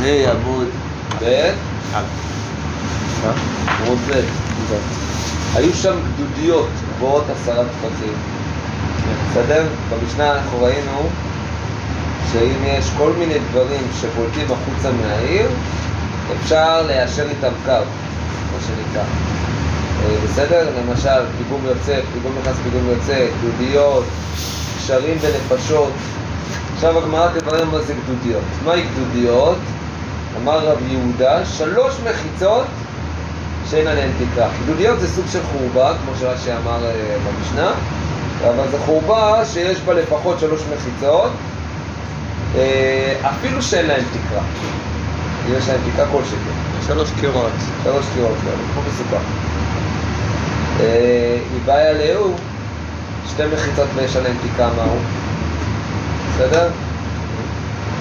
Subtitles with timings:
[0.00, 0.66] ה' עמוד
[1.22, 1.50] ב',
[3.66, 4.20] עמוד ב'.
[5.54, 8.12] היו שם גדודיות גבוהות עשרה טפחים.
[9.30, 9.66] בסדר?
[9.90, 11.08] במשנה אנחנו ראינו
[12.32, 15.48] שאם יש כל מיני דברים שבולטים החוצה מהעיר,
[16.40, 17.72] אפשר ליישר איתם קו,
[18.52, 19.02] מה שנקרא.
[20.04, 20.68] אה, בסדר?
[20.78, 24.04] למשל, פיגום יוצא, פיגום נכנס, פיגום יוצא, גדודיות,
[24.78, 25.92] קשרים ונפשות.
[26.74, 28.42] עכשיו הגמרא תברר מה זה גדודיות.
[28.64, 29.58] מהי גדודיות?
[30.42, 32.66] אמר רב יהודה, שלוש מחיצות
[33.70, 34.48] שאין עליהן תקרה.
[34.64, 37.72] גדודיות זה סוג של חורבה, כמו שרש"י אמר אה, במשנה,
[38.40, 41.30] אבל זו חורבה שיש בה לפחות שלוש מחיצות,
[42.56, 44.42] אה, אפילו שאין להן תקרה.
[45.48, 46.36] יש להן תקרה כלשהי.
[46.86, 47.52] שלוש קירות.
[47.84, 49.18] שלוש קירות כאלה, כמו בסוכה.
[51.52, 52.34] היא באה להוא,
[53.30, 54.98] שתי מחיצות ויש עליהן תקרה מהו?
[56.34, 56.68] בסדר?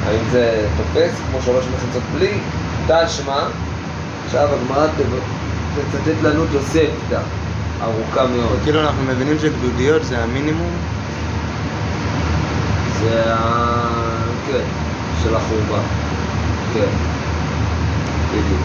[0.05, 2.39] האם זה תופס כמו שלוש מחיצות בלי?
[2.87, 3.43] תשמע,
[4.25, 4.87] עכשיו הגמרא
[5.75, 7.19] תצטט לנו תוספתא,
[7.81, 8.59] ארוכה מאוד.
[8.63, 10.71] כאילו אנחנו מבינים שגדודיות זה המינימום?
[12.99, 13.73] זה ה...
[14.47, 14.63] כן,
[15.23, 15.79] של החורבה.
[16.73, 16.87] כן,
[18.31, 18.61] בדיוק.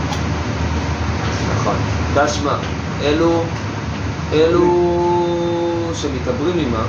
[1.55, 1.77] נכון.
[2.14, 2.55] תשמע,
[3.03, 3.44] אלו,
[4.32, 6.82] אלו שמתעברים עימה,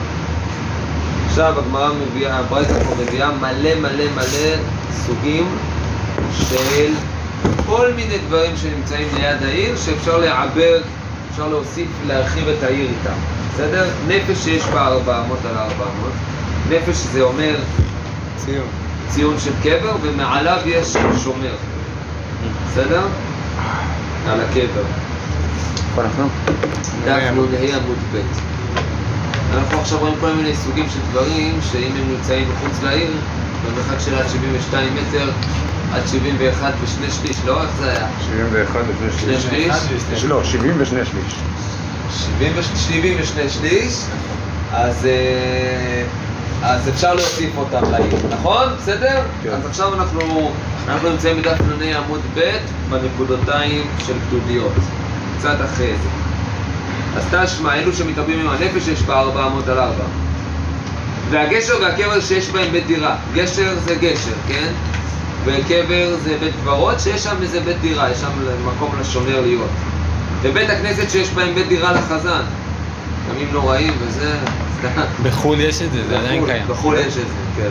[1.39, 4.55] עכשיו הגמרא מביאה, הברייתא פה מביאה מלא מלא מלא
[4.91, 5.57] סוגים
[6.33, 6.93] של
[7.65, 10.81] כל מיני דברים שנמצאים ליד העיר שאפשר לעבר,
[11.31, 13.15] אפשר להוסיף, להרחיב את העיר איתם.
[13.53, 13.89] בסדר?
[14.07, 16.11] נפש שיש בה 400 על 400.
[16.69, 17.55] נפש זה אומר
[18.37, 18.67] ציון.
[19.09, 21.55] ציון של קבר, ומעליו יש שומר.
[22.67, 23.01] בסדר?
[24.27, 24.83] על הקבר.
[25.95, 26.17] דף
[27.05, 28.58] נ"ה עמוד ב'.
[29.53, 33.11] אנחנו עכשיו רואים כל מיני סוגים של דברים שאם הם נמצאים מחוץ לעיר,
[33.65, 35.29] במרחק של עד 72 מטר,
[35.93, 37.61] עד 71 ושני שליש, לא?
[37.61, 38.07] איך זה היה?
[38.27, 39.75] 71 ושני שני שליש.
[40.09, 40.23] שליש?
[40.25, 41.33] לא, 70 ושני שליש.
[42.37, 43.93] 70 וש- 70 ושני שליש,
[44.73, 46.03] אז, אה,
[46.63, 48.67] אז אפשר להוסיף אותם לעיר, נכון?
[48.77, 49.21] בסדר?
[49.43, 49.49] כן.
[49.49, 50.51] אז עכשיו אנחנו,
[50.87, 52.57] אנחנו נמצאים בדף נ"ה עמוד ב'
[52.89, 54.71] בנקודותיים של גדודיות,
[55.39, 56.09] קצת אחרי זה.
[57.17, 59.93] אז תשמע, אלו שמתרבים עם הנפש יש בה 400 על 4.
[61.29, 63.15] והגשר והקבר שיש בהם בית דירה.
[63.33, 64.67] גשר זה גשר, כן?
[65.45, 68.29] וקבר זה בית קברות שיש שם איזה בית דירה, יש שם
[68.75, 69.69] מקום לשומר להיות.
[70.41, 72.41] ובית הכנסת שיש בהם בית דירה לחזן.
[73.31, 74.35] ימים נוראים וזה.
[75.23, 76.63] בחו"ל יש את זה, זה עדיין בחו"ל- קיים.
[76.67, 77.21] בחו"ל יש את זה,
[77.55, 77.69] כן.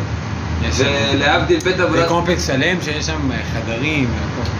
[1.14, 2.08] ולהבדיל בית זה עבודת...
[2.08, 4.08] קומפלקס שלם שיש שם חדרים.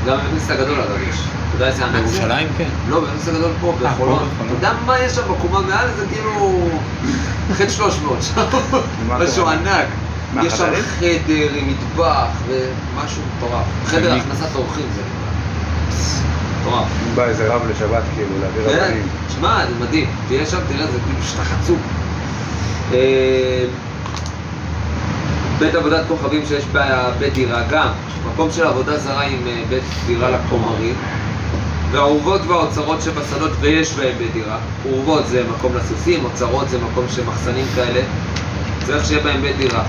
[0.07, 1.17] גם בבית הגדול אגב יש.
[1.59, 2.13] אתה יודע איזה ענק זה?
[2.13, 2.69] בירושלים כן.
[2.89, 4.29] לא, בבית הגדול פה, פה, בחולון.
[4.29, 4.29] בחולון.
[4.47, 5.89] אתה יודע מה יש שם בקומה מעל?
[5.97, 6.69] זה כאילו...
[7.53, 8.43] חטא 300 שם.
[9.09, 9.49] משהו?
[9.49, 9.87] ענק.
[10.43, 10.65] יש שם?
[10.99, 13.65] חדר עם מטבח ומשהו מטורף.
[13.87, 15.03] חדר הכנסת אורחים זה.
[16.61, 16.87] מטורף.
[17.15, 19.09] בא איזה רב לשבת כאילו, להביא כן, רבנים.
[19.29, 20.07] שמע, זה מדהים.
[20.29, 21.79] תהיה שם, תראה, זה כאילו שטח עצום.
[22.93, 23.65] אה,
[25.59, 27.89] בית עבודת כוכבים שיש בה בית דירה גם,
[28.33, 30.95] מקום של עבודה זרה עם אה, בית דירה לכומרים.
[31.93, 34.59] והאורוות והאוצרות שבשדות ויש בהם בית דירה.
[34.91, 38.01] אורוות זה מקום לסוסים, אוצרות זה מקום של מחסנים כאלה.
[38.87, 39.85] צריך שיהיה בהם בית דירה.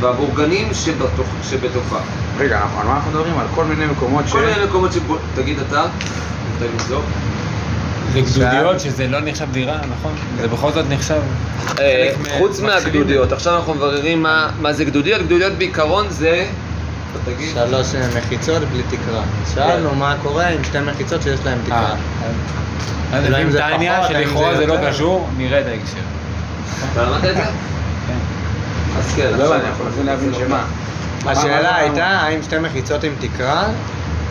[0.00, 1.98] והבורגנים שבתוך, שבתוכה.
[2.38, 3.38] רגע, על מה אנחנו מדברים?
[3.38, 4.32] על כל מיני מקומות ש...
[4.32, 5.16] כל מיני מקומות שבו...
[5.34, 5.86] תגיד אתה,
[6.58, 7.04] תן לבדוק.
[8.12, 10.12] זה גדודיות שזה לא נחשב דירה, נכון?
[10.40, 11.20] זה בכל זאת נחשב.
[11.80, 15.22] אה, חוץ מה- מהגדודיות, עכשיו אנחנו מבררים מה, מה זה גדודיות.
[15.22, 16.46] גדודיות בעיקרון זה...
[17.24, 17.54] תגיד?
[17.54, 19.22] שלוש אה, מחיצות בלי תקרה.
[19.54, 21.78] שאלנו מה קורה עם שתי מחיצות שיש להן תקרה.
[21.90, 21.96] אה,
[23.18, 24.76] אז אולי אם זה פחות, שלכאורה זה לא?
[24.88, 25.96] קשור, נראה את ההקשר.
[26.92, 27.42] אתה למדת את זה?
[28.06, 28.14] כן.
[28.98, 30.64] אז כן, לא עכשיו הבנתי, אנחנו מנסים להבין שמה.
[31.26, 33.64] השאלה הייתה האם שתי מחיצות עם תקרה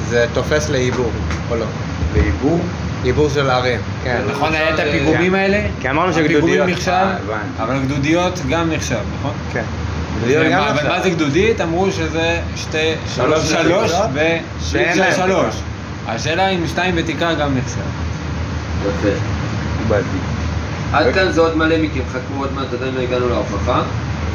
[0.07, 1.11] זה תופס לעיבור
[1.49, 1.65] או לא.
[2.13, 2.59] בעיבור?
[3.03, 3.79] עיבור של ערים.
[4.03, 4.21] כן.
[4.31, 5.67] נכון, היה את הפיגומים אה, האלה?
[5.81, 7.63] כי אמרנו הפיגומים שגדודיות- נחשב, אה, הבנתי.
[7.63, 9.33] אבל גדודיות גם נחשב, נכון?
[9.53, 9.63] כן.
[10.23, 10.87] אבל.
[10.87, 11.61] מה זה גדודית?
[11.61, 12.77] אמרו שזה שתי,
[13.15, 14.19] שלוש שלוש, שלוש נקודות ו...
[14.61, 15.55] שאין זה להם שלוש.
[16.07, 17.79] השאלה אם שתיים בתקרה גם נחשב.
[18.81, 19.09] יפה.
[19.83, 20.17] קיבלתי.
[20.93, 23.81] עד כאן זה עוד מלא מקרים, חכו עוד מעט, עדיין לא הגענו להוכחה.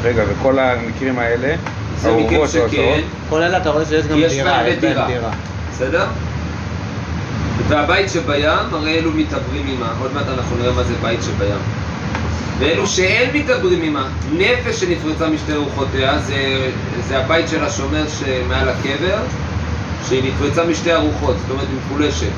[0.03, 1.55] רגע, וכל המקרים האלה,
[1.97, 5.07] זה מקרים שכן, כל אלה אתה רואה שיש גם דירה, יש בהם דירה.
[5.07, 5.29] דירה.
[5.71, 6.05] בסדר?
[7.67, 11.57] והבית שבים, הרי אלו מתעברים עמה, עוד מעט אנחנו נראה מה זה בית שבים.
[12.59, 16.69] ואלו שאין מתעברים עמה, נפש שנפרצה משתי רוחותיה, זה,
[17.07, 19.17] זה הבית של השומר שמעל הקבר,
[20.07, 22.31] שהיא נפרצה משתי הרוחות, זאת אומרת היא מפולשת.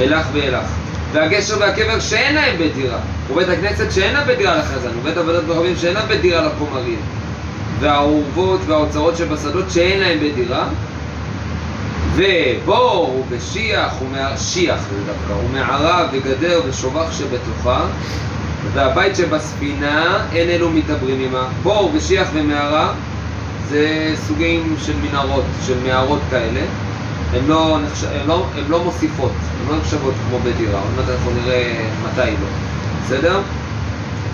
[0.00, 0.66] אלך ואלך.
[1.12, 2.98] והגשר והקבר שאין להם בית דירה,
[3.30, 7.00] ובית הכנסת שאין להם בית דירה לחזן, ובית עבודת ברבים שאין להם בית דירה לכומרים.
[7.80, 10.68] והאורוות והאוצרות שבשדות שאין להם בדירה,
[12.14, 17.86] ובור ושיח, ומע- שיח זה דווקא, ומערה וגדר ושובח שבתוכה,
[18.72, 21.48] והבית שבספינה אין אלו מתעברים עמה.
[21.62, 22.92] בור ושיח ומערה
[23.68, 26.60] זה סוגים של מנהרות, של מערות כאלה.
[27.32, 28.04] הן לא, נחש...
[28.04, 32.30] הן לא, הן לא מוסיפות, הן לא נחשבות כמו בדירה, עוד מעט אנחנו נראה מתי
[32.30, 32.46] לא,
[33.04, 33.40] בסדר?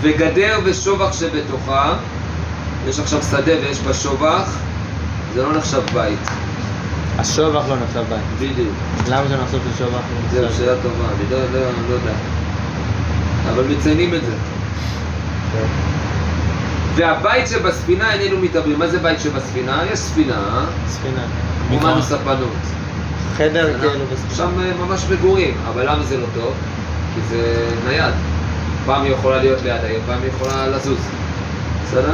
[0.01, 1.93] וגדר ושובח שבתוכה,
[2.87, 4.57] יש עכשיו שדה ויש בה שובח,
[5.33, 6.19] זה לא נחשב בית,
[7.17, 8.23] השובח לא נחשב בית.
[8.39, 8.73] בדיוק.
[9.07, 10.53] למה זה נחשב ששובח לא זהו?
[10.57, 11.59] שאלה טובה, אני לא, לא,
[11.89, 12.13] לא יודע.
[13.53, 14.31] אבל מציינים את זה.
[16.95, 18.79] והבית שבספינה איננו מתעברים.
[18.79, 19.81] מה זה בית שבספינה?
[19.91, 21.21] יש ספינה, ספינה.
[21.71, 22.55] אומן ספנות.
[23.37, 24.35] חדר כאילו בספינה.
[24.35, 26.53] שם אה, ממש מגורים, אבל למה זה לא טוב?
[27.15, 28.13] כי זה נייד.
[28.85, 31.07] פעם היא יכולה להיות ליד העיר, פעם היא יכולה לזוז.
[31.83, 32.13] בסדר?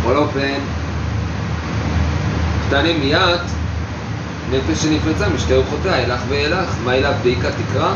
[0.00, 0.58] בכל אופן,
[2.68, 3.40] קטנים מיד,
[4.50, 7.94] נפש שנפרצה משתי רוחותיה, הילך וילך, מה אליו בעיקר תקרא?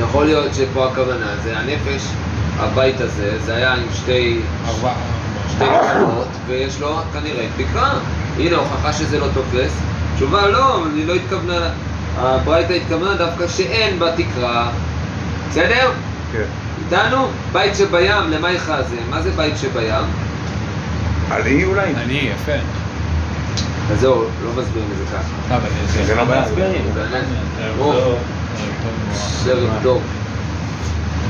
[0.00, 2.02] יכול להיות שפה הכוונה, זה הנפש,
[2.58, 4.92] הבית הזה, זה היה עם שתי, ארבע,
[5.50, 7.98] שתי נקודות, ויש לו כנראה תקרה.
[8.38, 9.78] הנה הוכחה שזה לא תופס.
[10.16, 11.68] תשובה לא, אני לא התכוונה,
[12.16, 14.70] הברייתא התכוונה דווקא שאין בה תקרה.
[15.50, 15.90] בסדר?
[16.32, 16.44] כן.
[16.84, 17.28] איתנו?
[17.52, 18.96] בית שבים, למה יחזה?
[19.10, 20.04] מה זה בית שבים?
[21.30, 21.94] על אי אולי?
[21.96, 22.85] אני, יפה.
[23.92, 25.28] אז זהו, לא מסבירים את זה ככה.
[25.50, 25.68] לא, אבל
[26.04, 26.22] זה לא?
[27.60, 27.92] ערב או.
[27.92, 28.18] טוב.
[29.46, 30.02] ערב ערב טוב.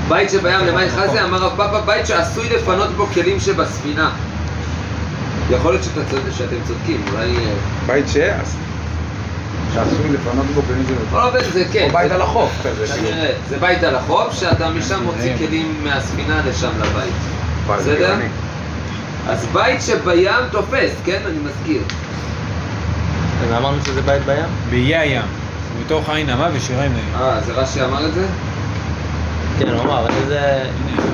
[0.09, 1.25] בית שבים, למה יחזה?
[1.25, 4.11] אמר רב פאפא, בית שעשוי לפנות בו כלים שבספינה.
[5.51, 5.85] יכול להיות
[6.39, 7.37] שאתם צודקים, אולי...
[7.37, 7.53] אה,
[7.87, 8.17] בית ש...
[9.75, 11.89] שעשוי לפנות בו כלים אופן זה כן.
[11.89, 12.87] או בית על החוף כזה.
[12.87, 13.09] כאילו.
[13.09, 13.33] כנראה.
[13.49, 17.15] זה בית על החוף, שאתה משם מוציא כלים מהספינה לשם לבית.
[17.69, 18.17] בסדר?
[19.29, 21.19] אז בית שבים תופס, כן?
[21.27, 21.83] אני מזכיר.
[23.51, 24.45] ואמרנו שזה בית בים?
[24.71, 25.23] באיי הים,
[25.79, 27.05] ובתוך עין המה ושירי נעים.
[27.21, 28.27] אה, זה רש"י אמר את זה?
[29.59, 30.63] כן, הוא אמר, איזה...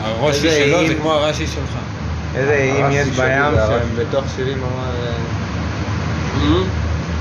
[0.03, 0.95] הרושי שלו זה.
[0.95, 1.77] כמו הרש"י שלך.
[2.35, 3.75] איזה איים הרש"י יש בים שהם הרש"י.
[3.97, 5.07] בתוך שירים אמר...
[5.07, 5.13] אה,
[6.37, 6.65] Mhm.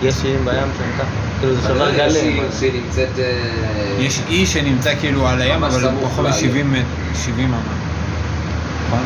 [0.04, 1.08] יש איים בים שהם ככה?
[1.40, 2.44] כאילו זה שובר שהיא- גלים.
[3.20, 6.72] אה, יש אי שנמצא כאילו על הים, אבל הוא פחות לים.
[6.72, 6.86] מ-70 מטר,
[7.24, 7.58] 70 אמה.
[8.88, 9.04] נכון?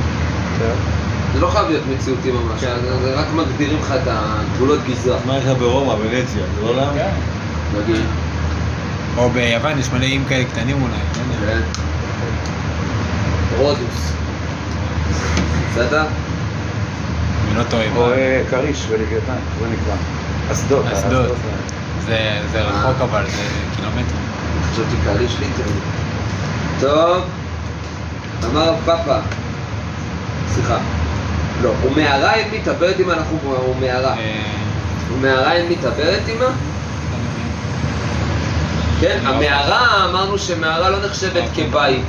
[1.36, 2.76] זה לא חייב להיות מציאותי ממש, כן.
[3.04, 5.18] זה- רק מגדירים לך את הגבולות גזרה.
[5.26, 6.44] מה לך ברומא, ונציה?
[6.56, 6.92] זה לא למה?
[7.84, 8.02] נגיד.
[9.18, 11.46] או ביוון יש מלא איים כאלה קטנים אולי, לא.
[11.48, 11.62] כן.
[13.58, 14.12] רודוס.
[15.72, 16.02] בסדר?
[17.48, 17.84] אני לא טועה.
[17.96, 19.96] או אה, כריש ולוויתן, זה נקרא.
[20.52, 20.86] אסדות.
[20.94, 21.22] אסדות.
[21.26, 21.38] האסדות.
[22.06, 22.18] זה
[22.52, 23.42] זה רחוק אבל, זה
[23.76, 24.16] קילומטר.
[24.72, 25.46] חשבתי קהלי שלי
[26.80, 27.24] טוב,
[28.46, 29.20] אמר רב פאפא,
[30.54, 30.78] סליחה,
[31.66, 34.14] לא, ומערה אין מתעברת עמה, אנחנו הוא מערה.
[34.18, 34.42] אה,
[35.14, 36.46] ומערה אין מתעברת עמה?
[39.02, 42.06] כן, המערה, אמרנו שמערה לא נחשבת כבית,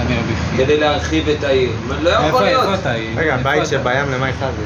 [0.00, 0.64] אני רבי חייא.
[0.64, 1.70] כדי להרחיב את העיר.
[2.02, 2.62] לא יכול להיות.
[2.62, 2.90] איפה אתה?
[3.16, 3.66] רגע, בית?
[3.66, 4.62] שבים למה אחד זה?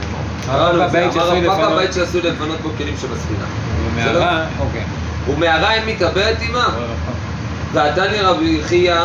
[0.52, 0.74] אמרנו.
[0.74, 3.44] אמרנו את זה, בית אמר שעשוי לפנות- בו כלים שבספינה.
[3.94, 4.82] במערה, אוקיי.
[5.28, 6.58] ומערה אין מתעברת עמה?
[6.58, 7.14] לא רחוק.
[7.72, 9.00] ועתני רבי חייא,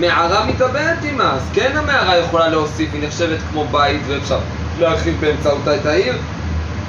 [0.00, 4.38] מערה מתאבדת עימה, אז כן המערה יכולה להוסיף, היא נחשבת כמו בית ואפשר
[4.78, 6.18] להרחיב באמצעותה את העיר.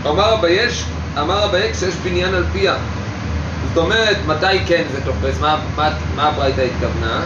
[0.07, 0.67] אמר אביי,
[1.19, 2.75] אמר אביי כשיש בניין על פיה.
[3.67, 5.39] זאת אומרת, מתי כן זה תופס?
[5.41, 7.21] מה, מה, מה הברייתא התכוונה?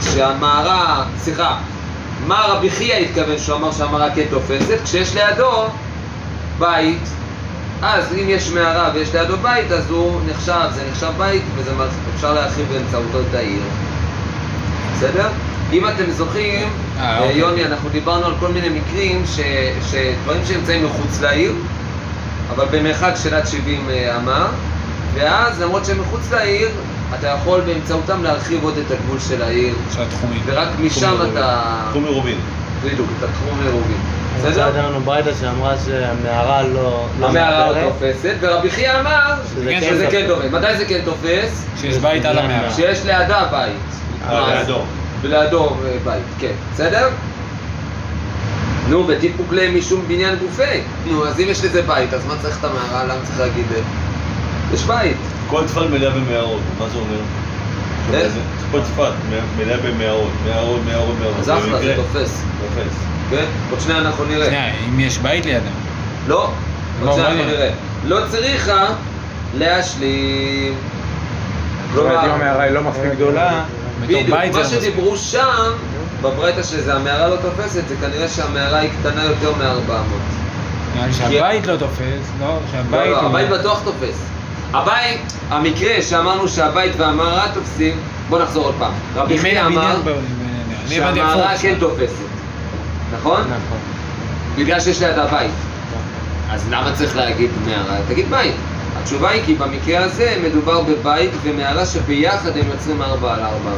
[0.00, 1.56] כשהמערה, סליחה,
[2.26, 4.78] מה רבי חייא התכוון שהוא אמר שהמערה כן תופסת?
[4.84, 5.66] כשיש לידו
[6.58, 7.02] בית,
[7.82, 11.86] אז אם יש מערה ויש לידו בית, אז הוא נחשב, זה נחשב בית, וזה מר-
[12.14, 13.62] אפשר להרחיב באמצעותו את העיר.
[14.98, 15.28] בסדר?
[15.72, 17.36] אם אתם זוכרים, אה, אה, אוקיי.
[17.36, 19.22] יוני, אנחנו דיברנו על כל מיני מקרים,
[19.90, 21.52] שדברים שנמצאים מחוץ לעיר,
[22.54, 24.48] אבל במרחק של עד 70 אה, אמה,
[25.14, 26.68] ואז למרות שהם מחוץ לעיר,
[27.18, 30.40] אתה יכול באמצעותם להרחיב עוד את הגבול של העיר, של התחומים.
[30.46, 31.62] ורק משם אתה...
[31.90, 32.38] תחום מרובין.
[32.84, 34.00] בדיוק, את התחום מרובים.
[34.38, 34.50] בסדר?
[34.50, 34.64] בסדר?
[34.64, 37.06] הייתה לנו ברייתא שאמרה שהמערה לא...
[37.20, 37.72] לא המערה.
[37.72, 40.52] לא תופסת, ורבי חייא אמר שזה כן כן תופס.
[40.52, 41.64] מתי זה כן תופס?
[41.80, 42.70] שיש בית על המערה.
[42.70, 43.98] שיש לידה בית.
[44.28, 44.80] אה, אז- לידו.
[45.22, 46.52] ולידו אה, בית, כן.
[46.74, 47.08] בסדר?
[48.88, 50.62] נו, בטיפוק להם משום בניין גופי.
[51.06, 53.04] נו, אז אם יש לזה בית, אז מה צריך את המערה?
[53.04, 53.64] למה צריך להגיד?
[53.76, 53.80] אה?
[54.74, 55.16] יש בית.
[55.50, 57.18] כל צפת מלאה במערות, מה זה אומר?
[58.12, 58.32] איך?
[58.32, 58.40] זה-
[58.72, 59.12] כל צפת
[59.58, 61.36] מלאה במערות, מערות, מערות, מערות.
[61.40, 62.42] אז אחלה, זה תופס.
[62.60, 62.94] תופס.
[63.30, 63.44] כן?
[63.70, 64.46] עוד שנייה אנחנו נראה.
[64.46, 65.60] שנייה, אם יש בית לידם.
[66.28, 66.50] לא,
[67.02, 67.70] לא, עוד שנייה אנחנו נראה?
[68.04, 68.86] לא צריכה
[69.58, 70.74] להשלים.
[71.94, 73.62] זאת אומרת, אם המערה היא לא מספיק גדולה,
[74.02, 74.64] בדיוק, מה לא.
[74.64, 75.72] שדיברו שם,
[76.22, 79.92] בברייתא שזה המערה לא תופסת, זה כנראה שהמערה היא קטנה יותר מ-400.
[80.94, 82.02] נראה לי שהבית לא תופס,
[82.40, 82.46] לא?
[82.46, 83.28] לא, שהבית לא, הוא...
[83.28, 84.24] הבית בטוח תופס.
[84.72, 87.96] הבית, המקרה שאמרנו שהבית והמערה תופסים,
[88.28, 88.92] בוא נחזור עוד פעם.
[89.14, 89.96] רבי חייא אמר
[90.88, 91.58] שהמערה.
[91.58, 92.12] כן תופסת,
[93.18, 93.40] נכון?
[93.40, 93.78] נכון.
[94.56, 95.50] בגלל שיש לידה בית.
[96.50, 97.96] אז למה צריך להגיד מערה?
[98.08, 98.54] תגיד בית.
[99.08, 103.72] התשובה היא כי במקרה הזה מדובר בבית ומערה שביחד הם יוצרים 4 על 400.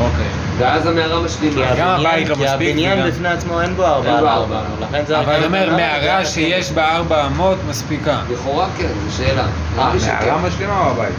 [0.00, 0.24] אוקיי.
[0.58, 1.66] ואז המערה משלימה.
[1.66, 4.86] הבניין- לא כי הבניין וגם- בפני עצמו אין בו ארבע על ארבע, ארבע.
[5.20, 8.18] אבל רק- אומר, מערה שיש בה ארבע אמות מספיקה.
[8.32, 9.44] לכאורה כן, זו שאלה.
[10.00, 10.12] שכן.
[10.26, 11.14] מערה משלימה או הבית?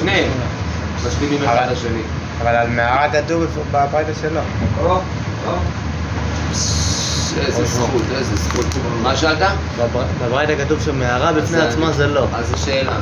[0.00, 0.30] שניהם.
[1.06, 2.00] משלימים אחד אבל- לשני.
[2.42, 4.40] אבל על מערה כתוב בברייתא שלו.
[4.82, 5.00] לא,
[5.46, 5.52] לא.
[7.38, 8.66] איזה זכות, איזה זכות.
[9.02, 9.38] מה שאלת?
[9.78, 12.26] בבר- בברייתא כתוב שמערה בפני עצמה זה לא.
[12.34, 12.92] אז זו שאלה.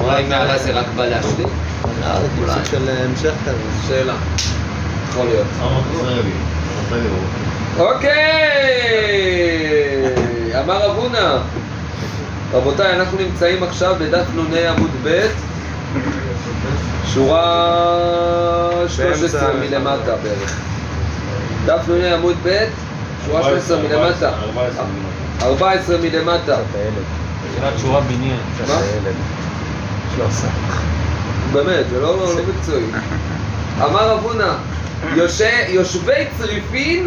[0.00, 1.48] אולי מערה זה רק בא להשלים?
[2.00, 3.56] לא, זה כאילו סוג של אה, המשך כזה.
[3.88, 4.14] שאלה.
[5.10, 5.46] יכול להיות.
[6.86, 7.08] נתן לי
[7.78, 8.10] אוקיי!
[10.64, 11.36] אמר רב הונא.
[12.52, 15.26] רבותיי, אנחנו נמצאים עכשיו בדף נ"ה עמוד ב',
[17.14, 19.52] שורה 13 באמצע.
[19.60, 20.56] מלמטה בערך.
[21.66, 22.64] דף נ"ה עמוד ב',
[23.26, 24.30] שורה 13 מלמטה.
[25.42, 26.56] 14 מלמטה.
[27.54, 28.36] תחילת שורה בניין.
[28.68, 28.74] מה?
[31.52, 32.84] באמת, זה לא, לא, לא מקצועי.
[33.84, 34.16] אמר
[35.16, 37.06] יושי- יושבי צריפין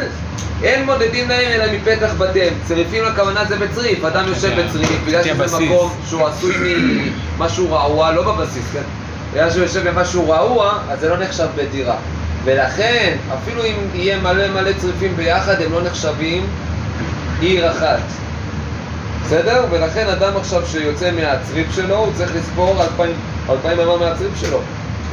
[0.64, 2.54] אין מודדים להם אלא מפתח בתיהם.
[2.68, 5.60] צריפין הכוונה זה בצריף, אדם יושב כן, בצריף, בגלל כן, שזה בסיס.
[5.60, 6.76] מקום שהוא עשוי
[7.38, 8.82] ממשהו רעוע, לא בבסיס, כן?
[9.34, 11.96] בגלל שהוא יושב במשהו רעוע, אז זה לא נחשב בדירה.
[12.46, 16.46] ולכן, אפילו אם יהיה מלא מלא צריפים ביחד, הם לא נחשבים
[17.40, 18.00] עיר אחת.
[19.26, 19.66] בסדר?
[19.72, 23.16] ולכן אדם עכשיו שיוצא מהצריף שלו, הוא צריך לספור אלפיים,
[23.50, 24.60] אלפיים אמה מהצריף שלו,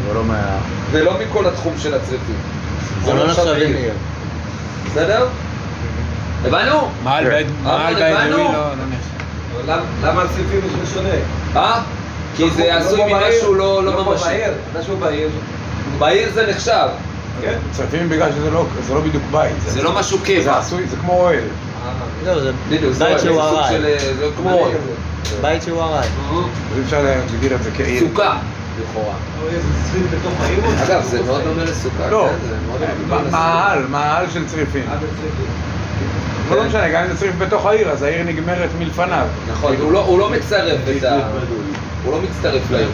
[0.06, 0.58] אבל לא מה...
[0.90, 2.37] ולא מכל התחום של הצריפים.
[3.04, 3.76] זה לא נחשב בעיר.
[3.76, 3.92] עיר.
[4.87, 5.26] בסדר?
[6.44, 6.88] הבנו?
[7.04, 7.30] מעל כן.
[7.30, 7.46] בית.
[7.96, 9.10] דווי לא לא נחשב.
[10.02, 11.08] למה הצריפים זה שונה?
[11.56, 11.80] אה?
[12.37, 14.16] כי זה לא עשוי ממשהו לא לא לא.
[14.25, 15.28] בעיר, משהו בעיר.
[15.99, 16.88] בעיר זה נחשב,
[17.42, 17.59] כן.
[17.73, 19.52] צרפים בגלל שזה לא, זה לא בדיוק בית.
[19.66, 20.59] זה לא משהו זה קבע.
[20.59, 21.38] עשוי, זה כמו אוהל.
[22.26, 23.68] לא, זה בדיוק, זה בית זה שהוא ארעי.
[23.73, 23.85] של...
[23.85, 24.73] אה, זה כמו אוהל.
[25.40, 25.99] בית שהוא ארעי.
[25.99, 26.06] אז
[26.78, 28.00] אי אפשר להגדיר את זה כעיר.
[28.09, 28.37] סוכה,
[28.80, 29.14] לכאורה.
[29.42, 30.61] או איזה צריף בתוך העיר.
[30.85, 32.49] אגב, זה מאוד דומה לסוכה, לא, כן?
[32.49, 33.30] זה.
[33.30, 34.82] מאהל, מאהל של צריפים.
[34.90, 34.97] אה,
[36.56, 39.26] לא משנה, גם אם זה צריף בתוך העיר, אז העיר נגמרת מלפניו.
[39.52, 41.18] נכון, הוא לא- הוא לא מצרף את ה...
[42.04, 42.88] הוא לא מצטרף לעיר.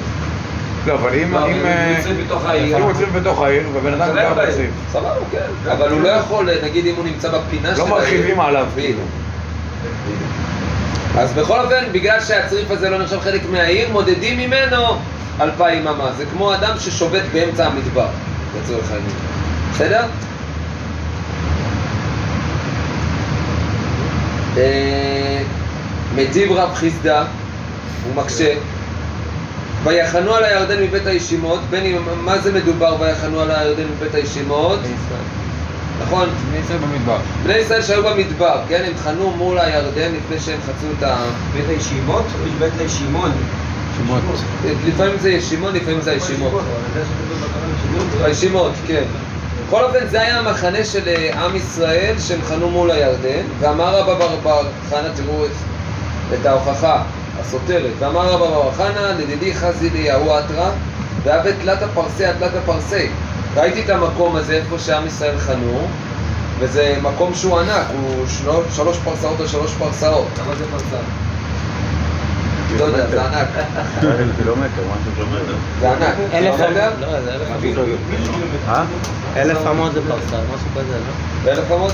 [0.87, 1.33] לא, אבל אם...
[1.33, 2.76] לא, אם, אה, הוא צריף בתוך העיר.
[2.76, 4.35] אם הוא צריף בתוך העיר, ובן אדם גר.
[4.35, 4.71] בצריף.
[4.93, 5.71] סבבה, כן.
[5.73, 8.66] אבל הוא לא יכול, נגיד אם הוא נמצא בפינה של לא מרחיבים עליו.
[8.75, 9.00] כאילו.
[11.19, 14.83] אז בכל אופן, בגלל שהצריף הזה לא נחשב חלק מהעיר, מודדים ממנו
[15.40, 16.12] אלפיים אמה.
[16.16, 18.07] זה כמו אדם ששובת באמצע המדבר,
[18.59, 19.16] לצורך העניין.
[19.73, 20.05] בסדר?
[24.57, 25.43] אה,
[26.14, 27.25] מטיב רב חיסדא,
[28.05, 28.55] הוא מקשה,
[29.87, 34.78] ויחנו על הירדן מבית הישימות, בין אם, מה זה מדובר ויחנו על הירדן מבית הישימות?
[36.02, 36.28] נכון?
[36.50, 37.19] אני אצא במדבר.
[37.43, 38.83] בני ישראל שהיו במדבר, כן?
[38.87, 41.16] הם חנו מול הירדן לפני שהם חצו את ה...
[41.52, 43.31] בית הישיבות או בית הישימון?
[43.97, 44.23] שמות.
[44.87, 46.62] לפעמים זה ישימון, לפעמים זה הישימות.
[48.25, 49.02] הישימות, כן.
[49.66, 54.14] בכל אופן, זה היה המחנה של אה, עם ישראל שהם חנו מול הירדן, ואמר רבא
[54.14, 55.45] בר בר חנא, תראו
[56.35, 57.02] את ההוכחה
[57.47, 60.71] הסותרת, ואמר רבא בר חנא, לדידי חזי ליהו אתרא,
[61.23, 63.09] והווה תלת הפרסי עד תלת הפרסי.
[63.57, 65.87] ראיתי את המקום הזה, איפה שעם ישראל חנו,
[66.59, 70.26] וזה מקום שהוא ענק, הוא שלוש, שלוש פרסאות או שלוש פרסאות.
[70.37, 70.97] כמה זה פרסה?
[72.79, 73.49] לא יודע, זה ענק.
[74.03, 75.55] אלף קילומטר, משהו קילומטר.
[75.81, 76.15] זה ענק.
[76.33, 76.88] אלף קילומטר?
[76.88, 78.57] אמות, לא, אלף אמות.
[78.69, 79.43] אה?
[79.43, 79.59] אלף
[79.95, 81.12] זה פרסה, משהו כזה, לא?
[81.45, 81.93] באלף אמות?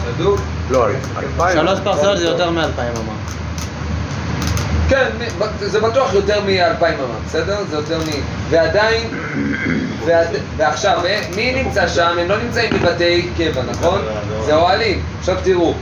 [0.70, 0.86] לא,
[1.18, 1.58] אלפיים.
[1.58, 3.42] שלוש פרסאות זה יותר מאלפיים אמות.
[4.88, 5.08] כן,
[5.60, 7.64] זה בטוח יותר מאלפיים אמה, בסדר?
[7.70, 8.02] זה יותר מ...
[8.50, 9.08] ועדיין,
[10.06, 10.26] ועד...
[10.56, 12.16] ועכשיו, אה, מי נמצא שם?
[12.20, 14.02] הם לא נמצאים בבתי קבע, נכון?
[14.46, 15.02] זה אוהלים.
[15.18, 15.74] עכשיו תראו,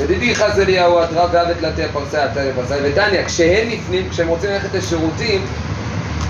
[0.00, 4.74] ידידי חז אליהו אתרא ועבד לתי הפרסה עתה לפרסה ודניה, כשהם נפנים, כשהם רוצים ללכת
[4.74, 5.40] לשירותים,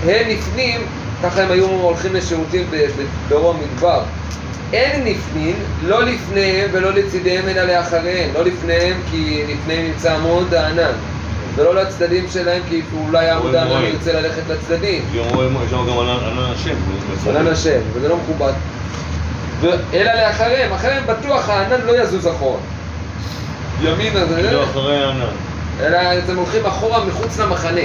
[0.03, 0.81] הם נפנים,
[1.23, 4.01] ככה הם היו הולכים לשירותים ב- ב- ברום מדבר.
[4.73, 10.91] אין נפנים, לא לפניהם ולא לצידיהם אלא לאחריהם, לא לפניהם כי לפניהם נמצא עמוד הענן,
[11.57, 13.93] ולא לצדדים שלהם כי אולי עמוד רואים, הענן רואים.
[13.93, 15.03] ירצה ללכת לצדדים.
[15.13, 16.75] יש לנו גם ענן השם.
[17.29, 18.53] ענן השם, וזה לא מכובד.
[19.93, 22.59] אלא לאחריהם, אחריהם בטוח הענן לא יזוז אחורה.
[23.81, 24.35] ימינה זה...
[24.35, 25.25] כאילו אחרי הענן.
[25.81, 27.81] אלא אתם הולכים אחורה מחוץ למחנה,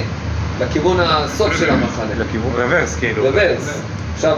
[0.60, 2.14] לכיוון הסוף של המחנה.
[2.18, 3.22] לכיוון רוורס, כאילו.
[3.22, 3.82] רוורס.
[4.14, 4.36] עכשיו,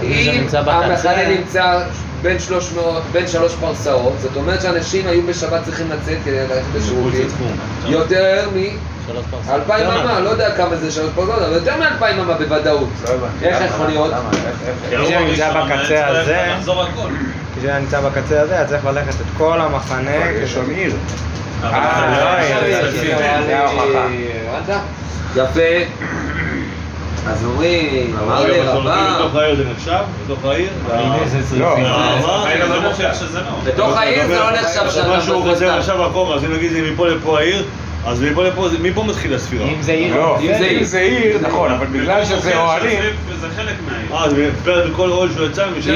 [0.00, 1.82] מי אם המחנה נמצא
[2.24, 7.28] בין 300, בין שלוש פרסאות, זאת אומרת שאנשים היו בשבת צריכים לצאת כדי ללכת לשירותים,
[7.86, 8.48] יותר.
[9.46, 12.88] מאלפיים יותר אמה, לא יודע כמה זה שלוש פרסאות, אבל יותר מאלפיים אמה בוודאות.
[13.04, 13.26] לא.
[13.42, 13.64] איך?
[13.64, 14.14] יכול להיות?
[14.98, 16.54] מי שנמצא בקצה הזה.
[17.58, 20.30] כשאני נמצא בקצה הזה, היה צריך ללכת את כל המחנה.
[20.42, 20.96] יש שם עיר.
[21.64, 24.80] אה, לא, אה, זה אה, ההוכחה.
[25.36, 26.13] יפה.
[27.26, 29.98] אז אומרים, אמר לי רבה, בתוך העיר זה נחשב?
[30.24, 30.68] בתוך העיר?
[30.88, 30.96] לא.
[30.96, 31.76] לא שזה לא.
[33.64, 35.70] בתוך העיר זה לא נחשב עכשיו שאתה מה שהוא חוזר.
[35.78, 37.64] עכשיו אחורה, אז אם נגיד זה מפה לפה העיר,
[38.06, 39.64] אז מפה לפה, מפה מתחילה הספירה.
[39.66, 40.84] אם זה עיר, לא, אם זה עיר.
[40.84, 43.00] זה עיר, נכון, אבל בגלל שזה אוהלים,
[43.40, 44.24] זה חלק מהעיר.
[44.24, 45.90] אה, זה פר בכל אוהל שהוא יצא משם?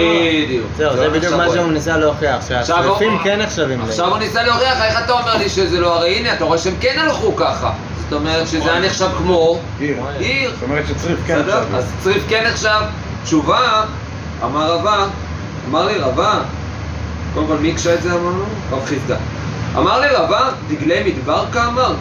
[0.45, 0.67] בדיוק.
[0.77, 4.15] זהו, זה בדיוק עכשיו מה הוא- שהוא ניסה להוכיח, עכשיו שהצריפים כן נחשבים עכשיו לעיר.
[4.17, 6.95] הוא ניסה להוכיח, איך אתה אומר לי שזה לא, הרי הנה, אתה רואה שהם כן
[6.99, 7.71] הלכו ככה.
[8.11, 9.61] זאת אומרת שזה היה נחשב כמו
[10.19, 10.51] עיר.
[10.55, 11.39] זאת אומרת שצריף כן?
[11.39, 11.65] עכשיו.
[11.75, 12.81] אז צריף כן נחשב.
[13.25, 13.85] תשובה,
[14.45, 15.07] אמר רבה,
[15.69, 16.41] אמר לי רבה,
[17.35, 18.45] קודם כל מי הקשה את זה אמרנו?
[18.71, 19.17] רב חיסדא.
[19.77, 21.97] אמר לי רבה, דגלי מדבר כאמרת.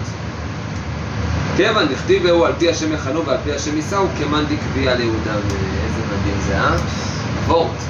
[1.57, 5.33] כיוון דכתיב הוא על פי השם יחנו ועל פי השם יישאו כמאן דקביע ליהודה.
[5.33, 6.75] איזה מדהים זה, אה?
[7.47, 7.83] וורט.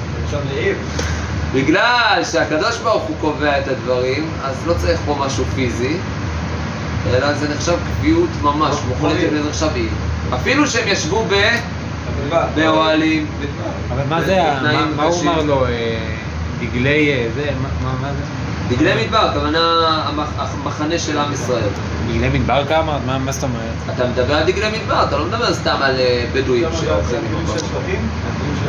[1.54, 5.96] בגלל שהקדוש ברוך הוא קובע את הדברים, אז לא צריך פה משהו פיזי,
[7.16, 9.88] אלא זה נחשב קביעות ממש, מוחלטת וזה נחשב עיר.
[10.34, 11.34] אפילו שהם ישבו ב...
[12.54, 13.26] באוהלים,
[13.94, 15.22] אבל מה זה, ה- בתנאים מה- הוא.
[15.22, 15.70] אמר לו, אה,
[16.60, 17.50] דגלי אה, זה,
[17.82, 18.24] מה- זה?
[18.76, 19.58] דגלי מדבר, הכוונה
[20.08, 20.32] המח-
[20.64, 21.62] המחנה של עם ישראל.
[22.08, 22.98] דגלי מדבר כמה?
[23.18, 23.96] מה זאת אומרת?
[23.96, 27.00] אתה מדבר על דגלי מדבר, אתה לא מדבר סתם על אה, בדואים מדבר.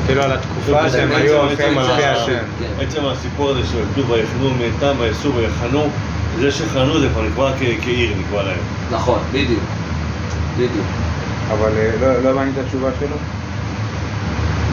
[0.07, 2.37] כאילו על התקופה שהם היו הולכים על פי השם.
[2.81, 5.89] עצם הסיפור הזה של כתוב ויחנו מאיתם ויעשו ויחנו,
[6.37, 7.51] זה שחנו זה כבר נקבע
[7.83, 8.57] כעיר, נקבע להם.
[8.91, 9.63] נכון, בדיוק.
[10.57, 10.85] בדיוק.
[11.51, 13.15] אבל אה, לא- לא הבנתי את התשובה שלו.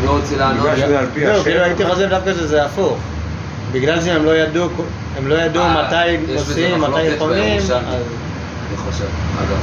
[0.01, 0.63] מי רוצה לענות?
[0.63, 1.45] בגלל שזה על פי זהו, השם.
[1.45, 2.99] כאילו הייתי חושב דווקא שזה הפוך.
[3.73, 4.69] בגלל שהם לא ידעו,
[5.19, 7.09] הם לא ידעו אה, מתי עושים, מתי.
[7.21, 7.73] אז...
[8.69, 9.05] אני חושב,
[9.39, 9.59] אגב.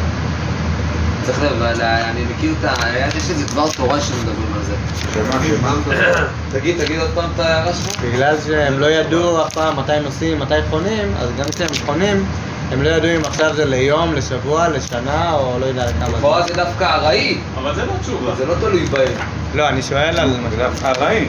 [1.25, 2.73] צריך לב, אבל, אה, אני מכיר את ה...
[3.17, 4.73] יש איזה דבר תורה שמדברים על זה.
[5.13, 6.25] שמה, שמה?
[6.51, 8.01] תגיד, תגיד עוד פעם את ההערה שלך.
[8.01, 12.25] בגלל שהם לא ידעו אף פעם מתי נוסעים, מתי חונים, אז גם כשהם חונים,
[12.71, 16.47] הם לא ידעו אם עכשיו זה ליום, לשבוע, לשנה, או לא יודע כמה לכאורה זה.
[16.47, 18.35] זה דווקא ארעי, אבל זה לא תשובה.
[18.35, 19.13] זה לא תלוי בהם.
[19.55, 20.29] לא, אני שואל על...
[20.49, 21.27] זה דווקא ארעי.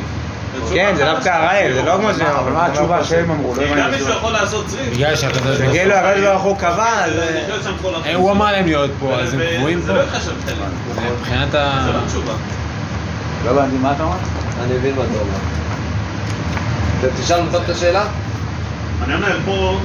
[0.74, 2.36] כן, זה דווקא ארעי, זה לא כמו שהם...
[2.36, 3.54] אבל מה התשובה שהם אמרו?
[3.54, 3.90] לא גם.
[3.90, 4.94] מישהו יכול לעשות צריף.
[4.94, 5.58] בגלל שהקדוש
[6.24, 6.58] ברוך הוא...
[6.58, 7.12] קבע, אז...
[7.96, 8.04] החיים.
[8.04, 9.86] אה, הוא אמר להם להיות פה, אז הם קבועים פה.
[9.86, 10.56] זה לא ייחשב חלק.
[10.94, 11.82] זה מבחינת ה...
[11.84, 12.32] זה לא תשובה.
[13.44, 14.16] לא הבנתי, מה אתה אומר?
[14.64, 15.38] אני מבין מה אתה אומר.
[17.22, 18.04] תשאל אותם את השאלה?
[19.04, 19.78] אני אומר פה,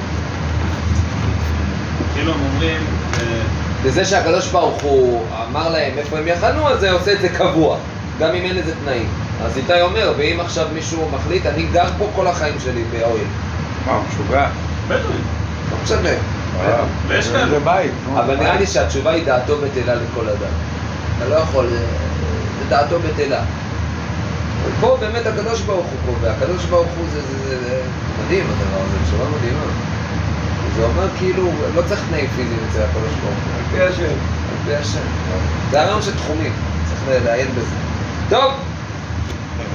[2.14, 2.86] כאילו הם אומרים,
[3.20, 3.42] אה,
[3.84, 7.76] בזה שהקדוש ברוך הוא אמר להם איפה הם יחנו, אז זה עושה את זה קבוע,
[8.20, 9.08] גם אם אין לזה תנאים.
[9.44, 13.24] אז איתי אומר, ואם עכשיו מישהו מחליט, אני גר פה כל החיים שלי באוהל.
[13.86, 14.46] מה, הוא משוגע?
[14.88, 15.24] בדואים.
[15.70, 16.08] לא משנה.
[16.60, 17.48] אה, ויש כאלה.
[17.48, 17.92] זה בית.
[18.14, 18.66] אבל נראה לי.
[18.66, 20.52] שהתשובה היא דעתו בטלה לכל אדם.
[21.18, 21.70] אתה לא יכול, אה,
[22.58, 23.40] זה דעתו בטלה.
[24.80, 27.82] פה באמת הקדוש ברוך הוא קובע, הקדוש ברוך הוא זה, זה, זה, זה
[28.24, 29.64] מדהים הדבר הזה, תשובה מדהימה.
[30.76, 33.54] זה אומר כאילו, לא צריך תנאים פיזיים אצל הקדוש ברוך הוא.
[33.58, 34.02] על פי השם.
[34.12, 35.00] על פי השם.
[35.70, 36.52] זה הרעיון של תחומים,
[36.88, 37.76] צריך לעיין בזה.
[38.28, 38.58] טוב, עכשיו הוא מדבר.
[39.60, 39.69] אה,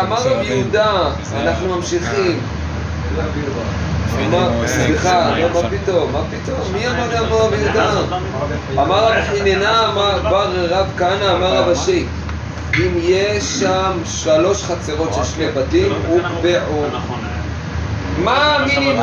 [0.00, 2.40] אמר רב יהודה, אנחנו ממשיכים.
[4.66, 7.92] סליחה, לא, מה פתאום, מה פתאום, מי אמר אמר רב יהודה?
[8.72, 12.06] אמר רב חיננה, אמר בר רב כהנא, אמר רב אשי,
[12.76, 16.84] אם יש שם שלוש חצרות של שני בתים, הוקבעו.
[18.18, 18.96] מה המינימום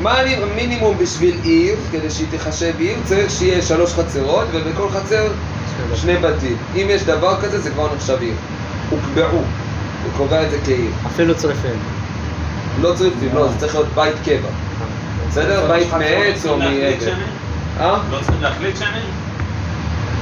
[0.00, 0.14] מה
[0.52, 5.26] המינימום בשביל עיר, כדי שהיא תיחשב עיר, צריך שיהיה שלוש חצרות, ובכל חצר
[5.94, 6.56] שני בתים.
[6.74, 8.34] אם יש דבר כזה, זה כבר נחשב עיר.
[8.90, 9.38] הוקבעו.
[10.04, 10.90] הוא קובע את זה כעיר.
[11.06, 11.78] אפילו צריפים.
[12.80, 14.48] לא צריכים, לא, זה צריך להיות בית קבע.
[15.28, 15.66] בסדר?
[15.68, 17.12] בית מעץ או מעבר.
[17.80, 17.98] אה?
[18.10, 19.00] לא צריכים להחליט שני?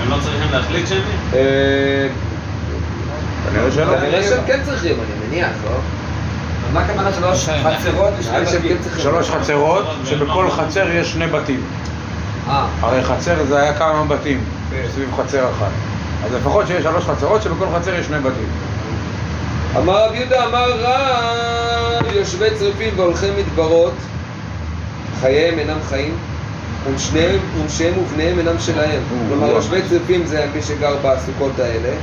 [0.01, 0.99] הם לא צריכים להחליט שני?
[1.35, 2.09] אה,
[3.71, 3.97] שלא.
[3.97, 5.77] כנראה שהם כן צריכים, אני מניח, לא?
[6.73, 8.77] מה הכוונה שלוש חצרות לי שהם כן.
[8.99, 11.61] שלוש חצרות, שבכל חצר יש שני בתים.
[12.49, 14.45] אה, הרי חצר זה היה כמה בתים,
[14.95, 15.71] סביב חצר אחת.
[16.25, 18.49] אז לפחות שיש שלוש חצרות, שבכל חצר יש שני בתים.
[19.77, 23.95] אמר רב יהודה, אמר רב, יושבי צריפים והולכי מדברות,
[25.21, 26.15] חייהם אינם חיים,
[26.87, 29.03] ונשיהם ובניהם אינם שלהם.
[29.29, 31.95] כלומר, יושבי צריפים זה מי שגר בסוכות האלה,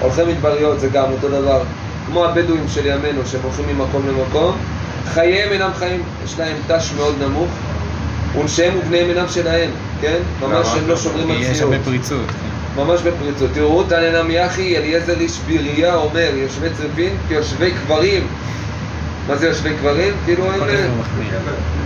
[0.00, 1.62] הולכי מדבריות זה גם אותו דבר,
[2.06, 4.56] כמו הבדואים של ימינו, שהם הולכים ממקום למקום,
[5.14, 7.50] חייהם אינם חיים, יש להם ת"ש מאוד נמוך,
[8.38, 10.18] ונשיהם ובניהם אינם שלהם, כן?
[10.40, 10.68] ממש?
[10.76, 11.72] הם לא שומרים על כי יש צניעות.
[11.72, 12.26] הרבה פריצות.
[12.26, 12.56] כן.
[12.76, 13.50] ממש בפריצות.
[13.54, 18.26] תראו, תנא נמי אחי, אליעזר איש ביריה אומר, יושבי צריפין כיושבי קברים.
[19.28, 20.14] מה זה יושבי קברים?
[20.24, 21.26] כאילו מחמיא.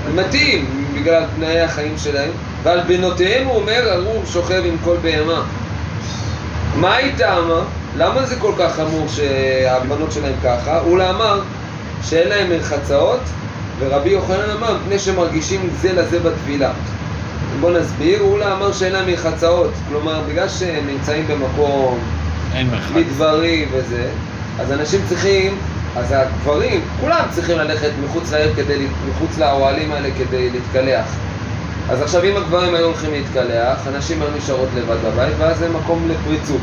[0.09, 2.31] הם מתים בגלל תנאי החיים שלהם,
[2.63, 5.43] ועל בנותיהם הוא אומר, ארור שוכב עם כל בהמה.
[6.77, 7.61] מה היא טעמה?
[7.97, 10.81] למה זה כל כך חמור שהבנות שלהם ככה?
[10.81, 11.41] אולה אמר
[12.03, 13.21] שאין להם מרחצאות,
[13.79, 16.73] ורבי יוחנן אמר, מפני שמרגישים זה לזה בטבילה.
[17.61, 21.99] בוא נסביר, אולה אמר שאין להם מרחצאות, כלומר, בגלל שהם נמצאים במקום.
[22.95, 24.09] מדברי וזה,
[24.61, 25.59] אז אנשים צריכים,
[25.97, 31.07] אז הגברים, כולם צריכים ללכת מחוץ לעיר כדי, מחוץ לאוהלים האלה כדי להתקלח.
[31.91, 36.09] אז עכשיו אם הגברים היו הולכים להתקלח, הנשים היו נשארות לבד בבית, ואז זה מקום
[36.09, 36.61] לפריצות.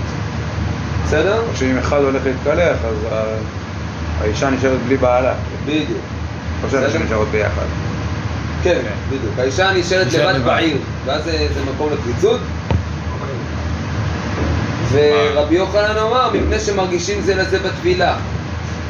[1.08, 1.39] בסדר?
[1.39, 2.96] או שאם אחד הולך להתקלח, אז
[4.22, 5.34] האישה נשארת בלי בעלה.
[5.65, 6.00] בדיוק.
[6.63, 7.06] או שאנשים בסדר.
[7.06, 7.65] נשארות ביחד.
[8.63, 9.34] כן, בדיוק.
[9.39, 10.46] האישה נשארת לבד.
[10.46, 12.39] בעיר, ואז זה, זה מקום לפריצות.
[14.91, 18.15] ורבי יוחנן אמר, מפני שמרגישים זה לזה בטבילה.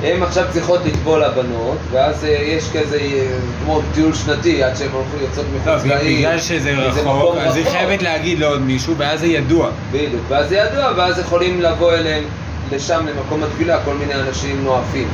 [0.04, 3.28] הם עכשיו צריכות לטבול הבנות, ואז אה, יש כזה, אה,
[3.64, 6.18] כמו טיול שנתי, עד שהן הולכות יוצאות לא, מחוץ לעיר.
[6.18, 7.66] בגלל שזה רחוק, אז היא.
[7.66, 9.70] חייבת להגיד לעוד מישהו, ואז זה ידוע.
[9.92, 12.24] בדיוק, ואז זה ידוע, ואז יכולים לבוא אליהם
[12.72, 15.08] לשם, למקום הטבילה, כל מיני אנשים נואפים.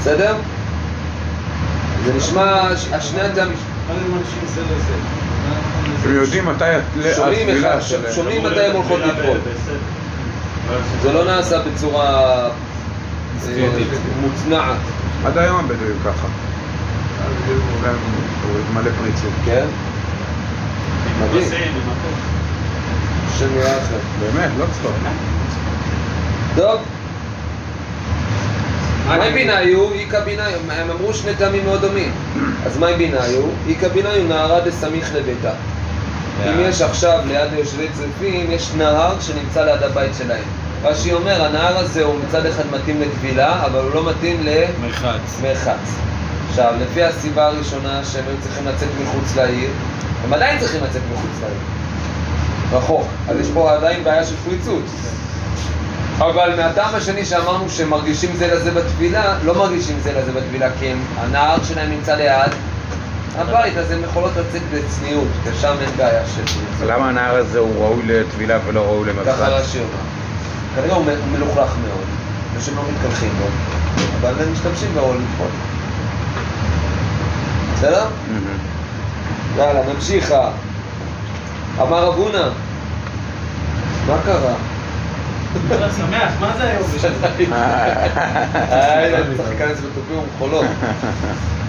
[0.00, 0.34] בסדר?
[2.04, 3.56] זה נשמע, השני הטעמים,
[6.04, 8.12] הם יודעים מתי הטבילה אחד, שלהם.
[8.14, 9.38] שומעים מתי הם הולכות לטבול.
[11.02, 12.48] זה לא נעשה בצורה.
[14.20, 14.78] מוצנעת,
[15.24, 16.28] עד היום הבדואים ככה.
[17.82, 17.96] להם
[18.74, 19.32] מלא פריצות.
[19.44, 19.66] כן?
[21.20, 21.48] מדהים,
[23.28, 23.96] השם יראה לכם.
[24.20, 24.92] באמת, לא צחוק.
[26.56, 26.80] טוב.
[29.06, 29.92] מה ביניו?
[29.92, 32.12] איכא ביניו, הם אמרו שני טעמים מאוד דומים.
[32.66, 33.20] אז מה ביניו?
[33.68, 35.52] איכא ביניו נהרה דסמיך לביתה.
[36.46, 40.44] אם יש עכשיו ליד יושבי צריפים, יש נהר שנמצא ליד הבית שלהם.
[40.82, 44.46] רש"י אומר, הנהר הזה הוא מצד אחד מתאים לטבילה, אבל הוא לא מתאים
[44.80, 45.40] מרחץ.
[45.40, 45.94] למרחץ.
[46.50, 49.70] עכשיו, לפי הסיבה הראשונה שהם היו צריכים לצאת מחוץ לעיר,
[50.24, 51.60] הם עדיין צריכים לצאת מחוץ לעיר.
[52.72, 53.06] רחוק.
[53.28, 54.84] אז יש פה עדיין בעיה של פריצות.
[56.18, 60.86] אבל מהטעם השני שאמרנו שהם מרגישים זה לזה בטבילה, לא מרגישים זה לזה בטבילה כי
[60.86, 62.52] הם, הנהר שלהם נמצא ליד
[63.38, 66.86] הבית, אז הן יכולות לצאת בצניעות, ושם אין בעיה של.
[66.86, 69.40] למה הנהר הזה הוא ראוי לטבילה ולא ראוי ככה למרחץ?
[69.40, 70.19] רש"י אומר.
[70.76, 72.04] כנראה הוא מלוכלך מאוד,
[72.56, 73.46] ושהם לא מתקלחים בו,
[74.20, 75.50] אבל הם משתמשים בו לטבול.
[77.74, 78.06] בסדר?
[78.32, 78.58] מהמם.
[79.56, 80.34] יאללה, נמשיך.
[81.80, 82.48] אמר רב הונא,
[84.06, 84.54] מה קרה?
[85.96, 86.82] שמח, מה זה היום?
[89.04, 90.66] אני צריך להיכנס בתופים ומחולות.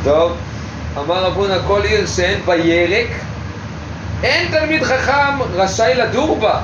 [0.04, 0.32] טוב,
[0.98, 3.08] אמר רב הונא, כל עיר שאין בה ירק,
[4.24, 6.60] אין תלמיד חכם רשאי לדור בה.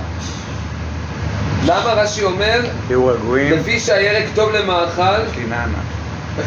[1.68, 2.60] למה רש"י אומר?
[2.88, 5.66] תהיו רגועים, לפי שהירק טוב למאכל, קיננה.
[6.36, 6.44] הוא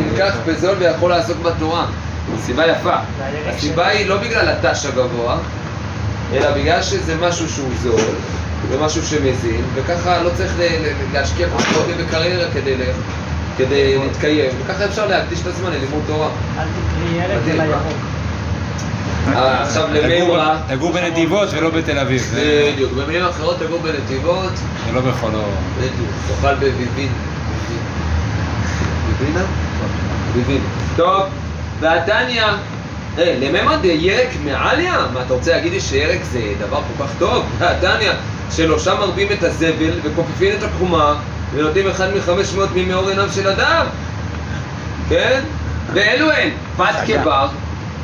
[0.00, 1.86] נלקח בזול ויכול לעסוק בתורה.
[2.44, 2.94] סיבה יפה.
[3.46, 5.36] הסיבה היא לא בגלל התש הגבוה,
[6.32, 8.00] אלא בגלל שזה משהו שהוא זול,
[8.70, 10.52] זה משהו שמזין, וככה לא צריך
[11.12, 12.92] להשקיע כל כך הרבה בקריירה כדי, ל-
[13.58, 16.28] כדי להתקיים, וככה אפשר להקדיש את הזמן ללימוד תורה.
[16.58, 16.64] אל
[17.16, 17.60] ילד מדהים.
[17.60, 18.11] אלא ירוק.
[19.30, 22.34] עכשיו למימרה, תגור בנתיבות ולא בתל אביב.
[22.72, 24.52] בדיוק, במילים אחרות תגור בנתיבות,
[24.86, 25.42] זה לא בחולו.
[25.78, 27.12] בדיוק, תאכל בביבין.
[29.18, 29.44] ביבינה?
[30.34, 30.60] ביבין.
[30.96, 31.22] טוב,
[31.80, 32.42] והתניא,
[33.18, 35.06] אה, לממד ירק מעליה?
[35.14, 37.44] מה, אתה רוצה להגיד לי שירק זה דבר כל כך טוב?
[37.60, 38.12] התניא,
[38.50, 41.14] שלא שם מרבים את הזבל וכופפים את הקומה
[41.54, 43.86] ונותנים אחד מחמש מאות ממאור עיניו של אדם,
[45.08, 45.40] כן?
[45.92, 47.48] ואלו הן, פת קבר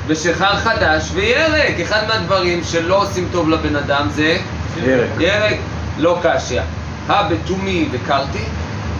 [0.08, 1.80] ושחר חדש וירק.
[1.82, 4.36] אחד מהדברים שלא עושים טוב לבן אדם זה
[4.82, 5.08] ירק.
[5.18, 5.56] ירק
[5.98, 6.60] לא קשיא.
[7.08, 8.44] הא בתומי וקרתי,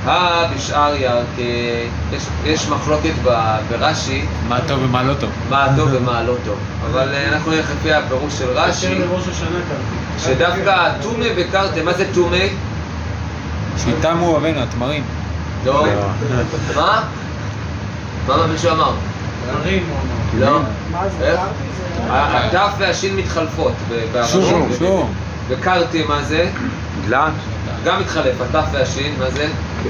[0.05, 1.27] הא בשאר ירק.
[2.13, 3.13] יש, יש מחלוקת
[3.69, 5.31] ברש"י, מה טוב ומה לא טוב.
[5.51, 6.59] מה טוב ומה לא טוב.
[6.91, 9.01] אבל אה, אנחנו נלך לפי הפירוש של רש"י.
[10.19, 12.49] שדווקא תומי וקרתי, מה זה תומי?
[13.77, 15.03] שיתמו אבינו, התמרים.
[15.65, 15.87] לא.
[16.77, 17.03] מה?
[18.27, 18.93] מה מישהו אמר?
[20.39, 20.61] לא.
[22.11, 23.73] התף והשין מתחלפות.
[24.27, 25.15] שום, שום.
[25.49, 26.51] וקרתי מה זה?
[27.07, 27.33] דלעת?
[27.85, 29.49] גם מתחלף, התף והשין, מה זה?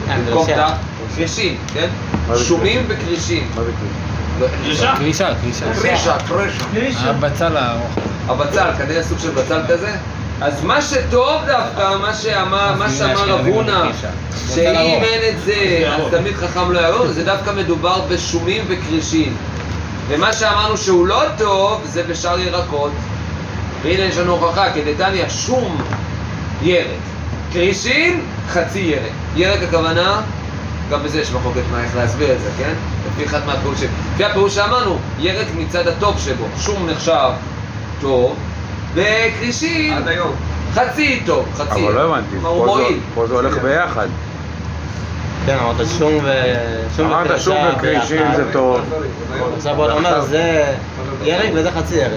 [0.09, 0.69] במקום קרישה.
[0.69, 0.75] תף,
[1.17, 1.89] קרישים, כן?
[2.37, 3.49] שומים וקרישים.
[3.55, 3.89] מה זה כלי?
[4.41, 4.95] לא, קרישה?
[4.97, 5.67] קרישה, קרישה.
[5.75, 6.65] קרישה, קרישה.
[6.75, 7.11] קרישה.
[7.11, 7.91] הבצל הארוך.
[8.29, 9.97] הבצל, כנראה סוג של בצל כזה.
[10.41, 13.93] אז מה שטוב דווקא, מה שאמר, מה שאמר רב הונא,
[14.55, 19.37] שאם אין את זה, אז תמיד חכם לא יעבור, זה דווקא מדובר בשומים וקרישים.
[20.09, 22.93] ומה שאמרנו שהוא לא טוב, זה בשאר ירקות.
[23.83, 25.83] והנה יש לנו הוכחה, כדתניא, שום
[26.63, 26.87] ירק.
[27.53, 29.13] קרישין, חצי ירק.
[29.37, 30.21] ירק הכוונה,
[30.91, 32.73] גם בזה יש מחלוקת מה איך להסביר את זה, כן?
[33.07, 33.89] לפי אחד מהפירושים.
[34.15, 36.45] לפי הפירוש שאמרנו, ירק מצד הטוב שבו.
[36.59, 37.31] שום נחשב
[38.01, 38.37] טוב,
[39.97, 40.33] עד היום.
[40.75, 41.87] חצי טוב, חצי.
[41.87, 42.37] אבל לא הבנתי,
[43.15, 44.07] פה זה- הולך ביחד.
[45.47, 46.31] כן, אמרת שום ו...
[46.97, 48.37] שום אמרת שום וקרישים ביחד.
[48.37, 48.81] זה טוב.
[49.57, 50.65] עכשיו בוא אומר, זה
[51.23, 52.11] ירק וזה חצי ירק.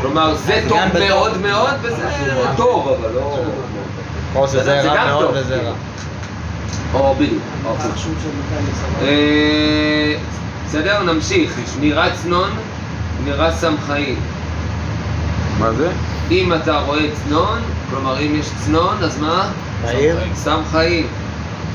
[0.00, 0.78] כלומר, זה טוב.
[1.08, 2.04] מאוד מאוד, וזה
[2.56, 3.38] טוב, אבל לא...
[4.34, 5.30] או שזה זה רע מאוד.
[5.34, 5.72] וזה רע.
[6.94, 7.42] או בדיוק.
[9.02, 10.14] אה,
[10.66, 11.52] בסדר, נמשיך.
[11.74, 12.50] שמירת צנון,
[13.50, 14.16] סם חיים.
[15.58, 15.88] מה זה?
[16.30, 17.58] אם אתה רואה צנון,
[17.90, 19.48] כלומר אם יש צנון, אז מה?
[19.82, 20.16] בעיר?
[20.34, 21.06] סם חיים.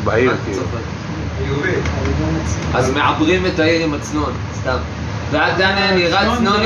[0.04, 0.64] בעיר מה כאילו.
[2.74, 4.78] אז מעברים את העיר עם הצנון, סתם.
[5.32, 6.58] ועד דניה נראה צנון לא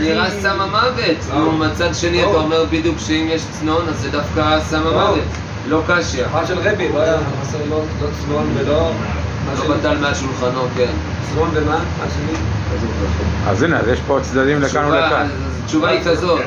[0.00, 1.16] נראה- סם המוות.
[1.34, 5.20] נו, מצד שני אתה אומר בדיוק שאם יש צנון, אז זה דווקא סם המוות.
[5.68, 6.26] לא קשיא.
[6.26, 8.92] אחד של רבי, לא היה חסר לא לא צנון ולא...
[9.52, 9.74] לא.
[9.76, 10.90] בטל מעל שולחנו, כן.
[11.32, 11.76] צנון ומה?
[11.76, 12.38] מה שני?
[13.46, 15.28] אז הנה, אז יש פה צדדים לכאן ולכאן.
[15.64, 16.40] התשובה היא כזאת,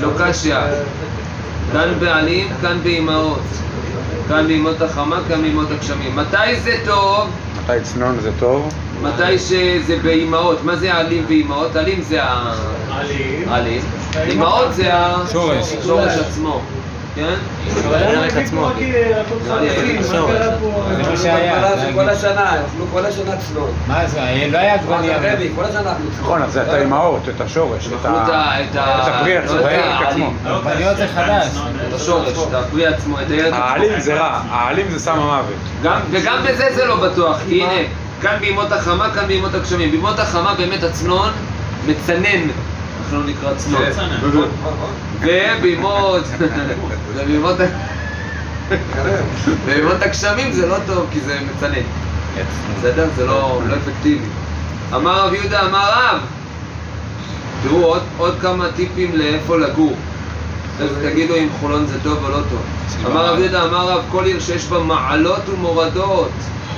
[0.00, 0.56] לא קשיא.
[1.72, 3.42] כאן בעלים, כאן באימהות.
[4.28, 6.16] כאן בימות החמה, כאן בימות הגשמים.
[6.16, 7.30] מתי זה טוב?
[7.62, 8.74] מתי צנון זה טוב?
[9.02, 10.64] מתי שזה באימהות.
[10.64, 11.76] מה זה העלים ואימהות?
[11.76, 12.54] עלים זה ה...
[12.90, 13.48] עלים.
[13.52, 13.80] עלים.
[14.16, 14.90] אימהות זה
[15.32, 15.74] שורש.
[15.80, 16.62] השורש עצמו.
[17.14, 17.34] כן?
[17.86, 18.66] אבל היה עצמו.
[18.66, 18.74] רק
[20.60, 20.84] פה?
[20.96, 21.92] זה מה שהיה.
[21.94, 23.70] כל השנה, אכלו כל השנה צנון.
[23.86, 24.20] מה זה?
[24.50, 24.76] לא היה.
[25.32, 25.50] רבי?
[25.56, 26.20] כל השנה אכלו צנון.
[26.20, 29.56] נכון, אז זה את האימהות, את השורש, את הפרי לא עצמו.
[30.08, 30.32] עצמו.
[30.46, 31.46] עגבניות זה חדש.
[31.88, 33.56] את השורש, את הפרי עצמו, את עצמו.
[33.56, 35.54] העלים זה רע, העלים זה סם המוות.
[35.82, 37.88] גם, וגם בזה זה לא בטוח, כי הנה,
[38.22, 39.90] כאן בימות החמה, כאן בימות הגשמים.
[39.90, 41.30] בימות החמה באמת הצנון
[41.86, 43.82] מצנן, איך לא נקרא צנון.
[45.22, 45.54] כן.
[45.56, 45.60] נכון, נכון.
[45.60, 46.22] ובימות,
[47.14, 47.64] ובימות, ה-
[48.94, 49.24] קרב.
[49.66, 51.82] בימות הגשמים זה לא טוב, כי זה מצנן.
[52.78, 53.08] בסדר?
[53.16, 54.24] זה לא, לא אפקטיבי.
[54.94, 56.20] אמר רב יהודה, אמר רב,
[57.62, 59.96] תראו עוד, עוד כמה טיפים לאיפה לגור.
[60.80, 62.62] אז תגידו אם חולון זה טוב או לא טוב.
[63.06, 66.30] אמר רב יהודה, אמר רב, כל עיר שיש בה מעלות ומורדות.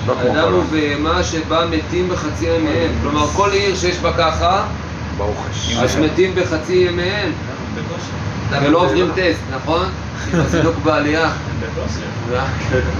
[0.06, 0.66] לא אדם חולון.
[0.70, 2.90] ובהמה שבה מתים בחצי ימיהם.
[3.02, 4.62] כלומר, כל עיר שיש בה ככה.
[5.84, 7.32] אז מתים בחצי ימיהם.
[8.60, 9.88] ולא עוברים טסט, נכון?
[10.34, 11.30] עם הזינוק בעלייה.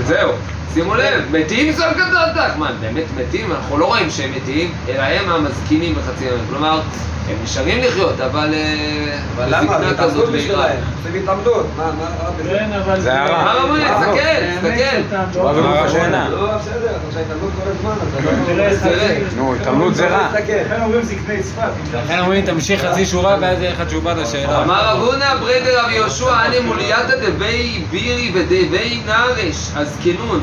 [0.06, 0.30] זהו,
[0.74, 2.12] שימו לב, מתים זול גדול
[2.58, 3.52] מה, באמת מתים?
[3.52, 6.44] אנחנו לא רואים שהם מתים, אלא הם המזקינים בחצי ימים.
[6.50, 6.80] כלומר,
[7.28, 9.78] הם נשארים לחיות, אבל אה, אבל למה?
[9.78, 10.38] בזקנה זה כזאת התעמדות מהירה.
[10.66, 10.76] בשבילהם.
[11.12, 11.66] זה התעמדות.
[11.76, 12.48] מה, מה רע בזה?
[12.50, 13.44] כן, אבל זה הרע.
[13.44, 13.78] מה מה?
[13.78, 14.18] תסתכל,
[14.62, 15.16] באמת תסתכל.
[15.16, 16.12] אותם תשובה השם.
[16.30, 18.44] לא, בסדר, אבל שההתעמדות כל הזמן, אז אתה לא...
[18.46, 18.96] תראה איך תראה.
[19.30, 20.28] זה- נו, התעמלות זה רע.
[20.28, 20.52] תסתכל.
[20.52, 21.62] לכן אומרים זקני צפת.
[22.04, 24.62] לכן אומרים תמשיך חצי שורה ואז יהיה לך תשובה לשאלה.
[24.62, 26.60] אמר רב הונא ברדר רב יהושע אני
[27.02, 30.40] מולייתא דבי בירי ודבי נרש הזקנון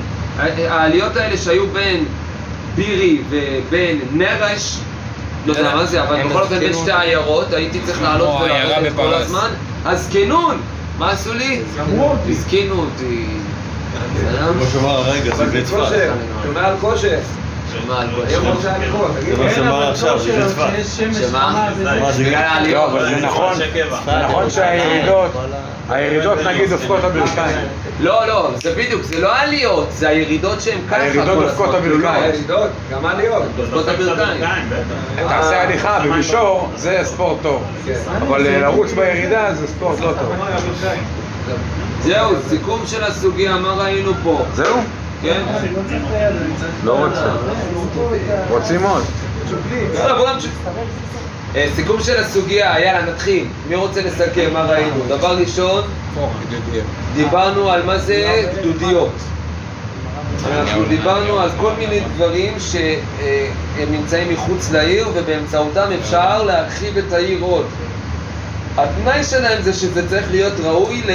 [0.69, 2.05] העליות האלה שהיו בין
[2.75, 4.77] בירי ובין נרש
[5.45, 6.73] לא יודע מה זה, אבל בכל אופן בין.
[6.73, 9.13] שתי עיירות הייתי צריך לעלות העיירה ולרדת כל.
[9.13, 9.49] הזמן
[9.85, 10.61] הזקנון!
[10.97, 11.61] מה עשו לי?
[12.29, 13.25] הזקינו אותי?
[14.53, 15.77] כמו שאמר הרגע, זה בית צפת.
[16.55, 17.19] על כושר.
[17.73, 18.39] שומע על כושר,
[21.29, 21.69] שמה?
[22.01, 25.31] מה, זה זה נכון, זה נכון שהירידות,
[25.89, 27.67] הירידות נגיד דופקות הברכיים.
[27.99, 31.91] לא, לא, זה בדיוק, זה לא העליות, זה הירידות שהן ככה הירידות דופקות הזמן.
[31.91, 32.23] הברכיים.
[32.23, 33.43] הירידות, גם העליות.
[33.56, 34.43] דופקות הברכיים.
[35.30, 37.63] תעשה הליכה במישור, זה ספורט טוב.
[38.21, 40.36] אבל אה, לרוץ בירידה זה ספורט לא טוב.
[42.04, 44.41] זהו, סיכום של הסוגיה, מה ראינו פה?
[44.54, 44.78] זהו?
[45.21, 45.41] כן?
[46.84, 46.99] לא.
[46.99, 47.32] לא רוצה.
[48.49, 49.04] רוצים עוד.
[51.55, 53.47] אה, סיכום של הסוגיה, יאללה, נתחיל.
[53.69, 55.03] מי רוצה לסכם מה ראינו?
[55.07, 55.83] דבר ראשון,
[57.15, 59.12] דיברנו על מה זה גדודיות.
[60.47, 67.41] אנחנו דיברנו על כל מיני דברים שהם נמצאים מחוץ לעיר ובאמצעותם אפשר להרחיב את העיר
[67.41, 67.65] עוד.
[68.77, 71.12] התנאי שלהם זה שזה צריך להיות ראוי ל...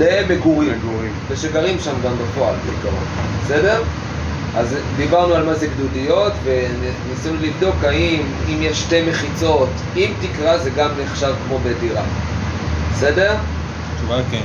[0.00, 0.78] למגורים.
[1.28, 2.54] ושגרים שם גם בפועל.
[3.44, 3.82] בסדר?
[4.56, 10.58] אז דיברנו על מה זה גדודיות וניסינו לבדוק האם אם יש שתי מחיצות, אם תקרה
[10.58, 12.02] זה גם נחשב כמו בית דירה.
[12.92, 13.34] בסדר?
[13.96, 14.42] תשובה כן.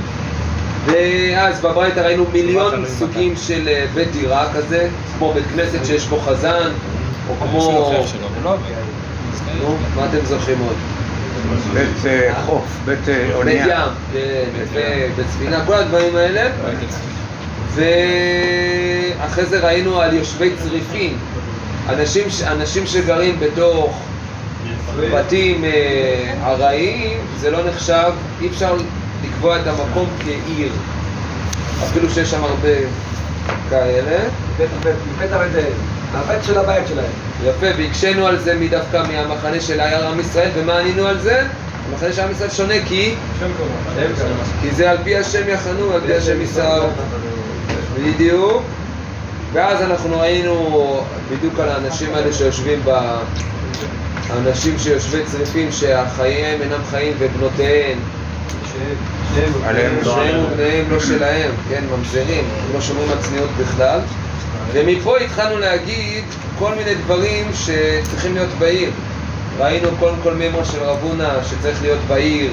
[0.86, 4.88] ואז בברייתא ראינו מיליון סוגים של אה, בית דירה כזה,
[5.18, 6.70] כמו בית כנסת שיש בו חזן,
[7.28, 7.62] או כמו...
[7.62, 7.96] עובד.
[9.62, 10.76] נו, מה אתם זוכרים עוד?
[11.74, 13.66] בית אה, חוף, בית אה, בית אונייה.
[13.66, 16.50] ים, כן, ב- בספינה, כל הדברים האלה.
[17.74, 21.16] ואחרי זה ראינו על יושבי צריפין,
[21.88, 24.02] אנשים, אנשים שגרים בתוך
[25.14, 28.76] בתים אה, ארעיים, זה לא נחשב, אי אפשר
[29.24, 30.72] לקבוע את המקום כעיר.
[31.84, 32.68] אפילו שיש שם הרבה
[33.70, 34.18] כאלה.
[35.18, 35.32] בית
[36.12, 37.10] הבית, של הבית שלהם.
[37.44, 41.42] יפה, והקשינו על זה מדווקא מהמחנה של היה עם ישראל, ומה ענינו על זה?
[41.90, 43.14] המחנה של עם ישראל שונה כי.
[44.62, 46.86] כי זה על פי השם יחנו, על פי השם יישאו.
[48.04, 48.62] בדיוק.
[49.52, 51.00] ואז אנחנו ראינו
[51.30, 53.18] בדיוק על האנשים האלה שיושבים ב...
[54.30, 57.98] האנשים שיושבי צריפים שהחייהם אינם חיים ובנותיהם
[59.36, 59.92] לא שניהם עליהם.
[60.52, 64.00] ובניהם לא שלהם, כן, ממזרים, הם לא שומרים על צניעות בכלל.
[64.72, 66.24] ומפה התחלנו להגיד
[66.58, 68.90] כל מיני דברים שצריכים להיות בעיר.
[69.58, 72.50] ראינו קודם כל מימרה של רב הונא שצריך להיות בעיר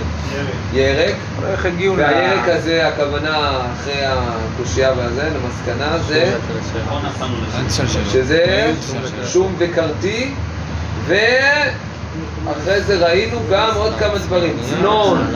[0.74, 1.16] ירק,
[1.52, 2.00] איך הגיעו ל...
[2.00, 6.34] והירק הזה, הכוונה אחרי הקושייה והזה, למסקנה זה.
[8.12, 8.74] שזה.
[9.26, 10.32] שום וקרתי,
[11.08, 14.58] ואחרי זה ראינו גם עוד כמה דברים.
[14.70, 15.34] צנון,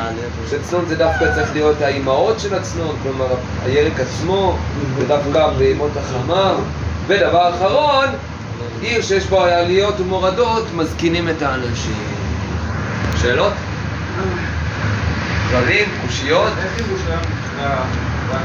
[0.49, 4.57] שצנון זה דווקא צריך להיות האימהות של הצנון, כלומר הירק עצמו,
[4.95, 6.53] ודווקא בימות החמה.
[7.07, 8.05] ודבר אחרון,
[8.81, 12.03] עיר שיש בה עליות ומורדות, מזקינים את האנשים.
[13.21, 13.53] שאלות?
[15.49, 15.89] דברים?
[16.01, 16.53] קושיות?
[16.63, 17.75] איך ירושלים נקרא
[18.29, 18.41] רק...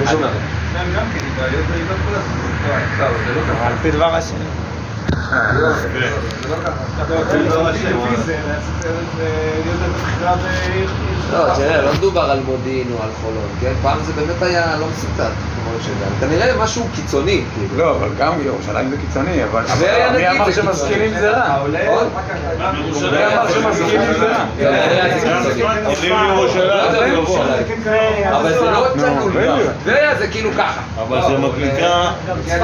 [0.00, 0.28] לא שומע.
[0.74, 2.34] גם כן, היא בעיות בעיות כל הזמן.
[2.98, 3.66] לא, לא.
[3.66, 4.34] על פי דבר השם.
[5.04, 6.84] זה לא ככה.
[8.24, 8.36] זה.
[11.32, 13.72] לא, תראה, לא מדובר על מודיעין או על חולון, כן?
[13.82, 16.04] פעם זה באמת היה לא מסוכן, כמו שזה.
[16.20, 17.84] כנראה משהו קיצוני, כאילו.
[17.84, 21.20] לא, אבל גם ירושלים זה קיצוני, אבל טבריה מי נגיד אמר זה שמזכירים קיצוני.
[21.20, 21.66] זה רע?
[21.72, 24.44] מי אמר שמזכירים זה רע?
[25.42, 26.20] זה קיצוני.
[26.20, 26.66] לירושלים.
[26.92, 27.46] לא גבוה.
[28.32, 29.30] אבל זה לא תלוי.
[29.30, 29.70] בדיוק.
[29.84, 30.80] טבריה זה כאילו ככה.
[31.02, 32.10] אבל זה מקריקה,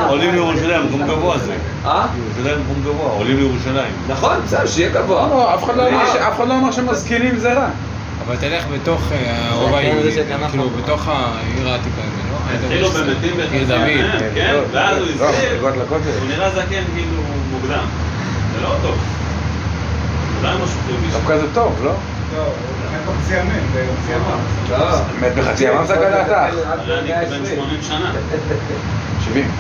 [0.08, 1.52] עולים לירושלים, מקום גבוה זה.
[1.84, 2.06] אה?
[2.36, 3.92] ירושלים מקום גבוה, עולים לירושלים.
[4.08, 5.28] נכון, בסדר, שיהיה גבוה.
[5.28, 7.68] לא, אף אחד לא אמר ש- אף אחד לא אמר שמזכירים זה רע.
[8.26, 9.16] אבל תלך בתוך אה,
[9.50, 10.70] הרובע היהודי, זה כאן כאילו.
[10.70, 11.96] בתוך העיר העתיקה
[12.30, 12.36] לא?
[12.50, 14.20] היית התחילו במתים עיר דוד.
[14.34, 15.06] כן, ואז הוא
[15.62, 16.10] לא, לכותל.
[16.20, 17.84] הוא נראה זקן כאילו מוקדם.
[18.54, 18.94] זה לא טוב.
[20.42, 21.06] אולי משהו חיובי.
[21.12, 21.92] דווקא זה טוב, לא?
[22.36, 24.24] לא, באמת בחצי ימים, בחצי ימים.
[24.70, 24.86] לא.
[25.20, 26.32] מת בחצי ימם זה גדלתך.
[26.32, 28.12] אני בן 80 שנה.
[29.24, 29.50] 70.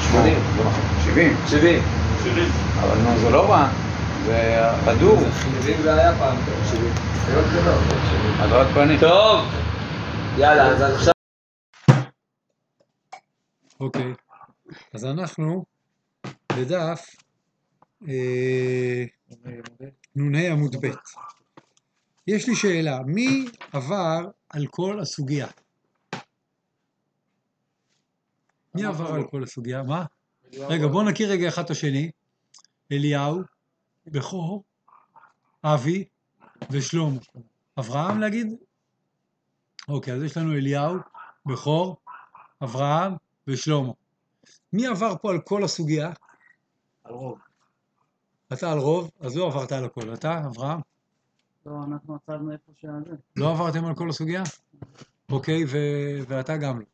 [0.00, 0.38] 80.
[0.56, 0.84] לא נכון.
[1.04, 1.36] 70.
[1.46, 1.82] 70.
[2.22, 2.48] 70.
[2.80, 3.68] אבל נו, זה לא רע.
[4.24, 5.18] זה בדור.
[5.40, 6.36] שבעים זה היה פעם.
[6.70, 6.92] 70.
[8.38, 9.00] הדרת פנים.
[9.00, 9.46] טוב.
[10.38, 11.14] יאללה, אז עכשיו...
[13.80, 14.14] אוקיי,
[14.94, 15.64] אז אנחנו
[16.56, 17.06] בדף
[18.08, 19.04] אה,
[20.16, 20.90] נ"ה עמוד ב'.
[22.26, 25.46] יש לי שאלה, מי עבר על כל הסוגיה?
[28.74, 29.82] מי עבר על כל הסוגיה?
[29.82, 30.04] מה?
[30.52, 32.10] רגע, בואו נכיר רגע אחד את השני.
[32.92, 33.40] אליהו,
[34.06, 34.64] בכור,
[35.64, 36.04] אבי
[36.70, 37.18] ושלמה.
[37.78, 38.46] אברהם להגיד?
[39.88, 40.96] אוקיי, אז יש לנו אליהו,
[41.46, 41.96] בכור,
[42.64, 43.12] אברהם
[43.46, 43.92] ושלמה.
[44.72, 46.12] מי עבר פה על כל הסוגיה?
[47.04, 47.38] על רוב.
[48.52, 50.14] אתה על רוב, אז לא עברת על הכל.
[50.14, 50.80] אתה, אברהם?
[51.66, 53.16] לא, אנחנו עצרנו איפה שזה.
[53.36, 54.42] לא עברתם על כל הסוגיה?
[55.30, 56.84] אוקיי, ו- ואתה גם לא.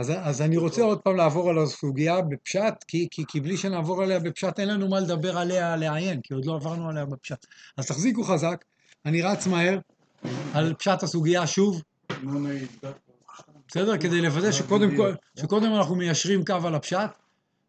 [0.00, 4.02] אז, אז אני רוצה עוד פעם לעבור על הסוגיה בפשט, כי, כי, כי בלי שנעבור
[4.02, 7.46] עליה בפשט אין לנו מה לדבר עליה, לעיין, כי עוד לא עברנו עליה בפשט.
[7.76, 8.64] אז תחזיקו חזק,
[9.06, 9.78] אני רץ מהר
[10.54, 11.82] על פשט הסוגיה שוב,
[13.68, 13.98] בסדר?
[13.98, 14.90] כדי לוודא שקודם,
[15.40, 17.10] שקודם אנחנו מיישרים קו על הפשט,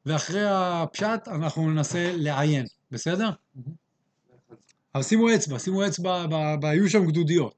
[0.06, 3.30] ואחרי הפשט אנחנו ננסה לעיין, בסדר?
[4.96, 7.54] אבל שימו אצבע, שימו אצבע, ב- ב- היו שם גדודיות.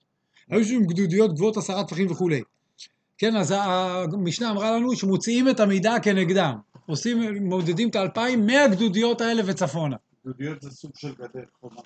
[0.50, 2.42] היו שם גדודיות גבוהות עשרה טפחים וכולי.
[3.18, 3.54] כן, אז
[4.14, 6.54] המשנה אמרה לנו שמוציאים את המידע כנגדם.
[6.86, 9.96] עושים, מודדים את האלפיים מהגדודיות האלה וצפונה.
[10.26, 11.82] גדודיות זה סוג של גדר חומה.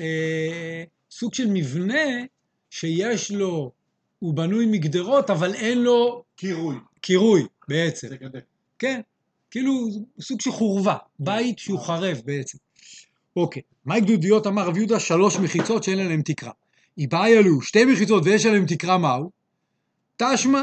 [0.00, 2.24] אה, סוג של מבנה
[2.70, 3.72] שיש לו,
[4.18, 6.76] הוא בנוי מגדרות, אבל אין לו קירוי.
[7.00, 8.08] קירוי בעצם.
[8.08, 8.38] זה גדר.
[8.78, 9.00] כן,
[9.50, 9.88] כאילו
[10.20, 12.58] סוג של חורבה, בית שהוא חרב בעצם.
[13.36, 15.00] אוקיי, מהי גדודיות אמר רב יהודה?
[15.00, 16.52] שלוש מחיצות שאין עליהן תקרה.
[16.98, 19.41] איבאי אלו שתי מחיצות ויש עליהן תקרה מהו?
[20.16, 20.62] תשמע,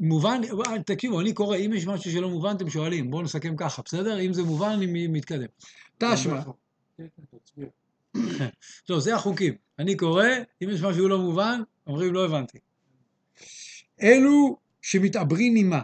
[0.00, 0.40] מובן,
[0.86, 4.20] תקשיבו, אני קורא, אם יש משהו שלא מובן אתם שואלים, בואו נסכם ככה, בסדר?
[4.20, 5.46] אם זה מובן אני מתקדם.
[5.98, 6.40] תשמע,
[8.88, 9.54] לא, זה החוקים.
[9.78, 10.24] אני קורא,
[10.62, 12.58] אם יש משהו לא מובן, אומרים לא הבנתי.
[14.02, 15.80] אלו שמתעברים עימה,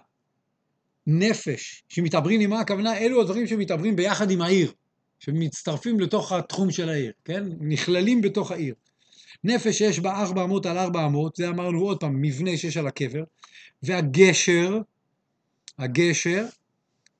[1.06, 4.72] נפש, שמתעברים עימה, הכוונה אלו הדברים שמתעברים ביחד עם העיר,
[5.18, 7.44] שמצטרפים לתוך התחום של העיר, כן?
[7.60, 8.74] נכללים בתוך העיר.
[9.44, 12.86] נפש שיש בה ארבע אמות על ארבע אמות, זה אמרנו עוד פעם, מבנה שיש על
[12.86, 13.22] הקבר,
[13.82, 14.78] והגשר,
[15.78, 16.46] הגשר,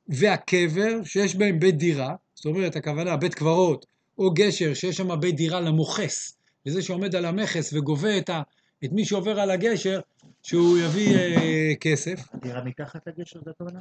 [0.09, 3.87] והקבר שיש בהם בית דירה, זאת אומרת הכוונה בית קברות,
[4.19, 6.37] או גשר שיש שם בית דירה למוכס,
[6.67, 8.43] לזה שעומד על המכס וגובה את, ה,
[8.85, 10.01] את מי שעובר על הגשר,
[10.43, 12.21] שהוא יביא אה, כסף.
[12.35, 13.81] הדירה מתחת לגשר, זה הכוונה?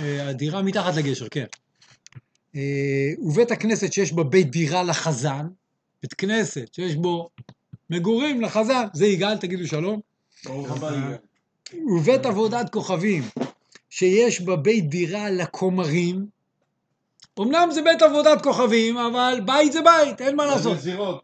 [0.00, 1.44] אה, הדירה מתחת לגשר, כן.
[2.56, 5.46] אה, ובית הכנסת שיש בו בית דירה לחזן,
[6.02, 7.30] בית כנסת שיש בו
[7.90, 10.00] מגורים לחזן, זה יגאל, תגידו שלום.
[10.44, 11.16] ברוך הבא, יגאל.
[11.98, 13.22] ובית עבודת כוכבים,
[13.90, 16.26] שיש בה בית דירה לכומרים,
[17.40, 20.78] אמנם זה בית עבודת כוכבים, אבל בית זה בית, אין מה לעשות.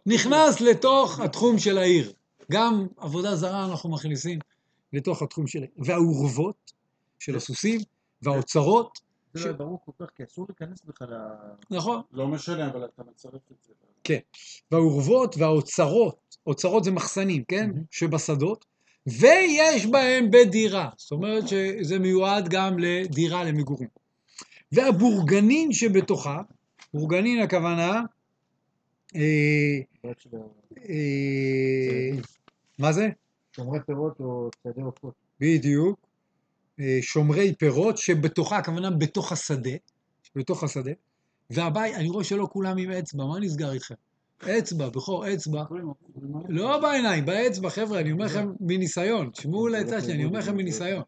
[0.06, 2.12] נכנס לתוך התחום של העיר.
[2.52, 4.38] גם עבודה זרה אנחנו מכניסים
[4.92, 5.70] לתוך התחום של העיר.
[5.78, 6.72] והאורוות
[7.18, 7.80] של הסוסים,
[8.22, 8.98] והאוצרות,
[9.34, 11.16] זה ש- לא ברור כל כך, כי אסור להיכנס בכלל ל...
[11.70, 12.02] נכון?
[12.12, 13.72] לא משנה, אבל אתה מצרף את זה.
[14.04, 14.18] כן.
[14.70, 17.70] והאורוות והאוצרות, אוצרות זה מחסנים, כן?
[17.90, 18.64] שבשדות,
[19.06, 20.88] ויש בהם בית דירה.
[20.96, 23.88] זאת אומרת שזה מיועד גם לדירה למגורים.
[24.72, 26.40] והבורגנין שבתוכה,
[26.94, 28.02] בורגנין הכוונה,
[29.16, 29.80] אה,
[30.88, 32.10] אה,
[32.78, 33.08] מה זה?
[33.56, 35.14] שומרי פירות או ציידי עופות.
[35.40, 36.06] בדיוק.
[36.80, 39.70] אה, שומרי פירות שבתוכה, הכוונה בתוך השדה,
[40.36, 40.92] בתוך השדה.
[41.50, 43.94] והבית, אני רואה שלא כולם עם אצבע, מה נסגר איתכם?
[44.42, 45.64] אצבע, בכור אצבע.
[46.48, 49.30] לא בעיניים, באצבע, חבר'ה, אני אומר לכם מניסיון.
[49.30, 51.02] תשמעו לעצה שלי, אני אומר לכם מניסיון.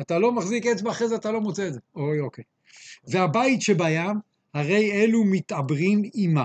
[0.00, 1.80] אתה לא מחזיק אצבע, אחרי זה אתה לא מוצא את זה.
[1.96, 2.44] אוי, אוקיי.
[3.08, 4.16] והבית שבים,
[4.54, 6.44] הרי אלו מתעברין עימה.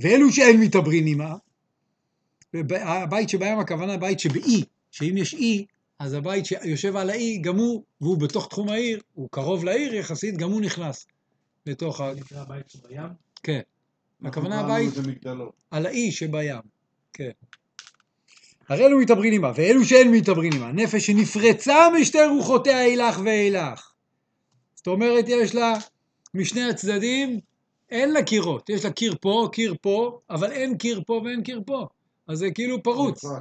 [0.00, 1.34] ואלו שאין מתעברין עימה,
[2.70, 5.66] הבית שבים הכוונה הבית שבאי, שאם יש אי,
[5.98, 10.36] אז הבית שיושב על האי, גם הוא, והוא בתוך תחום העיר, הוא קרוב לעיר יחסית,
[10.36, 11.06] גם הוא נכנס
[11.66, 12.12] לתוך ה...
[12.14, 13.00] נקרא הבית שבים?
[13.42, 13.60] כן.
[14.24, 14.94] הכוונה הבית.
[15.70, 16.56] על האי שבים,
[17.12, 17.30] כן.
[18.68, 23.92] הרי אלו מתעברין עמה, ואלו שאין מתעברין עמה, נפש שנפרצה משתי רוחותיה אילך ואילך.
[24.74, 25.74] זאת אומרת, יש לה
[26.34, 27.40] משני הצדדים,
[27.90, 28.68] אין לה קירות.
[28.68, 31.86] יש לה קיר פה, קיר פה, אבל אין קיר פה ואין קיר פה.
[32.28, 33.24] אז זה כאילו פרוץ.
[33.24, 33.38] אה.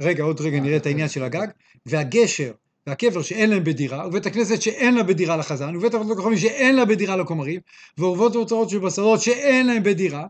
[0.00, 1.46] רגע, עוד רגע נראה את העניין של הגג.
[1.86, 2.52] והגשר
[2.86, 6.84] והקבר שאין להם בדירה, ובית הכנסת שאין לה בדירה לחזן, ובית עבודת הכוכבים שאין לה
[6.84, 7.60] בדירה לכומרים,
[7.98, 10.26] ואורוות ואוצרות שבשדות שאין להם בדירה,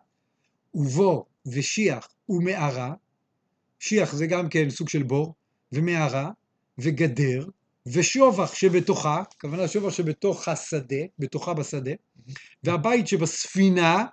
[0.74, 2.94] ובו ושיח ומערה,
[3.80, 5.34] שיח זה גם כן סוג של בור,
[5.72, 6.30] ומערה,
[6.78, 7.46] וגדר,
[7.86, 11.92] ושובח שבתוכה, הכוונה שובח שבתוך השדה, בתוכה בשדה,
[12.64, 14.04] והבית שבספינה,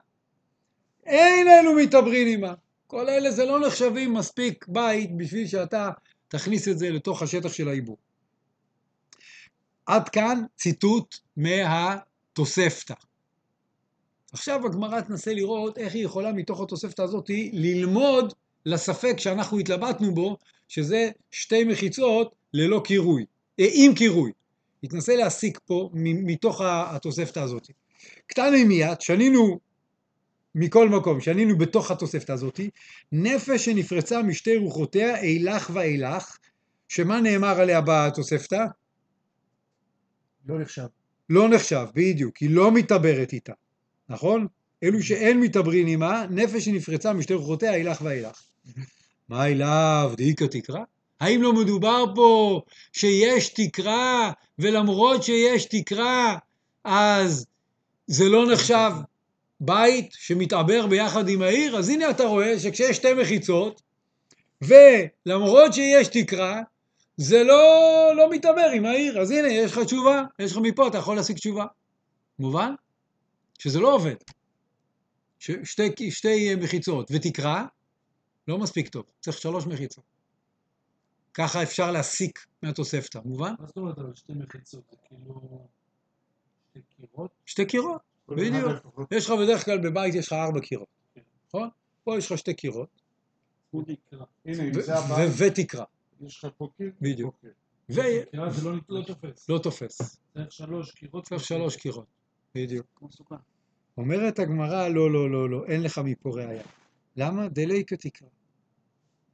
[1.06, 2.54] אין אלו מתעברין עמה.
[2.88, 5.90] כל אלה זה לא נחשבים מספיק בית בשביל שאתה
[6.28, 7.98] תכניס את זה לתוך השטח של העיבור.
[9.86, 12.94] עד כאן ציטוט מהתוספתא.
[14.34, 18.34] עכשיו הגמרא תנסה לראות איך היא יכולה מתוך התוספתא הזאת ללמוד
[18.66, 23.26] לספק שאנחנו התלבטנו בו, שזה שתי מחיצות ללא קירוי,
[23.60, 24.32] אה, עם קירוי.
[24.82, 27.68] היא תנסה להסיק פה מתוך התוספתא הזאת.
[28.28, 29.60] קטני מיד, שנינו
[30.56, 32.60] מכל מקום, שנינו בתוך התוספתא הזאת,
[33.12, 36.38] נפש שנפרצה משתי רוחותיה אילך ואילך,
[36.88, 38.66] שמה נאמר עליה בתוספתא?
[40.46, 40.86] לא נחשב.
[41.30, 43.54] לא נחשב, בדיוק, היא לא מתעברת איתה,
[44.10, 44.48] נכון?
[44.84, 48.44] אלו שאין מתעברין עימה, נפש שנפרצה משתי רוחותיה אילך ואילך.
[49.30, 50.80] מה אליו דאיכא תקרא?
[51.20, 52.62] האם לא מדובר פה
[52.94, 56.38] שיש תקרה, ולמרות שיש תקרה,
[56.84, 57.46] אז
[58.08, 58.92] זה לא נחשב
[59.60, 61.78] בית שמתעבר ביחד עם העיר?
[61.78, 63.82] אז הנה אתה רואה שכשיש שתי מחיצות,
[64.62, 66.62] ולמרות שיש תקרה,
[67.22, 69.22] זה לא, לא מתעבר עם העיר.
[69.22, 71.66] אז הנה, יש לך תשובה, יש לך מפה, אתה יכול להשיג תשובה.
[72.40, 72.74] מובן?
[73.60, 74.16] שזה לא עובד.
[75.40, 77.66] ש, שתי, שתי מחיצות ותקרה,
[78.48, 80.04] לא מספיק טוב, צריך שלוש מחיצות.
[81.34, 83.54] ככה אפשר להסיק מהתוספתא, מובן?
[83.60, 84.84] מה זאת אומרת אבל שתי מחיצות?
[84.92, 85.68] זה כאילו...
[86.74, 87.32] שתי קירות?
[87.46, 89.08] שתי קירות, בדיוק.
[89.12, 90.88] יש לך בדרך כלל בבית יש לך ארבע קירות,
[91.48, 91.70] נכון?
[92.04, 92.90] פה יש לך שתי קירות,
[93.72, 93.84] הוא
[96.28, 96.92] יש לך פה קיר?
[97.02, 97.36] בדיוק.
[97.90, 98.02] ו- זה
[98.64, 99.50] לא- לא תופס.
[99.50, 99.98] לא תופס,
[100.34, 101.26] צריך שלוש קירות.
[101.26, 102.06] צריך שלוש קירות,
[102.56, 103.04] בדיוק.
[103.98, 106.64] אומרת הגמרא, לא, לא, לא, לא, אין לך מפה ראייה.
[107.16, 107.48] למה?
[107.48, 108.28] דליקה תקרא.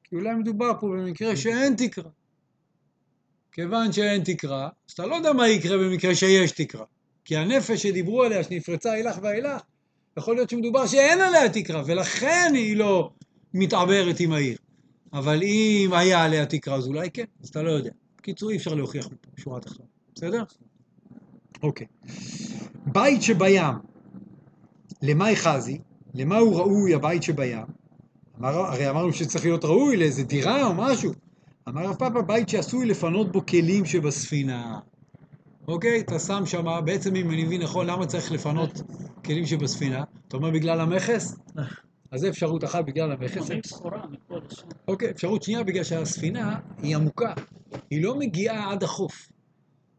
[0.03, 2.09] כי אולי מדובר פה במקרה שאין תקרה.
[3.51, 6.85] כיוון שאין תקרה, אז אתה לא יודע מה יקרה במקרה שיש תקרה.
[7.25, 9.61] כי הנפש שדיברו עליה, שנפרצה אילך ואילך,
[10.17, 13.11] יכול להיות שמדובר שאין עליה תקרה, ולכן היא לא
[13.53, 14.57] מתעברת עם העיר.
[15.13, 17.91] אבל אם היה עליה תקרה, אז אולי כן, אז אתה לא יודע.
[18.17, 19.89] בקיצור, אי אפשר להוכיח מפה, שורה תחתונה.
[20.15, 20.43] בסדר?
[21.63, 21.87] אוקיי.
[22.85, 23.73] בית שבים,
[25.01, 25.79] למאי חזי,
[26.13, 27.57] למה הוא ראוי הבית שבים?
[28.39, 31.11] אמר, הרי אמרנו שצריך להיות ראוי לאיזה דירה או משהו.
[31.67, 34.79] אמר רב פאפא, בית שעשוי לפנות בו כלים שבספינה.
[35.67, 35.99] אוקיי?
[35.99, 38.81] אתה שם שם, בעצם אם אני מבין נכון, למה צריך לפנות
[39.25, 40.03] כלים שבספינה?
[40.27, 41.35] אתה אומר בגלל המכס?
[42.11, 43.49] אז זו אפשרות אחת בגלל המכס.
[44.87, 47.33] אוקיי, אפשרות שנייה בגלל שהספינה היא עמוקה,
[47.89, 49.29] היא לא מגיעה עד החוף.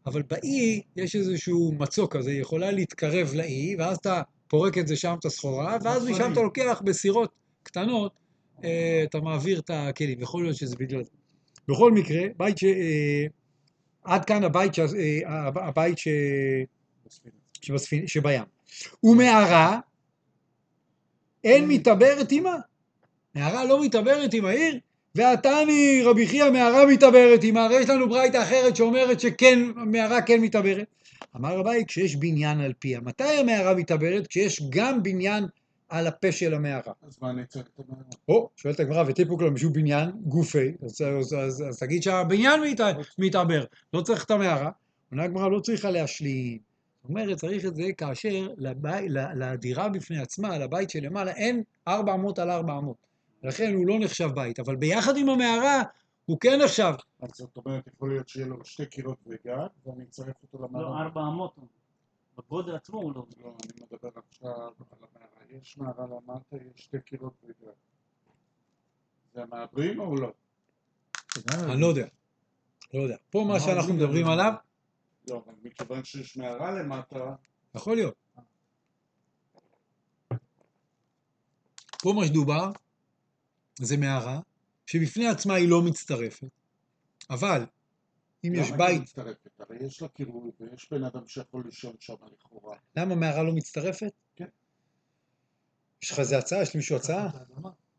[0.05, 4.95] אבל באי יש איזשהו מצוק כזה, היא יכולה להתקרב לאי, ואז אתה פורק את זה
[4.95, 7.31] שם, את הסחורה, ואז משם אתה לוקח בסירות
[7.63, 8.13] קטנות,
[8.63, 10.21] אה, אתה מעביר את הכלים.
[10.21, 11.11] יכול להיות שזה בגלל זה.
[11.67, 12.63] בכל מקרה, בית ש...
[12.63, 13.25] אה,
[14.03, 14.79] עד כאן הבית, ש...
[14.79, 16.07] אה, הבית ש...
[17.61, 18.43] שבספינה, שבים.
[19.03, 19.79] ומערה
[21.43, 22.55] אין מתעברת עמה.
[23.35, 24.79] מערה לא מתעברת עם העיר,
[25.15, 30.41] ועתני רבי חייא מערה מתעברת עמה, הרי יש לנו ברייתא אחרת שאומרת שכן, מערה כן
[30.41, 30.85] מתעברת.
[31.35, 34.27] אמר רבי, כשיש בניין על פיה, מתי המערה מתעברת?
[34.27, 35.45] כשיש גם בניין
[35.89, 36.93] על הפה של המערה.
[37.07, 38.03] אז מה צריך את המערה?
[38.27, 42.81] או, שואלת הגמרא, וטיפוק לו משהו בניין גופי, אז, אז, אז, אז תגיד שהבניין מת,
[43.17, 43.63] מתעבר,
[43.93, 44.71] לא צריך את המערה.
[45.11, 46.68] עונה הגמרא לא צריכה להשלים.
[47.01, 52.39] זאת אומרת, צריך את זה כאשר לבי, ל- לדירה בפני עצמה, לבית שלמעלה, אין 400
[52.39, 52.95] על 400.
[53.43, 55.81] לכן הוא לא נחשב בית, אבל ביחד עם המערה
[56.25, 56.93] הוא כן נחשב.
[57.21, 61.03] אז זאת אומרת, יכול להיות שיהיה לו שתי קירות וגג, ואני אצרף אותו למערה.
[61.03, 61.55] לא, 400.
[62.37, 63.25] בגודל עצמו הוא לא.
[63.43, 65.59] לא, אני מדבר עכשיו על המערה.
[65.61, 67.71] יש מערה למטה, יש שתי קירות וגג.
[69.33, 70.31] זה המעברים או לא?
[71.53, 72.07] אני לא יודע.
[72.93, 73.15] לא יודע.
[73.29, 74.53] פה מה שאנחנו מדברים עליו,
[75.29, 77.35] לא, אבל מכיוון שיש מערה למטה,
[77.75, 78.15] יכול להיות.
[82.01, 82.71] פה מה שדובר
[83.79, 84.39] זה מערה
[84.85, 86.47] שבפני עצמה היא לא מצטרפת,
[87.29, 87.65] אבל
[88.43, 89.59] אם יש למה בית, היא מצטרפת?
[89.59, 92.77] הרי יש לה קירוי ויש בן אדם שיכול לישון שם לכאורה.
[92.95, 94.11] למה מערה לא מצטרפת?
[94.35, 94.45] כן.
[96.03, 96.61] יש לך איזה הצעה?
[96.61, 97.29] יש למישהו הצעה?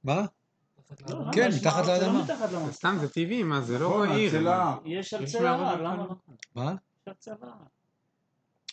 [0.04, 0.26] מה?
[1.08, 1.32] לא, למה?
[1.32, 2.26] כן, מתחת לאדמה.
[2.72, 4.34] סתם, זה טבעי, מה, זה לא נכון, עיר.
[4.84, 6.14] יש על יש צל מערות ההר, למה לא?
[6.54, 6.74] מה?
[7.18, 7.54] צל ההר.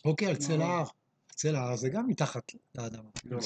[0.06, 0.84] אוקיי, על צל ההר.
[1.30, 3.10] צל ההר זה גם מתחת לאדמה.
[3.26, 3.40] לא.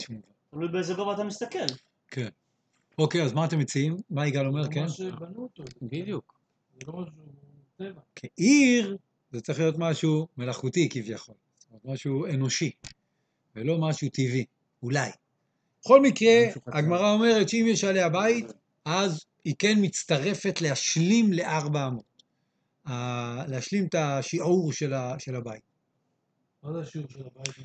[0.52, 1.66] תלוי באיזה גובה אתה מסתכל.
[2.08, 2.30] כן.
[2.98, 3.98] אוקיי, אז מה אתם מציעים?
[4.10, 4.72] מה יגאל אומר?
[4.72, 4.90] כן?
[4.90, 5.64] שבנו אותו.
[5.82, 6.40] בדיוק.
[6.74, 7.14] זה לא משהו
[7.78, 8.02] טבע.
[8.16, 8.98] כעיר
[9.32, 11.36] זה צריך להיות משהו מלאכותי כביכול,
[11.86, 12.72] משהו אנושי,
[13.56, 14.46] ולא משהו טבעי,
[14.84, 15.10] אולי.
[15.82, 16.42] בכל מקרה.
[16.68, 18.46] הגמרא אומרת שאם יש עליה בית,
[18.86, 22.11] אז היא כן מצטרפת להשלים לארבע אמות.
[22.86, 25.62] ה- להשלים את השיעור של, ה, של הבית.
[26.64, 27.56] מה זה השיעור של הבית?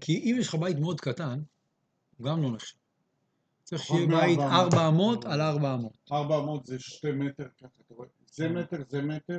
[0.00, 1.40] כי אם יש לך בית מאוד קטן,
[2.16, 2.76] הוא גם לא נחשב.
[3.64, 4.42] צריך שיהיה בית מ-400.
[4.42, 5.92] 400 על 400.
[6.12, 8.08] 400 זה שתי מטר ככה, אתה רואה?
[8.32, 9.38] זה מטר, זה מטר.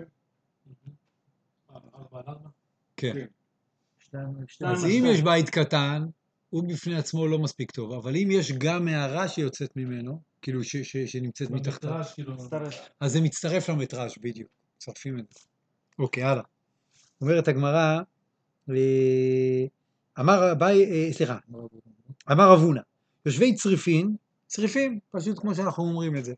[1.76, 2.50] ארבע על ארבע?
[2.98, 3.14] כן.
[3.14, 3.26] כן.
[4.66, 5.04] אז אם.
[5.08, 6.06] יש בית קטן,
[6.50, 10.76] הוא בפני עצמו לא מספיק טוב, אבל אם יש גם מערה שיוצאת ממנו, כאילו ש,
[10.76, 12.00] ש, שנמצאת מתחתיו,
[12.34, 12.90] מצטרף.
[13.00, 15.40] אז זה מצטרף למטראז' בדיוק, מצרפים את זה.
[16.00, 16.44] אוקיי, הלאה.
[17.22, 18.02] אומרת הגמרא,
[18.70, 19.66] אה,
[20.20, 21.38] אמר אביי, אה, סליחה,
[22.32, 22.82] אמר אבונה,
[23.26, 24.16] יושבי צריפין,
[24.48, 26.34] צריפין, פשוט כמו שאנחנו אומרים את זה.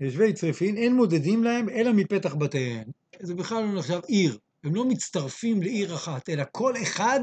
[0.00, 2.84] יושבי צריפין, אין מודדים להם אלא מפתח בתיהם.
[3.20, 4.38] זה בכלל לא נחשב עיר.
[4.64, 7.20] הם לא מצטרפים לעיר אחת, אלא כל אחד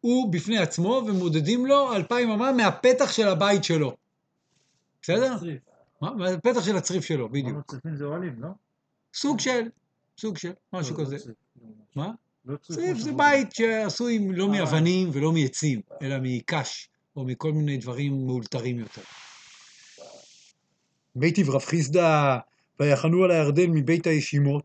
[0.00, 3.96] הוא בפני עצמו ומודדים לו אלפיים אמה מהפתח של הבית שלו.
[5.02, 5.36] בסדר?
[6.00, 6.14] מה?
[6.14, 7.70] מהפתח של הצריף שלו, בדיוק.
[7.70, 8.48] צריפין זה אוהלים, לא?
[9.14, 9.68] סוג של,
[10.18, 11.16] סוג של, משהו כזה.
[11.96, 12.10] מה?
[12.44, 17.76] לא צריף צריף זה בית שעשוי לא מאבנים ולא מעצים, אלא מקש, או מכל מיני
[17.76, 19.02] דברים מאולתרים יותר.
[21.14, 22.38] ביתיב רב חיסדא,
[22.80, 24.64] ויחנו על הירדן מבית הישימות,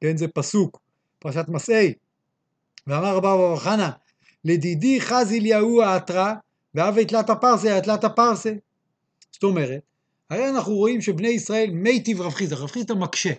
[0.00, 0.80] כן, זה פסוק,
[1.18, 1.94] פרשת מסעי.
[2.86, 3.88] ואמר רבא בר חנא,
[4.44, 6.34] לדידי חז אליהו העטרה,
[6.74, 8.52] והווה תלת הפרסה, תלת הפרסה.
[9.32, 9.80] זאת אומרת,
[10.30, 13.32] הרי אנחנו רואים שבני ישראל מיטיב רב חיסדא, רב חיסדא מקשה.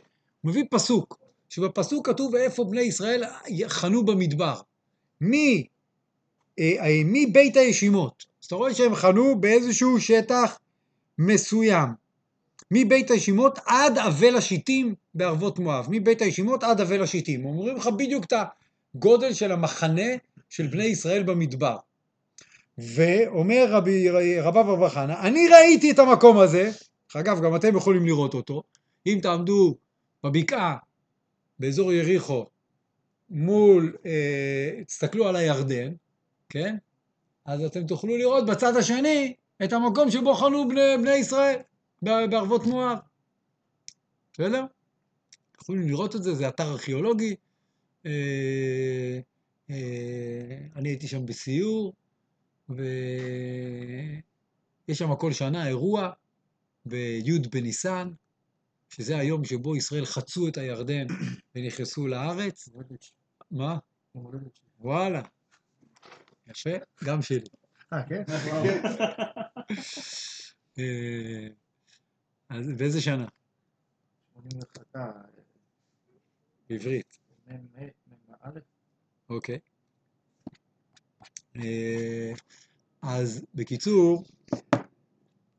[0.43, 1.19] מביא פסוק,
[1.49, 3.23] שבפסוק כתוב איפה בני ישראל
[3.67, 4.59] חנו במדבר.
[5.21, 5.67] מי,
[6.59, 8.25] אה, אה, מבית הישימות.
[8.41, 10.59] אז אתה רואה שהם חנו באיזשהו שטח
[11.17, 11.89] מסוים.
[12.71, 15.87] מבית הישימות עד אבל השיטים בערבות מואב.
[15.89, 17.45] מבית הישימות עד אבל השיטים.
[17.45, 18.33] אומרים לך בדיוק את
[18.95, 20.11] הגודל של המחנה
[20.49, 21.77] של בני ישראל במדבר.
[22.77, 26.71] ואומר רבי, רבב חנא, אני ראיתי את המקום הזה,
[27.15, 28.63] אגב, גם אתם יכולים לראות אותו,
[29.07, 29.75] אם תעמדו
[30.23, 30.77] בבקעה,
[31.59, 32.45] באזור יריחו,
[33.29, 35.93] מול, אה, תסתכלו על הירדן,
[36.49, 36.75] כן?
[37.45, 41.59] אז אתם תוכלו לראות בצד השני את המקום שבו חנו בני, בני ישראל,
[42.01, 42.97] בערבות מואב.
[44.33, 44.65] בסדר?
[45.61, 47.35] יכולים לראות את זה, זה אתר ארכיאולוגי.
[48.05, 49.19] אה,
[49.69, 51.93] אה, אני הייתי שם בסיור,
[52.69, 52.79] ויש
[54.93, 56.09] שם כל שנה אירוע
[56.85, 58.11] בי' בניסן,
[58.95, 61.07] שזה היום שבו ישראל חצו את הירדן
[61.55, 62.69] ונכנסו לארץ.
[63.51, 63.77] מה?
[64.79, 65.21] וואלה.
[66.47, 66.69] יפה,
[67.03, 67.45] גם שלי.
[67.93, 68.23] אה, כן?
[70.79, 71.47] אה,
[72.49, 73.25] אז באיזה שנה?
[74.33, 74.79] 81,
[76.69, 77.17] בעברית.
[79.29, 79.59] אוקיי.
[81.55, 82.33] אה,
[83.01, 84.23] אז בקיצור,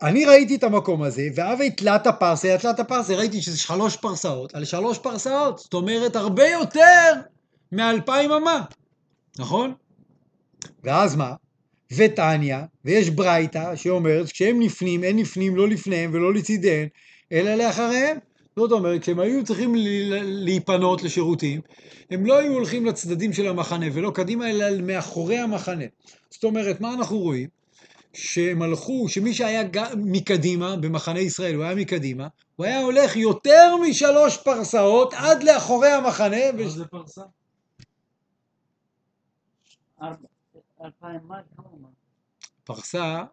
[0.03, 4.65] אני ראיתי את המקום הזה, והווה תלת הפרסה, תלת הפרסה, ראיתי שזה שלוש פרסאות, על
[4.65, 7.13] שלוש פרסאות, זאת אומרת הרבה יותר
[7.73, 8.63] מאלפיים אמה,
[9.39, 9.75] נכון?
[10.85, 11.35] ואז מה?
[11.97, 16.89] ותניא, ויש ברייתא שאומרת כשהם נפנים, אין נפנים לא לפניהם ולא לצידיהם,
[17.33, 18.19] אלא לאחריהם.
[18.57, 19.75] זאת אומרת, כשהם היו צריכים
[20.25, 21.61] להיפנות לשירותים,
[22.11, 25.85] הם לא היו הולכים לצדדים של המחנה ולא קדימה, אלא מאחורי המחנה.
[26.31, 27.62] זאת אומרת, מה אנחנו רואים?
[28.15, 29.63] שהם הלכו, שמי שהיה
[29.97, 36.53] מקדימה, במחנה ישראל, הוא היה מקדימה, הוא היה הולך יותר משלוש פרסאות עד לאחורי המחנה.
[36.53, 36.69] מה.
[36.69, 37.23] זה פרסה?
[42.65, 43.25] פרסה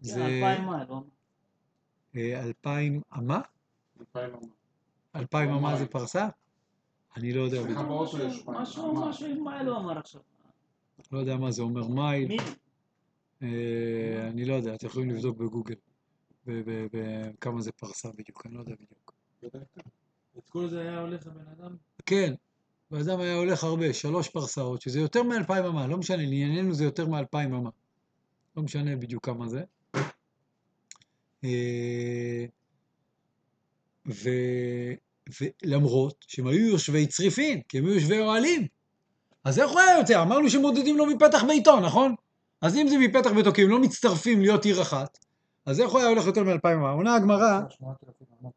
[0.00, 0.68] זה אלפיים.
[2.16, 3.40] אה, אלפיים אמה?
[5.16, 5.76] אלפיים אמה.
[5.76, 6.28] זה פרסה?
[7.16, 8.18] אני לא יודע משהו,
[8.52, 10.20] משהו, משהו עם מייל הוא אמר עכשיו.
[11.12, 12.36] לא יודע מה זה אומר מייל.
[13.42, 15.74] אה, אני לא יודע, אתם יכולים לבדוק בגוגל
[17.40, 19.12] כמה זה פרסה בדיוק, אני לא יודע בדיוק.
[20.38, 21.76] את כל זה היה הולך הבן אדם?
[22.06, 22.34] כן,
[22.90, 26.84] בן אדם היה הולך הרבה, שלוש פרסאות, שזה יותר מאלפיים אמה, לא משנה, לענייננו זה
[26.84, 27.70] יותר מאלפיים אמה.
[28.56, 29.62] לא משנה בדיוק כמה זה.
[31.44, 32.44] אה,
[34.06, 34.30] ו...
[35.40, 38.66] ולמרות שהם היו יושבי צריפין, כי הם היו יושבי אוהלים,
[39.44, 40.22] אז איך הוא היה יוצא?
[40.22, 42.14] אמרנו שמודדים לו מפתח ביתו, נכון?
[42.62, 45.18] אז אם זה מפתח ביתו, כי הם לא מצטרפים להיות עיר אחת,
[45.66, 46.90] אז איך הוא היה הולך יותר מאלפיים אמה?
[46.90, 48.52] עונה הגמרא, 8,000 אמות.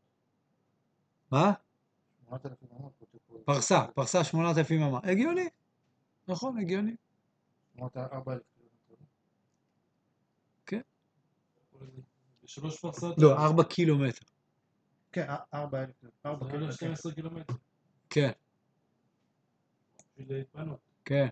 [1.32, 1.54] מה?
[2.30, 2.92] 8,000 אמות.
[3.00, 3.38] כתוב פה.
[3.46, 5.00] פרסה, פרסה שמונת אלפים אמה.
[5.04, 5.50] הגיוני,
[6.28, 6.96] נכון, הגיוני.
[7.80, 8.42] אמרת 4,000
[10.66, 10.86] קילומטר.
[12.44, 13.16] בשלוש פרסות?
[13.18, 14.26] לא, ארבע קילומטר.
[15.12, 16.76] כן, 4,000 זה ארבע קילומטר.
[16.76, 17.54] 12 קילומטר.
[18.10, 18.32] כן.
[21.06, 21.28] כן.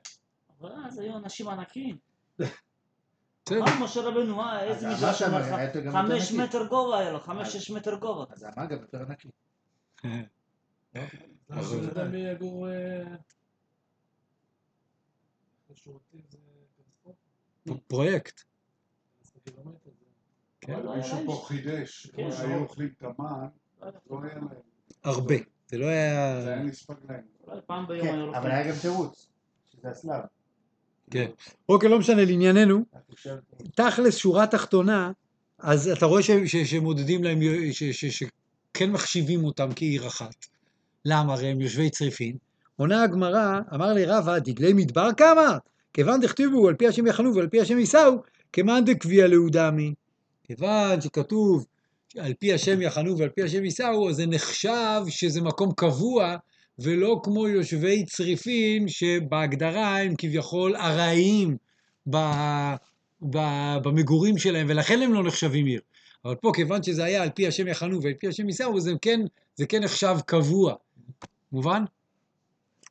[0.59, 2.12] אבל אז היו אנשים ענקים.
[2.41, 6.31] אמר משה רבנו, מה, איזה שאמר היה יותר- גם יותר חמש.
[6.31, 8.25] מטר גובה היה לו, אז- חמש-שש מטר גובה.
[8.33, 9.29] אז האמן גם יותר נקי.
[10.03, 10.23] למה
[11.49, 12.67] אבל- בן אדם יגור...
[12.69, 13.03] אה,
[15.67, 17.11] זה קטסטרופה?
[17.87, 18.39] פרויקט.
[19.23, 19.77] 12 קילומטר.
[19.85, 20.05] זה-
[20.61, 20.73] כן.
[20.73, 23.47] אבל מישהו פה חידש, כן, היו אוכלים תמן,
[24.09, 24.47] לא היה להם.
[25.03, 25.35] הרבה.
[25.67, 26.63] זה לא זה היה היה...
[26.63, 27.21] נספג להם.
[28.01, 28.51] כן, אבל.
[28.51, 29.29] היה גם תירוץ,
[29.71, 30.21] שזה הסלאב.
[31.13, 31.25] כן.
[31.69, 32.85] אוקיי, לא משנה, לענייננו,
[33.75, 35.11] תכלס, שורה תחתונה,
[35.59, 37.39] אז אתה רואה ש- ש- שמודדים להם,
[37.71, 40.45] ש- ש- שכן מחשיבים אותם כעיר אחת.
[41.05, 41.33] למה?
[41.33, 42.37] הרי הם יושבי צריפין.
[42.75, 45.57] עונה הגמרא, אמר לי רבא, דגלי מדבר כמה?
[45.93, 48.11] כיוון דכתיבו על פי השם יחנו ועל פי השם יישאו,
[48.53, 49.93] כמאן דקביע לאודמי.
[50.43, 51.65] כיוון שכתוב
[52.19, 56.35] על פי השם יחנו ועל פי השם יישאו, אז זה נחשב שזה מקום קבוע,
[56.79, 61.57] ולא כמו יושבי צריפין, שבהגדרה הם כביכול ארעיים
[63.21, 65.81] במגורים שלהם, ולכן הם לא נחשבים עיר.
[66.25, 69.21] אבל פה, כיוון שזה היה על פי השם יחנו ועל פי השם יישאו, זה כן,
[69.55, 70.73] זה כן נחשב קבוע.
[71.51, 71.83] מובן?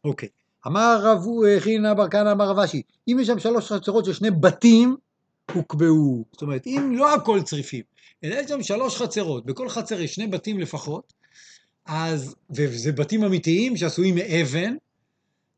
[0.05, 0.29] אוקיי.
[0.67, 1.25] אמר רב
[1.59, 4.97] חינה בר כהנא אמר רב אשי, אם יש שם שלוש חצרות של שני בתים,
[5.55, 6.25] הוקבעו.
[6.33, 7.83] זאת אומרת, אם לא הכל צריפים,
[8.25, 11.13] אלא יש שם שלוש חצרות, בכל חצר יש שני בתים לפחות,
[11.87, 14.75] אז, וזה בתים אמיתיים שעשויים מאבן,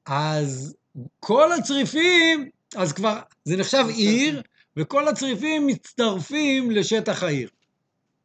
[0.06, 0.76] אז
[1.20, 4.42] כל הצריפים, אז כבר, זה נחשב עיר,
[4.76, 7.48] וכל הצריפים מצטרפים לשטח העיר.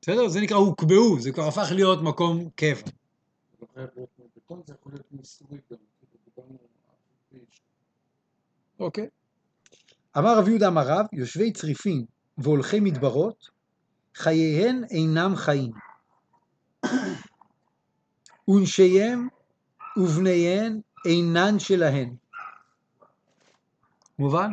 [0.02, 0.28] בסדר?
[0.28, 2.82] זה נקרא הוקבעו, זה כבר הפך להיות מקום קבע.
[8.80, 9.08] אוקיי.
[10.18, 12.06] אמר רב יהודה אמר רב, יושבי צריפין
[12.38, 13.50] והולכי מדברות,
[14.16, 15.72] חייהן אינם חיים.
[18.50, 19.28] ונשיהם
[19.98, 22.16] ובניהן אינן שלהן.
[24.20, 24.52] מובן?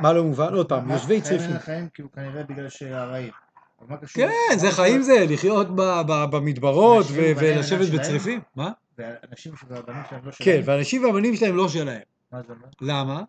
[0.00, 0.54] מה לא מובן?
[0.54, 1.58] עוד פעם, יושבי צריפין.
[1.58, 3.32] חיים כאילו כנראה בגלל שהרעים.
[4.14, 5.02] כן, זה חיים?
[5.02, 5.66] זה, לחיות
[6.30, 7.88] במדברות ולשבת?
[7.94, 8.40] בצריפים.
[8.56, 8.72] מה?
[8.98, 10.62] והאנשים והבנים שלהם לא כן, שלהם?
[10.64, 12.00] והאנשים והבנים שלהם לא שלהם.
[12.32, 12.66] מה זה אומר?
[12.80, 13.22] למה?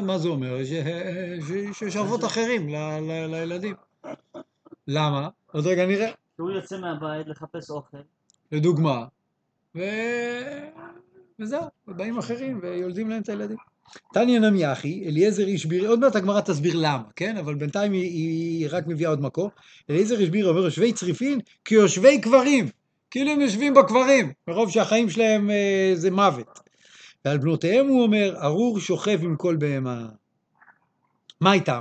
[0.00, 0.56] מה, זה אומר?
[1.72, 3.74] שיש אבות אחרים לילדים.
[4.88, 5.28] למה?
[5.52, 6.10] עוד רגע נראה.
[6.36, 7.96] שהוא יוצא מהבית לחפש אוכל.
[8.52, 9.04] לדוגמה.
[9.74, 9.80] ו...
[11.40, 13.56] וזהו, ובאים אחרים ויולדים להם את הילדים.
[14.12, 17.36] תניא נמי אחי, אליעזר איש בירי, עוד מעט הגמרא תסביר למה, כן?
[17.36, 19.50] אבל בינתיים היא, היא רק מביאה עוד מקור.
[19.90, 22.68] אליעזר איש בירי אומר, יושבי צריפין כיושבי קברים.
[23.10, 26.60] כאילו הם יושבים בקברים, מרוב שהחיים שלהם אה, זה מוות.
[27.24, 30.08] ועל בנותיהם הוא אומר, ארור שוכב עם כל בהמה.
[31.40, 31.80] מה איתם?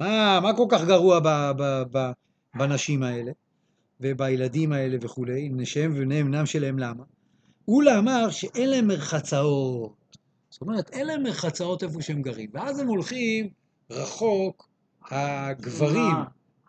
[0.00, 2.10] מה, מה כל כך גרוע ב, ב, ב,
[2.54, 3.32] בנשים האלה
[4.00, 7.04] ובילדים האלה וכולי, נשיהם ובניהם בנם שלהם, למה?
[7.68, 10.16] אולה אמר שאין להם מרחצאות.
[10.50, 12.50] זאת אומרת, אין להם מרחצאות איפה שהם גרים.
[12.52, 13.48] ואז הם הולכים
[13.90, 14.68] רחוק,
[15.10, 16.16] הגברים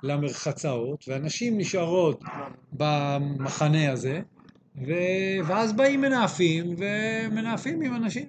[0.04, 2.24] למרחצאות, והנשים נשארות
[2.74, 4.22] במחנה הזה,
[4.88, 4.92] ו...
[5.48, 8.26] ואז באים מנאפים, ומנאפים עם אנשים.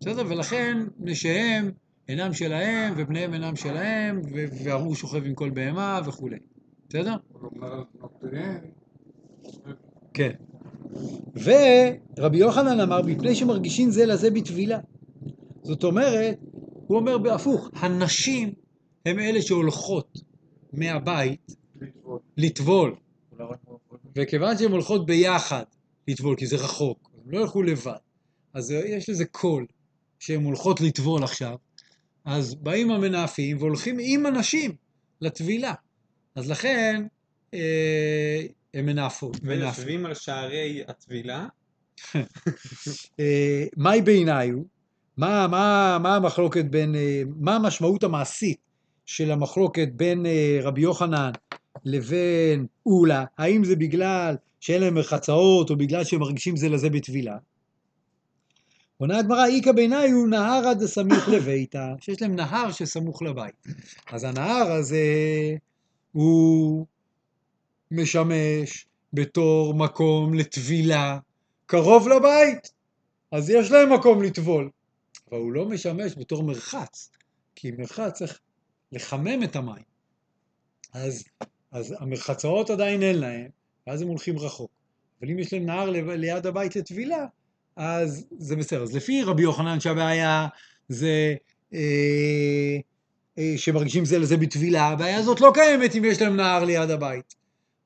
[0.00, 0.26] בסדר?
[0.28, 1.70] ולכן נשיהם
[2.08, 6.38] אינם שלהם, ובניהם אינם שלהם, ו- והרוג שוכב עם כל בהמה וכולי.
[6.88, 7.16] בסדר?
[10.14, 10.30] כן.
[11.34, 14.78] ורבי יוחנן אמר, מפני שמרגישים זה לזה בטבילה.
[15.62, 16.38] זאת אומרת,
[16.86, 18.52] הוא אומר בהפוך, הנשים
[19.06, 20.18] הן אלה שהולכות
[20.72, 21.56] מהבית
[22.36, 22.96] לטבול.
[24.16, 25.64] וכיוון שהן הולכות ביחד
[26.08, 27.92] לטבול, כי זה רחוק, הן לא ילכו לבד,
[28.54, 29.66] אז יש לזה קול
[30.18, 31.56] שהן הולכות לטבול עכשיו,
[32.24, 34.76] אז באים המנאפים והולכים עם הנשים
[35.20, 35.74] לטבילה.
[36.36, 37.06] אז לכן
[37.54, 38.86] אה, הם.
[38.86, 39.30] מנאפים.
[39.42, 41.46] ויושבים על שערי הטבילה.
[43.20, 44.58] אה, מהי בעיניו?
[45.16, 48.58] מה, מה, מה המחלוקת בין, אה, מה המשמעות המעשית
[49.06, 51.30] של המחלוקת בין אה, רבי יוחנן
[51.84, 53.24] לבין אולה?
[53.38, 57.36] האם זה בגלל שאין להם מרחצאות או בגלל שהם מרגישים זה לזה בטבילה?
[58.96, 63.66] עונה הגמרא, איכא בעיניי הוא נהרא דסמיך לביתה, שיש להם נהר שסמוך לבית.
[64.10, 65.04] אז הנהר הזה
[66.16, 66.86] הוא
[67.90, 71.18] משמש בתור מקום לטבילה
[71.66, 72.70] קרוב לבית,
[73.32, 74.70] אז יש להם מקום לטבול.
[75.30, 77.10] אבל הוא לא משמש בתור מרחץ,
[77.54, 78.38] כי מרחץ צריך
[78.92, 79.82] לחמם את המים.
[80.92, 81.24] אז,
[81.72, 83.48] אז המרחצאות עדיין אין להם,
[83.86, 84.70] ואז הם הולכים רחוק.
[85.20, 87.26] אבל אם יש להם נהר ליד הבית לטבילה,
[87.76, 88.82] אז זה בסדר.
[88.82, 90.46] אז לפי רבי יוחנן שהבעיה
[90.88, 91.34] זה
[91.74, 92.76] אה,
[93.56, 97.34] שמרגישים זה לזה בטבילה, הבעיה הזאת לא קיימת אם יש להם נהר ליד הבית.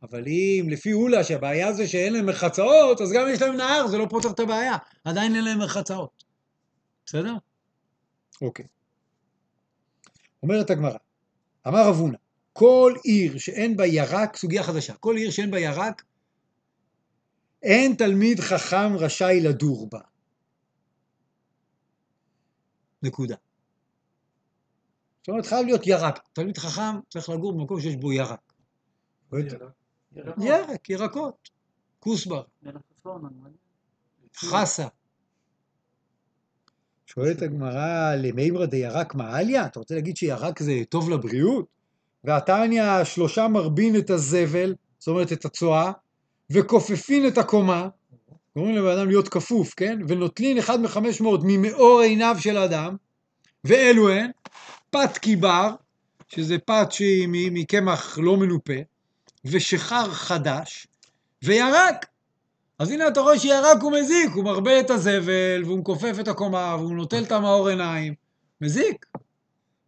[0.02, 3.98] אבל אם לפי אולה שהבעיה זה שאין להם מרחצאות, אז גם יש להם נהר, זה
[3.98, 4.76] לא פותר את הבעיה.
[5.04, 6.24] עדיין אין להם מרחצאות.
[7.06, 7.34] בסדר?
[8.42, 8.66] אוקיי.
[10.42, 10.98] אומרת הגמרא,
[11.68, 12.18] אמר רב הונא,
[12.52, 16.02] כל עיר שאין בה ירק, סוגיה חדשה, כל עיר שאין בה ירק,
[17.62, 20.00] אין תלמיד חכם רשאי לדור בה.
[23.02, 23.36] נקודה.
[25.20, 26.20] זאת אומרת, חייב להיות ירק.
[26.32, 28.52] תלמיד חכם צריך לגור במקום שיש בו ירק.
[30.38, 31.50] ירק, ירקות.
[32.00, 32.42] כוסבר,
[34.36, 34.86] חסה.
[37.06, 39.66] שואלת הגמרא, למימרא דירק מעליה?
[39.66, 41.66] אתה רוצה להגיד שירק זה טוב לבריאות?
[42.24, 45.92] והתניא שלושה מרבין את הזבל, זאת אומרת את הצואה,
[46.50, 47.88] וכופפין את הקומה,
[48.56, 49.98] גורמים לבן אדם להיות כפוף, כן?
[50.08, 52.96] ונוטלין אחד מחמש מאות ממאור עיניו של אדם,
[53.64, 54.30] ואלו הן,
[54.90, 55.74] פת קיבר,
[56.28, 58.80] שזה פת שהיא מקמח לא מנופה,
[59.44, 60.86] ושחר חדש,
[61.42, 62.06] וירק.
[62.78, 66.76] אז הנה אתה רואה שירק הוא מזיק, הוא מרבה את הזבל, והוא מכופף את הקומה,
[66.78, 68.14] והוא נוטל את המאור עיניים.
[68.60, 69.06] מזיק.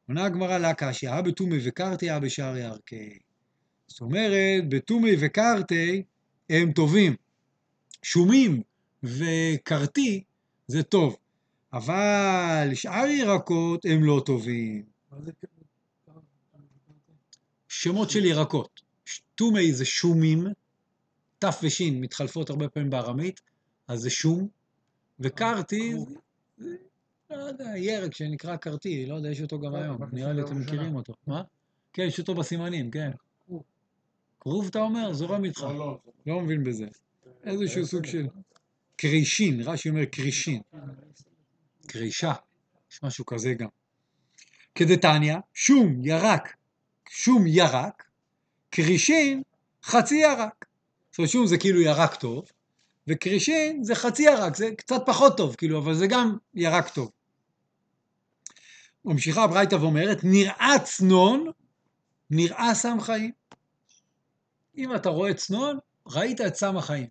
[0.09, 1.59] עונה הגמרא לה קשיא, אה בתומי
[2.11, 3.19] אה בשער ירכי.
[3.87, 6.03] זאת אומרת, בתומי וקרתי
[6.51, 7.15] הם טובים.
[8.03, 8.63] שומים
[9.03, 10.25] וקרתי
[10.67, 11.17] זה טוב,
[11.73, 14.92] אבל שאר ירקות הם לא טובים.
[17.69, 18.81] שמות של ירקות.
[19.35, 20.47] טומי זה שומים,
[21.39, 23.41] ת' וש' מתחלפות הרבה פעמים בארמית,
[23.89, 24.49] אז זה שום,
[25.21, 25.95] וקרתי
[26.57, 26.77] זה,
[27.29, 30.61] זה, לא יודע, ירק שנקרא קרתי, לא יודע, יש אותו גם היום, נראה לי אתם
[30.61, 31.15] מכירים אותו.
[31.27, 31.43] מה?
[31.93, 33.11] כן, יש אותו בסימנים, כן.
[34.41, 35.13] כרוב אתה אומר?
[35.13, 35.67] זורם איתך.
[36.27, 36.87] לא מבין בזה.
[37.45, 38.27] איזשהו סוג של...
[38.97, 40.63] קרישין, רש"י אומר קרישין.
[41.87, 42.33] קרישה,
[42.93, 43.69] יש משהו כזה גם.
[44.75, 46.57] כדתניא, שום ירק,
[47.11, 48.05] שום ירק,
[48.71, 49.43] קרישין
[49.85, 50.65] חצי ירק.
[51.11, 52.45] זאת אומרת, שום זה כאילו ירק טוב,
[53.07, 57.11] וקרישין זה חצי ירק, זה קצת פחות טוב, כאילו, אבל זה גם ירק טוב.
[59.05, 61.51] ממשיכה הברייתא ואומרת, נראה צנון,
[62.31, 63.33] נראה סם חיים.
[64.77, 67.07] אם אתה רואה צנון, ראית את סם החיים.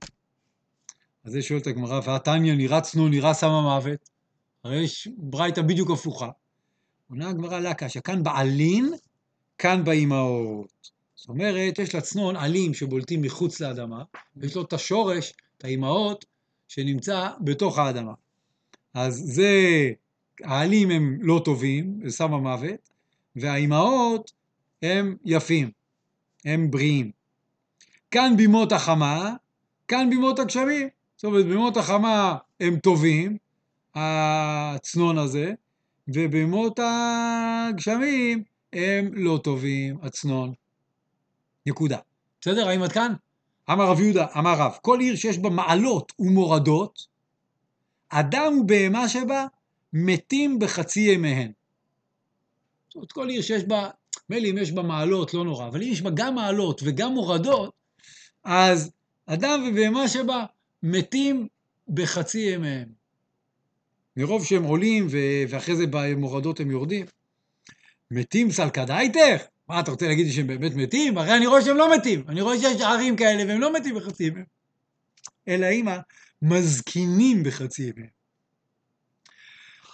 [1.23, 4.09] אז זה שואלת הגמרא, והתניא נראה צנון, נראה סם המוות.
[4.63, 6.29] הרי יש ברייתא בדיוק הפוכה.
[7.11, 8.93] עונה הגמרא לה קשיא, כאן בעלין,
[9.57, 10.91] כאן באימהות.
[11.15, 14.03] זאת אומרת, יש לצנון עלים שבולטים מחוץ לאדמה,
[14.35, 16.25] ויש לו את השורש, את האימהות,
[16.67, 18.13] שנמצא בתוך האדמה.
[18.93, 19.51] אז זה,
[20.43, 22.89] העלים הם לא טובים, זה סם המוות,
[23.35, 24.31] והאימהות
[24.81, 25.71] הם יפים,
[26.45, 27.11] הם בריאים.
[28.11, 29.35] כאן בימות החמה,
[29.87, 30.87] כאן בימות הגשמים.
[31.15, 33.37] זאת אומרת, בימות החמה הם טובים,
[33.95, 35.53] הצנון הזה,
[36.07, 38.43] ובימות הגשמים
[38.73, 40.53] הם לא טובים, הצנון.
[41.65, 41.97] נקודה.
[42.41, 42.67] בסדר?
[42.67, 43.13] האם עד כאן?
[43.71, 47.07] אמר רב יהודה, אמר רב, כל עיר שיש בה מעלות ומורדות,
[48.09, 49.45] אדם ובהמה שבה
[49.93, 51.51] מתים בחצי ימיהן.
[52.87, 53.89] זאת אומרת, כל עיר שיש בה,
[54.29, 57.73] מילא אם יש בה מעלות, לא נורא, אבל אם יש בה גם מעלות וגם מורדות,
[58.43, 58.91] אז
[59.25, 60.45] אדם ובהמה שבה
[60.83, 61.47] מתים
[61.87, 63.00] בחצי ימיהם.
[64.17, 65.07] מרוב שהם עולים
[65.49, 67.05] ואחרי זה במורדות הם יורדים.
[68.11, 69.43] מתים סלקדאיתך?
[69.69, 71.17] מה, אתה רוצה להגיד לי שהם באמת מתים?
[71.17, 72.23] הרי אני רואה שהם לא מתים.
[72.27, 74.45] אני רואה שיש ערים כאלה והם לא מתים בחצי ימיהם.
[75.47, 75.97] אלא אימא,
[76.41, 78.21] מזקינים בחצי ימיהם.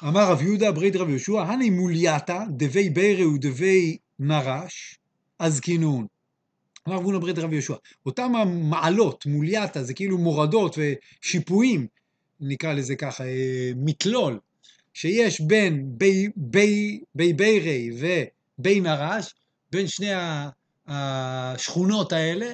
[0.03, 4.99] אמר רב יהודה ברית רב יהושע, הני מולייתא דבי בירא ודבי נרש,
[5.39, 6.07] הזקינון.
[6.88, 11.88] אמר רב הונא ברית רב יהושע, אותם המעלות, מולייתא, זה כאילו מורדות ושיפועים,
[12.39, 14.39] נקרא לזה ככה, אה, מתלול,
[14.93, 19.33] שיש בין בי, בי, בי בירי ובי נרש,
[19.71, 20.11] בין שני
[20.88, 22.51] השכונות האלה,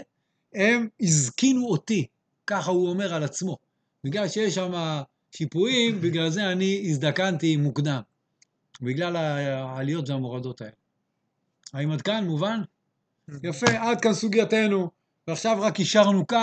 [0.53, 2.05] הם הזקינו אותי,
[2.47, 3.57] ככה הוא אומר על עצמו.
[4.03, 4.71] בגלל שיש שם
[5.31, 8.01] שיפועים, בגלל זה אני הזדקנתי מוקדם.
[8.81, 10.73] בגלל העליות והמורדות האלה.
[11.73, 12.61] האם עד כאן מובן?
[13.43, 14.89] יפה, עד כאן סוגייתנו.
[15.27, 16.38] ועכשיו רק אישרנו קו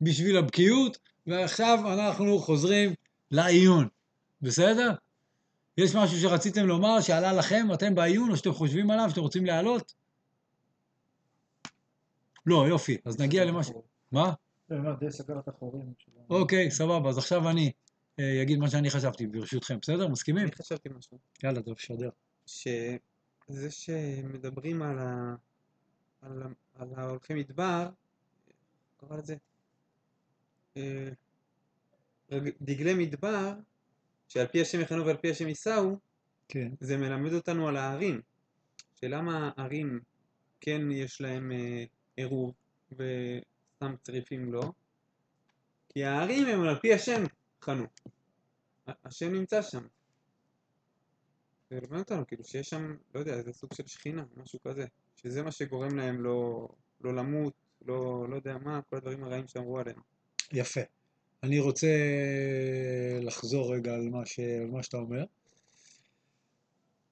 [0.00, 2.94] בשביל הבקיאות, ועכשיו אנחנו חוזרים
[3.30, 3.88] לעיון.
[4.42, 4.94] בסדר?
[5.78, 9.94] יש משהו שרציתם לומר שעלה לכם, אתם בעיון, או שאתם חושבים עליו, שאתם רוצים להעלות?
[12.46, 13.70] לא, יופי, אז נגיע למה ש...
[14.12, 14.32] מה?
[14.70, 15.92] אני אומר, די סגר את החורים.
[16.30, 17.72] אוקיי, סבבה, אז עכשיו אני
[18.18, 20.08] אה, אגיד מה שאני חשבתי, ברשותכם, בסדר?
[20.08, 20.42] מסכימים?
[20.42, 21.18] אני חשבתי משהו.
[21.44, 22.10] יאללה, טוב, שדר.
[22.46, 24.82] שזה שמדברים
[26.74, 27.88] על ההולכי מדבר,
[28.96, 29.36] קרא לזה?
[30.76, 31.08] אה,
[32.60, 33.52] דגלי מדבר,
[34.28, 35.96] שעל פי השם יכנו ועל פי השם יישאו,
[36.48, 36.68] כן.
[36.80, 38.20] זה מלמד אותנו על הערים.
[38.94, 40.00] שלמה הערים
[40.60, 41.84] כן יש להם אה,
[42.16, 42.54] עירוב
[42.92, 44.72] וסתם צריפים לא?
[45.88, 47.22] כי הערים הם על פי השם
[47.62, 47.86] חנו.
[48.86, 49.86] השם נמצא שם.
[51.70, 54.86] זה מלמד אותנו, כאילו שיש שם, לא יודע, איזה סוג של שכינה, משהו כזה.
[55.16, 56.68] שזה מה שגורם להם לא,
[57.00, 57.54] לא למות,
[57.86, 60.13] לא, לא יודע מה, כל הדברים הרעים שאמרו עליהם.
[60.54, 60.80] יפה.
[61.42, 61.86] אני רוצה
[63.20, 64.38] לחזור רגע על מה, ש...
[64.38, 65.24] על מה שאתה אומר.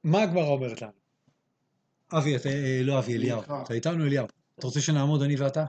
[0.05, 0.93] מה הגמרא אומרת לנו?
[2.12, 3.43] אבי, אתה, אה, לא אבי, אליהו.
[3.43, 4.26] אתה איתנו, אליהו.
[4.59, 5.64] אתה רוצה שנעמוד אני ואתה?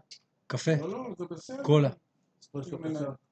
[0.48, 0.76] קפה?
[0.76, 1.64] לא, לא, זה בסדר.
[1.64, 1.90] קולה.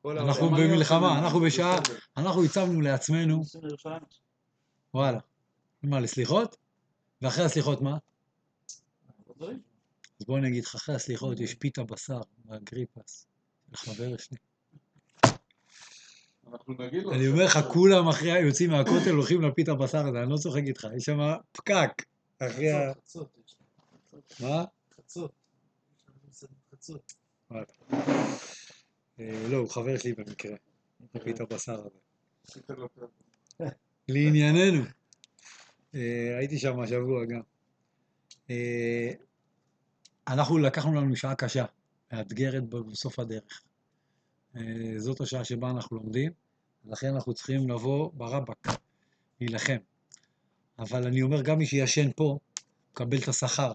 [0.06, 0.70] אנחנו העולם.
[0.70, 1.80] במלחמה, אנחנו בשעה.
[2.18, 3.44] אנחנו הצבנו לעצמנו.
[4.94, 5.20] וואלה.
[5.84, 6.58] מה, לסליחות?
[7.22, 7.98] ואחרי הסליחות מה?
[10.20, 13.28] אז בוא אני אגיד לך, אחרי הסליחות יש פיתה בשר מהגריפס,
[16.47, 17.13] אנחנו נגיד לו.
[17.13, 20.88] אני אומר לך, כולם אחרי יוצאים מהכותל הולכים לפיתה בשר הזה, אני לא צוחק איתך,
[20.97, 21.19] יש שם
[21.51, 21.89] פקק.
[22.39, 22.93] אחרי ה...
[22.93, 23.55] חצות.
[24.39, 24.63] מה?
[24.95, 25.32] חצות.
[29.19, 30.55] אה, לא, הוא חבר שלי במקרה,
[31.15, 31.99] הפיתה בשר הזה.
[32.47, 33.09] עשית לו טוב.
[34.09, 34.84] לענייננו.
[35.95, 37.41] אה, הייתי שם השבוע גם.
[38.49, 39.11] אה,
[40.28, 41.65] אנחנו לקחנו לנו שעה קשה,
[42.14, 43.62] מאתגרת בסוף הדרך.
[44.55, 46.32] אה, זאת השעה שבה אנחנו לומדים,
[46.86, 48.68] לכן אנחנו צריכים לבוא ברבק,
[49.41, 49.78] להילחם.
[50.80, 52.38] אבל אני אומר, גם מי שישן פה,
[52.91, 53.72] מקבל את השכר.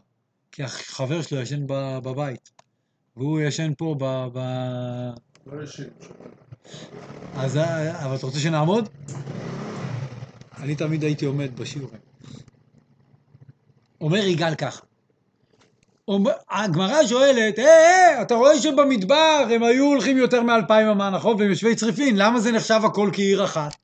[0.53, 1.67] כי החבר שלו ישן
[2.03, 2.51] בבית,
[3.17, 4.05] והוא ישן פה ב...
[4.33, 4.39] ב...
[5.47, 5.89] לא ישן.
[7.35, 8.89] אז, אה, אבל אתה רוצה שנעמוד?
[10.59, 12.01] אני תמיד הייתי עומד בשיעורים.
[14.01, 14.86] אומר יגאל ככה,
[16.51, 21.37] הגמרא שואלת, אה, אה, אתה רואה שבמדבר הם היו הולכים יותר מאלפיים אמה, נכון?
[21.41, 23.77] והם יושבי צריפין, למה זה נחשב הכל כעיר אחת?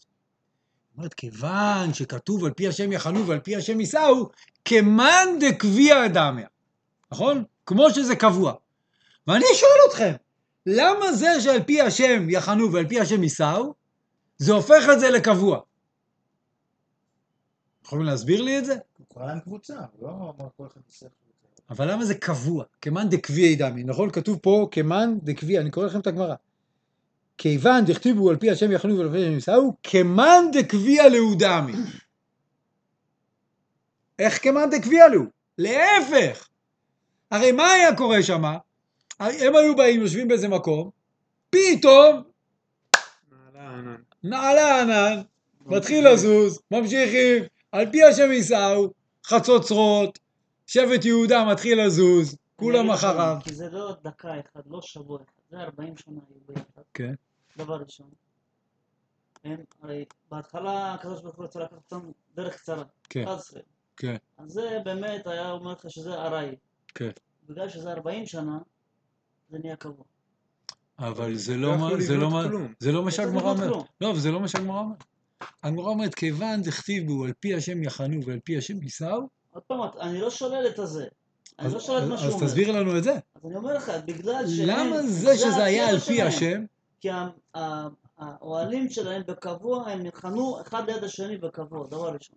[0.96, 4.28] אומרת, כיוון שכתוב על פי השם יחנו ועל פי השם יישאו,
[4.64, 6.46] כמאן דקביע דמיה,
[7.12, 7.44] נכון?
[7.66, 8.52] כמו שזה קבוע.
[9.26, 10.12] ואני שואל אתכם,
[10.66, 13.74] למה זה שעל פי השם יחנו ועל פי השם יישאו,
[14.38, 15.60] זה הופך את זה לקבוע?
[17.84, 18.74] יכולים להסביר לי את זה?
[18.98, 21.21] הוא קרא להם קבוצה, לא אמר כל אחד בספר.
[21.72, 22.64] אבל למה זה קבוע?
[22.80, 24.10] כמאן דקביעי דמי, נכון?
[24.10, 26.34] כתוב פה כמאן דקביע, אני קורא לכם את הגמרא.
[27.38, 31.72] כיוון דכתיבו על פי השם יחנו ועל פי השם יישאו, כמאן דקביע להו דמי.
[34.18, 35.24] איך כמאן דקביע להו?
[35.58, 36.48] להפך!
[37.30, 38.44] הרי מה היה קורה שם?
[39.20, 40.90] הם היו באים, יושבים באיזה מקום,
[41.50, 42.22] פתאום
[44.22, 45.22] נעלה הענן,
[45.66, 47.42] מתחיל לזוז, ממשיכים,
[47.72, 48.92] על פי השם יישאו,
[49.26, 50.18] חצוצרות,
[50.72, 53.36] שבט יהודה מתחיל לזוז, כולם אחריו.
[53.44, 56.82] כי זה לא דקה אחת, לא שבוע אחד, זה 40 שנה היו ביחד.
[56.94, 57.14] כן.
[57.56, 58.10] דבר ראשון.
[59.44, 62.84] הם, הרי בהתחלה הקדוש ברוך הוא רצה לקחת אותם דרך קצרה.
[63.08, 63.24] כן.
[63.24, 63.60] 11.
[63.96, 66.56] כן, אז זה באמת היה אומר לך שזה ארעי.
[66.94, 67.10] כן.
[67.48, 68.58] בגלל שזה 40 שנה,
[69.50, 70.04] זה נהיה קבוע.
[70.98, 72.42] אבל זה לא לא יכלו מה- זה לא מה-.
[72.80, 73.70] זה לא מה לא שהגמרא אומרת.
[74.00, 75.04] לא, אבל זה לא מה שהגמרא אומרת.
[75.62, 79.80] הגמרא אומרת, כיוון דכתיב בו על פי השם יחנו ועל פי השם יישאו, עוד פעם,
[80.00, 81.06] אני לא שולל את הזה.
[81.58, 82.46] אני אז לא שולל את מה אז- שהוא אז אומר.
[82.46, 83.12] תסביר לנו את זה.
[83.12, 84.66] אז אני אומר לך, בגלל שהם...
[84.68, 86.22] למה זה שזה היה על פי.
[86.22, 86.64] השם,
[87.00, 87.08] כי
[88.18, 92.36] האוהלים שלהם בקבוע, הם חנו אחד ליד השני בקבוע, דבר ראשון.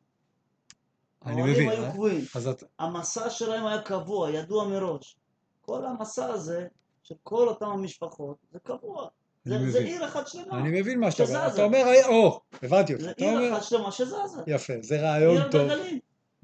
[1.25, 1.69] אני האוהלים מבין.
[1.69, 1.91] היו אה?
[1.91, 2.25] קבועים.
[2.35, 5.15] אז את- המסע שלהם היה קבוע, ידוע מראש.
[5.61, 6.67] כל המסע הזה,
[7.03, 9.07] של כל אותם המשפחות, זה קבוע.
[9.45, 9.79] זה, זה.
[9.79, 10.59] עיר אחת שלמה.
[10.59, 11.47] אני מבין מה שאתה אומר.
[11.53, 13.03] אתה אומר, או, הבנתי אותך.
[13.05, 14.41] זה עיר אחת שלמה שזזה.
[14.47, 15.61] יפה, זה רעיון עיר טוב.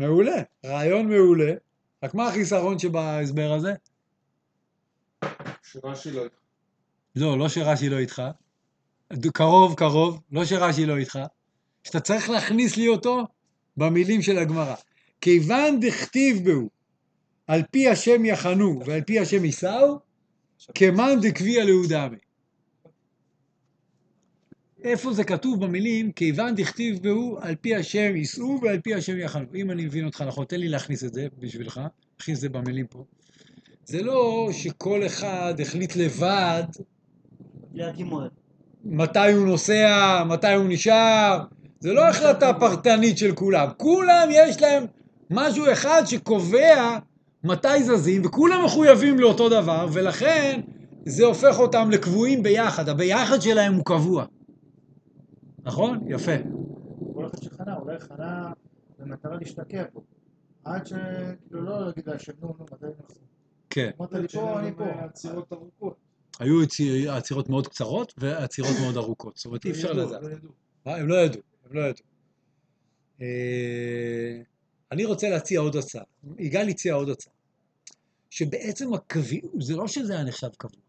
[0.02, 1.54] מעולה, רעיון מעולה.
[2.04, 3.74] רק מה החיסרון שבהסבר הזה?
[5.64, 6.36] שרש"י לא איתך.
[7.16, 8.22] לא, לא שרש"י לא איתך.
[9.34, 11.20] קרוב, קרוב, לא שרש"י לא איתך.
[11.84, 13.28] שאתה צריך להכניס לי אותו
[13.78, 14.76] במילים של הגמרא.
[15.22, 16.70] כיוון דכתיב בהו,
[17.48, 20.00] על פי השם יחנו ועל פי השם יישאו,
[20.76, 22.18] כמאן דקביע לאודמי.
[24.84, 29.46] איפה זה כתוב במילים, כיוון דכתיב בהו, על פי השם יישאו ועל פי השם יחנו.
[29.56, 31.82] אם אני מבין אותך נכון, תן לי להכניס את זה בשבילך,
[32.18, 33.04] תכניס את זה במילים פה.
[33.86, 36.64] זה לא שכל אחד החליט לבד.
[38.86, 41.40] מתי הוא נוסע, מתי הוא נשאר,
[41.80, 43.68] זה לא החלטה פרטנית של כולם.
[43.78, 44.86] כולם יש להם
[45.30, 46.98] משהו אחד שקובע
[47.44, 50.62] מתי זזים, וכולם מחויבים לאותו דבר, ולכן
[51.06, 52.90] זה הופך אותם לקבועים ביחד.
[52.90, 54.26] הביחד שלהם הוא קבוע.
[55.64, 56.00] נכון?
[56.08, 56.32] יפה.
[57.14, 58.52] כל אחד שחנה, אולי חנה
[59.00, 60.02] במטרה להשתקע פה.
[60.64, 63.26] עד שכאילו לא להגיד להשם, נו, נו, מתי נוסעים.
[63.70, 63.92] כן.
[64.00, 64.86] אמרת לי פה, אני פה.
[64.86, 65.96] עצירות ארוכות.
[66.40, 69.38] היו עצי- עצירות מאוד קצרות ועצירות מאוד ארוכות.
[69.38, 70.22] זאת אומרת, אי אפשר לדעת.
[70.86, 70.96] מה?
[70.96, 72.04] הם לא ידעו, הם לא ידעו.
[73.22, 74.42] אה,
[74.92, 76.04] אני רוצה להציע עוד הצעה.
[76.40, 77.34] יגאל הציע עוד הצעה.
[78.30, 80.82] שבעצם הקביעות, זה לא שזה היה נחשב קבוע,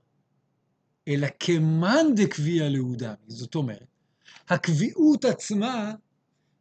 [1.08, 3.14] אלא כמאן דקביע לאודמי.
[3.26, 3.86] זאת אומרת,
[4.48, 5.92] הקביעות עצמה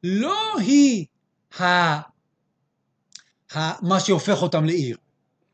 [0.04, 1.06] לא היא
[1.60, 1.64] ה...
[3.56, 3.88] ה...
[3.88, 4.98] מה שהופך אותם לעיר.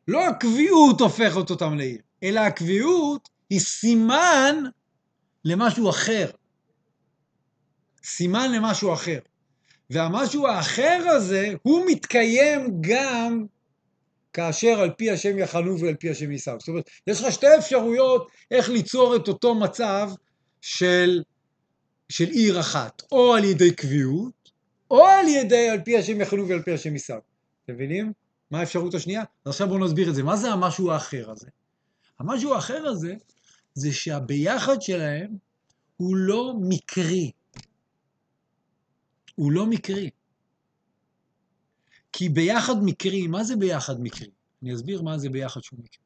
[0.08, 4.56] לא הקביעות הופכת אותם לעיר, אלא הקביעות היא סימן
[5.46, 6.30] למשהו אחר.
[8.04, 9.20] סימן למשהו אחר.
[9.90, 13.46] והמשהו האחר הזה, הוא מתקיים גם
[14.34, 16.60] כאשר על פי השם יחנו ועל פי השם יישאו.
[16.60, 20.10] זאת אומרת, יש לך שתי אפשרויות איך ליצור את אותו מצב
[20.62, 21.24] של,
[22.10, 24.52] של עיר אחת, או על ידי קביעות,
[24.92, 27.16] או על ידי על פי השם יחנו ועל פי השם יישאו.
[27.66, 28.14] אתם מבינים?
[28.52, 29.24] מה האפשרות השנייה?
[29.46, 30.24] עכשיו בואו נסביר את זה.
[30.24, 31.48] מה זה המשהו האחר הזה?
[32.20, 33.16] המשהו האחר הזה,
[33.74, 35.38] זה שהביחד שלהם
[35.98, 37.32] הוא לא מקרי.
[39.36, 40.10] הוא לא מקרי.
[42.12, 44.30] כי ביחד מקרי, מה זה ביחד מקרי?
[44.64, 46.04] אני אסביר מה זה ביחד שהוא מקרי.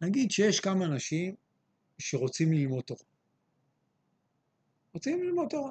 [0.00, 1.34] נגיד שיש כמה אנשים
[1.98, 3.15] שרוצים ללמוד תורה.
[4.96, 5.70] רוצים ללמוד תורה.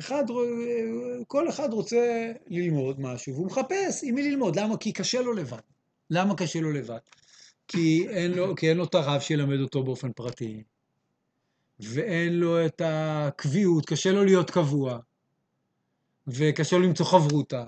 [0.00, 0.24] אחד,
[1.26, 4.58] כל אחד רוצה ללמוד משהו, והוא מחפש עם מי ללמוד.
[4.58, 4.76] למה?
[4.76, 5.58] כי קשה לו לבד.
[6.10, 6.98] למה קשה לו לבד?
[7.68, 10.62] כי אין לו, כי אין לו את הרב שילמד אותו באופן פרטי,
[11.80, 14.98] ואין לו את הקביעות, קשה לו להיות קבוע,
[16.26, 17.64] וקשה לו למצוא חברותה,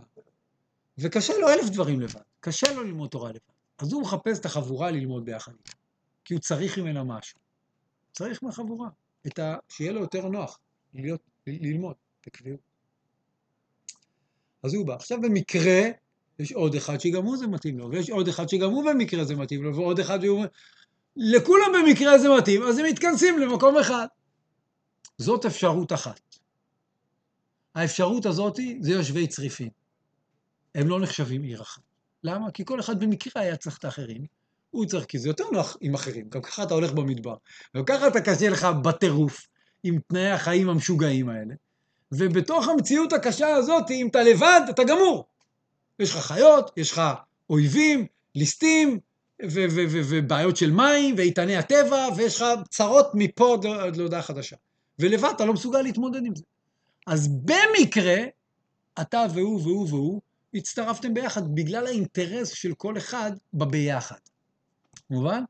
[0.99, 2.21] וקשה לו אלף דברים לבד.
[2.41, 3.41] קשה לו ללמוד תורה לבד.
[3.79, 5.73] אז הוא מחפש את החבורה ללמוד ביחד איתה,
[6.25, 7.39] כי הוא צריך ממנה משהו.
[8.13, 8.89] צריך מהחבורה,
[9.39, 9.55] ה...
[9.69, 10.59] שיהיה לו יותר נוח
[10.95, 11.95] להיות, ללמוד
[12.27, 12.61] בקביעות.
[14.63, 14.95] אז הוא בא.
[14.95, 15.83] עכשיו במקרה,
[16.39, 19.37] יש עוד אחד שגם הוא זה מתאים לו, ויש עוד אחד שגם הוא במקרה זה
[19.37, 20.45] מתאים לו, ועוד אחד שהוא...
[21.17, 24.07] לכולם במקרה זה מתאים, אז הם מתכנסים למקום אחד.
[25.19, 26.21] זאת אפשרות אחת.
[27.75, 29.69] האפשרות הזאת זה יושבי צריפין.
[30.75, 31.83] הם לא נחשבים עיר אחת.
[32.25, 32.51] למה?
[32.51, 34.27] כי כל אחד במקרה היה צריך את האחרים.
[34.71, 36.29] הוא צריך, כי זה יותר נוח עם אחרים.
[36.29, 37.37] גם ככה אתה הולך במדבר.
[37.77, 39.47] גם ככה אתה קשה לך בטירוף
[39.83, 41.55] עם תנאי החיים המשוגעים האלה.
[42.13, 45.25] ובתוך המציאות הקשה הזאת, אם אתה לבד, אתה גמור.
[45.99, 47.03] יש לך חיות, יש לך
[47.51, 48.99] אויבים, ליסטים,
[50.11, 54.57] ובעיות של מים, ואיתני הטבע, ויש לך צרות מפה עד עד להודעה חדשה.
[54.99, 56.43] ולבד אתה לא מסוגל להתמודד עם זה.
[57.07, 58.17] אז במקרה,
[59.01, 60.21] אתה והוא והוא והוא,
[60.55, 64.19] הצטרפתם ביחד בגלל האינטרס של כל אחד בביחד.
[65.11, 65.43] מובן?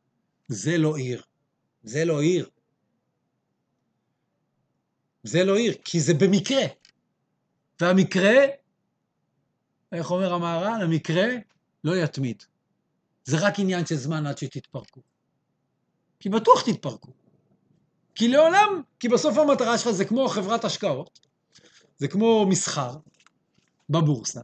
[0.48, 1.22] זה לא עיר.
[1.82, 2.48] זה לא עיר.
[5.22, 6.62] זה לא עיר, כי זה במקרה.
[7.80, 8.44] והמקרה,
[9.92, 10.82] איך אומר המהר"ל?
[10.82, 11.26] המקרה
[11.84, 12.42] לא יתמיד.
[13.24, 15.00] זה רק עניין של זמן עד שתתפרקו.
[16.20, 17.12] כי בטוח תתפרקו.
[18.14, 21.20] כי לעולם, כי בסוף המטרה שלך זה כמו חברת השקעות,
[21.96, 22.96] זה כמו מסחר
[23.90, 24.40] בבורסה,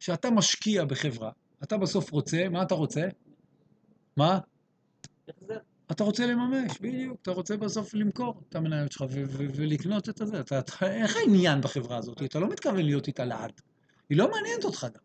[0.00, 1.30] שאתה משקיע בחברה,
[1.62, 3.08] אתה בסוף רוצה, מה אתה רוצה?
[4.16, 4.38] מה?
[5.28, 5.58] החזר.
[5.90, 10.40] אתה רוצה לממש, בדיוק, אתה רוצה בסוף למכור את המניות שלך ולקנות את הזה.
[10.40, 13.52] אתה, אתה, אין לך עניין בחברה הזאת, אתה לא מתכוון להיות איתה לעד.
[14.10, 15.00] היא לא מעניינת אותך גם.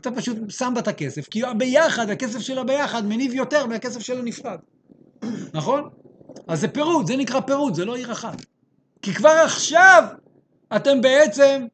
[0.00, 4.22] אתה פשוט שם בה את הכסף, כי ביחד, הכסף שלה ביחד מניב יותר מהכסף שלה
[4.22, 4.58] נפרד.
[5.54, 5.88] נכון?
[6.48, 8.42] אז זה פירוד, זה נקרא פירוד, זה לא עיר אחת.
[9.02, 10.04] כי כבר עכשיו
[10.76, 11.66] אתם בעצם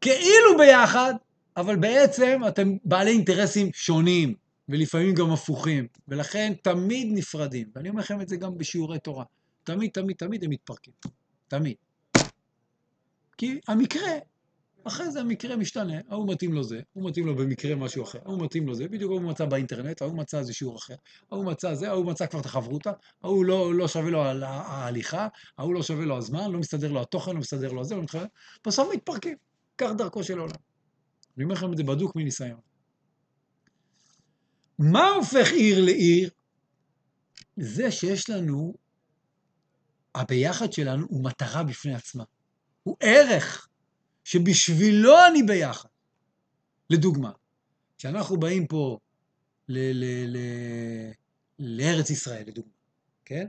[0.00, 1.14] כאילו ביחד,
[1.56, 4.34] אבל בעצם אתם בעלי אינטרסים שונים,
[4.68, 7.70] ולפעמים גם הפוכים, ולכן תמיד נפרדים.
[7.74, 9.24] ואני אומר לכם את זה גם בשיעורי תורה.
[9.64, 10.94] תמיד, תמיד, תמיד הם מתפרקים.
[11.48, 11.74] תמיד.
[13.36, 14.10] כי המקרה,
[14.84, 18.44] אחרי זה המקרה משתנה, ההוא מתאים לו זה, הוא מתאים לו במקרה משהו אחר, ההוא
[18.44, 20.94] מתאים לו זה, בדיוק ההוא מצא באינטרנט, ההוא מצא איזה שיעור אחר,
[21.30, 22.92] ההוא מצא זה, ההוא מצא כבר את החברותא,
[23.22, 27.32] ההוא לא, לא שווה לו ההליכה, ההוא לא שווה לו הזמן, לא מסתדר לו התוכן,
[27.32, 28.24] לא מסתדר לו הזה, לא מתחבר,
[28.66, 29.36] בסוף מתפרקים.
[29.78, 30.54] כך דרכו של העולם.
[31.36, 32.73] אני אומר לכם את זה בדוק מניסיון.
[34.78, 36.30] מה הופך עיר לעיר?
[37.56, 38.74] זה שיש לנו,
[40.14, 42.24] הביחד שלנו הוא מטרה בפני עצמה.
[42.82, 43.68] הוא ערך
[44.24, 45.88] שבשבילו אני ביחד.
[46.90, 47.30] לדוגמה,
[47.98, 48.98] כשאנחנו באים פה
[49.68, 51.12] ל- ל- ל-
[51.58, 52.72] לארץ ישראל, לדוגמה,
[53.24, 53.46] כן?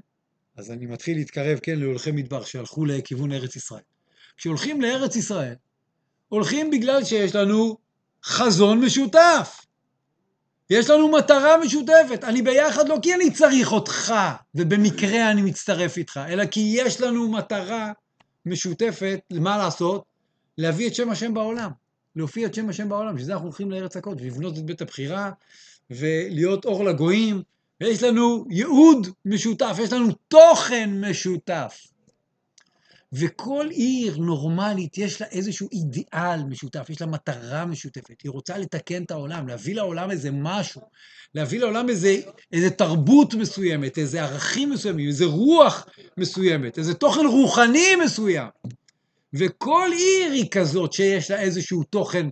[0.56, 3.82] אז אני מתחיל להתקרב, כן, להולכי מדבר שהלכו לכיוון ארץ ישראל.
[4.38, 5.56] כשהולכים לארץ ישראל,
[6.30, 7.78] הולכים בגלל שיש לנו
[8.26, 9.65] חזון משותף.
[10.70, 12.24] יש לנו מטרה משותפת.
[12.24, 14.14] אני ביחד לא כי אני צריך אותך,
[14.56, 17.92] ובמקרה אני מצטרף איתך, אלא כי יש לנו מטרה
[18.46, 20.04] משותפת, מה לעשות?
[20.58, 21.72] להביא את שם השם בעולם.
[22.16, 23.14] להופיע את שם השם בעולם.
[23.14, 25.32] בשביל זה אנחנו הולכים לארץ הקודש, לבנות את בית הבחירה,
[25.90, 27.42] ולהיות אור לגויים.
[27.82, 31.88] ויש לנו ייעוד משותף, יש לנו תוכן משותף.
[33.20, 39.04] וכל עיר נורמלית יש לה איזשהו אידיאל משותף, יש לה מטרה משותפת, היא רוצה לתקן
[39.04, 40.82] את העולם, להביא לעולם איזה משהו,
[41.36, 42.18] להביא לעולם איזה,
[42.54, 45.88] איזה תרבות מסוימת, איזה ערכים מסוימים, איזה רוח
[46.18, 48.48] מסוימת, איזה תוכן רוחני מסוים.
[49.34, 52.28] וכל עיר היא כזאת שיש לה איזשהו תוכן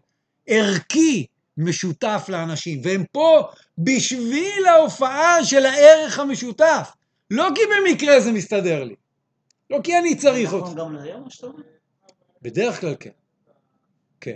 [0.47, 1.25] ערכי
[1.57, 3.43] משותף לאנשים, והם פה
[3.77, 6.91] בשביל ההופעה של הערך המשותף,
[7.31, 8.95] לא כי במקרה זה מסתדר לי.
[9.73, 10.73] לא כי אני צריך נכון אותך.
[10.77, 11.27] גם להיום?
[12.41, 13.09] בדרך כלל כן.
[14.21, 14.35] כן.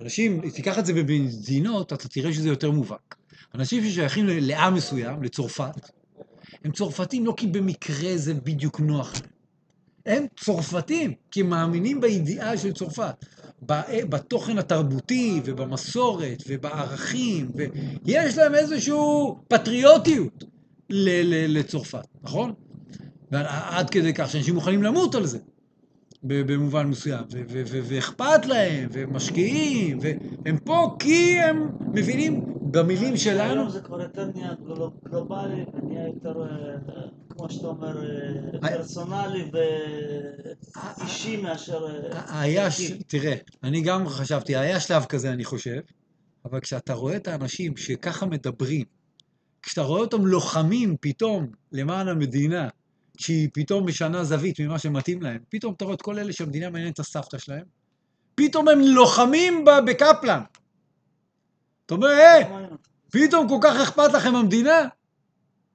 [0.00, 3.16] אנשים, תיקח את זה במדינות, אתה תראה שזה יותר מובהק.
[3.54, 5.90] אנשים ששייכים לעם מסוים, לצרפת,
[6.64, 9.30] הם צרפתים לא כי במקרה זה בדיוק נוח להם.
[10.06, 13.24] הם צרפתים, כי הם מאמינים באידיאל של צרפת.
[14.08, 17.50] בתוכן התרבותי ובמסורת ובערכים,
[18.04, 18.94] ויש להם איזושהי
[19.48, 20.44] פטריוטיות
[20.90, 22.54] לצרפת, נכון?
[23.30, 25.38] ועד כדי כך שאנשים מוכנים למות על זה,
[26.22, 27.24] במובן מסוים,
[27.88, 33.60] ואכפת להם, והם משקיעים, והם פה כי הם מבינים במילים שלנו.
[33.60, 36.76] היום זה כבר יותר נהיה גלו- גלובלי ונהיה יותר, אה,
[37.30, 38.02] כמו שאתה אומר,
[38.64, 41.86] אה, פרסונלי ואישי מאשר...
[42.12, 42.90] אה, היה, ש...
[43.06, 45.80] תראה, אני גם חשבתי, היה שלב כזה, אני חושב,
[46.44, 48.84] אבל כשאתה רואה את האנשים שככה מדברים,
[49.62, 52.68] כשאתה רואה אותם לוחמים פתאום למען המדינה,
[53.18, 56.94] שהיא פתאום משנה זווית ממה שמתאים להם, פתאום אתה רואה את כל אלה שהמדינה מעניינת
[56.94, 57.64] את הסבתא שלהם,
[58.34, 60.40] פתאום הם לוחמים בקפלן.
[61.86, 62.44] אתה אומר, היי,
[63.10, 64.88] פתאום כל כך אכפת לכם המדינה?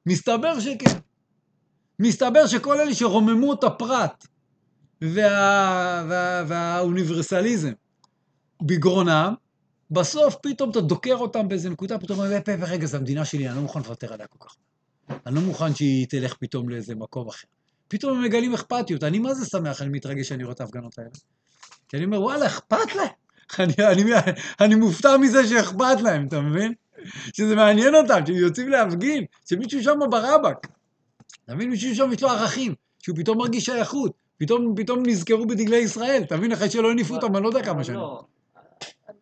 [0.06, 1.00] מסתבר שכן.
[2.00, 4.28] מסתבר שכל אלה שרוממו את הפרט
[5.02, 6.06] וה...
[6.10, 6.44] וה...
[6.48, 7.72] והאוניברסליזם
[8.62, 9.34] בגרונם,
[9.92, 13.48] בסוף פתאום אתה דוקר אותם באיזה נקודה, פתאום אומר, "פה, פה, רגע, זו המדינה שלי,
[13.48, 14.56] אני לא מוכן לוותר עליה כל כך.
[15.10, 17.48] אני לא מוכן שהיא תלך פתאום לאיזה מקום אחר.
[17.88, 19.04] פתאום הם מגלים אכפתיות.
[19.04, 21.10] אני מה זה שמח, אני מתרגש שאני רואה את ההפגנות האלה.
[21.90, 23.08] כי אני אומר, וואלה, אכפת להם.
[23.60, 24.04] אני, אני,
[24.62, 26.74] אני מופתע מזה שאכפת להם, אתה מבין?
[27.34, 30.68] שזה מעניין אותם, שהם יוצאים להפגין, שמישהו שם ברבק.
[31.46, 31.70] אתה מבין?
[31.70, 36.38] מישהו שם יש לו ערכים, שהוא פתאום מרגיש שייכות, פתאום, פתאום נזכרו בדגלי ישראל, אתה
[36.38, 36.52] מבין?
[36.52, 38.00] אחרי שלא הניפו אותם, אני לא יודע כמה שנים.
[38.00, 38.24] לא,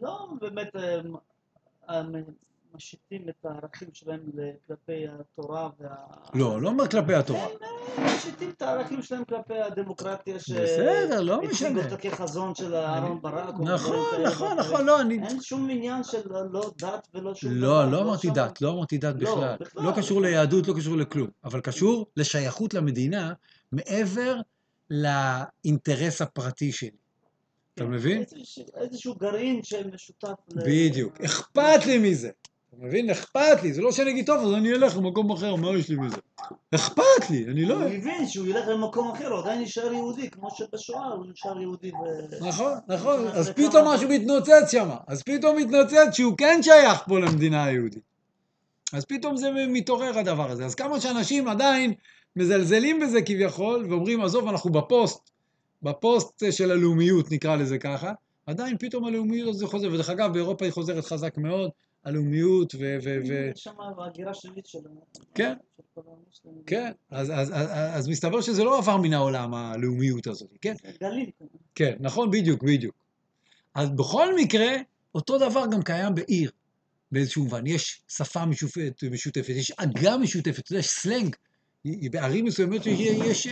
[0.01, 0.75] לא באמת
[1.89, 2.01] אה,
[2.75, 4.19] משיתים את הערכים שלהם
[4.67, 5.89] כלפי התורה וה...
[6.33, 7.47] לא, לא אומר כלפי התורה.
[7.97, 10.51] הם משיתים את הערכים שלהם כלפי הדמוקרטיה ש...
[10.51, 11.83] בסדר, לא הציגו משנה.
[11.83, 13.53] אותה כחזון של אהרן ברק.
[13.59, 14.57] נכון, נכון.
[14.59, 16.21] נכון, לא, אני- אין שום עניין של
[16.51, 17.59] לא דת ולא שום דבר.
[17.85, 19.55] לא, לא אמרתי שם- דת, לא אמרתי דת לא, בכלל.
[19.75, 21.27] לא קשור ליהדות, לא קשור לכלום.
[21.43, 23.33] אבל קשור לשייכות למדינה
[23.71, 24.35] מעבר
[24.89, 26.89] לאינטרס הפרטי שלי.
[27.75, 28.21] אתה מבין?
[28.21, 30.59] איזשהו- איזשהו גרעין שמשותף ל...
[30.65, 31.21] בדיוק.
[31.21, 32.29] אכפת לי מזה.
[32.75, 33.09] אתה מבין?
[33.09, 35.95] אכפת לי, זה לא שאני אגיד, טוב, אז אני אלך למקום אחר, מה יש לי
[35.95, 36.15] מזה?
[36.75, 37.75] אכפת לי, אני לא...
[37.75, 41.91] הוא הבין שהוא ילך למקום אחר, הוא עדיין נשאר יהודי, כמו שבשואה הוא נשאר יהודי.
[41.91, 47.19] ו- נכון, נכון, אז פתאום משהו מתנוצץ שם, אז פתאום מתנוצץ שהוא כן שייך פה
[47.19, 48.03] למדינה היהודית.
[48.93, 50.65] אז פתאום זה מתעורר הדבר הזה.
[50.65, 51.93] אז כמה שאנשים עדיין
[52.35, 55.29] מזלזלים בזה כביכול, ואומרים, עזוב, אנחנו בפוסט,
[55.83, 58.11] בפוסט של הלאומיות נקרא לזה ככה,
[58.45, 61.69] עדיין פתאום הלאומיות הזה חוזר, ודרך אגב באירופה היא חוזרת חזק מאוד,
[62.03, 62.97] הלאומיות ו...
[63.03, 63.71] ו, ו יש שם
[64.07, 64.79] הגירה שלילית של...
[65.35, 65.53] כן.
[66.65, 70.73] כן, אז, אז, אז, אז מסתבר שזה לא עבר מן העולם, הלאומיות הזאת, כן?
[71.01, 71.29] גלים.
[71.75, 72.95] כן, נכון, בדיוק, בדיוק.
[73.75, 74.71] אז בכל מקרה,
[75.15, 76.51] אותו דבר גם קיים בעיר,
[77.11, 77.67] באיזשהו מובן.
[77.67, 81.35] יש שפה משותפת, משותפת יש עגה משותפת, אתה יודע, יש סלנג.
[81.85, 83.47] בערים מסוימות יש, יש,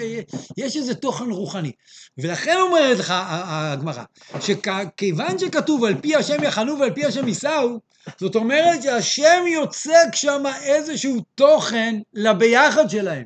[0.57, 1.72] יש, איזה תוכן רוחני.
[2.18, 4.03] ולכן אומרת לך הגמרא,
[4.39, 7.80] שכיוון שכתוב על פי השם יחנו ועל פי השם יישאו,
[8.19, 13.26] זאת אומרת שהשם יוצק שם איזשהו תוכן לביחד שלהם.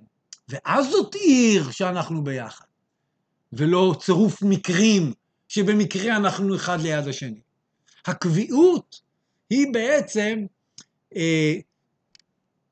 [0.50, 2.66] ואז זאת עיר שאנחנו ביחד,
[3.54, 5.14] ולא צירוף מקרים
[5.48, 7.40] שבמקרה אנחנו אחד ליד השני.
[8.06, 9.02] הקביעות
[9.50, 10.46] היא בעצם
[11.16, 11.54] אה,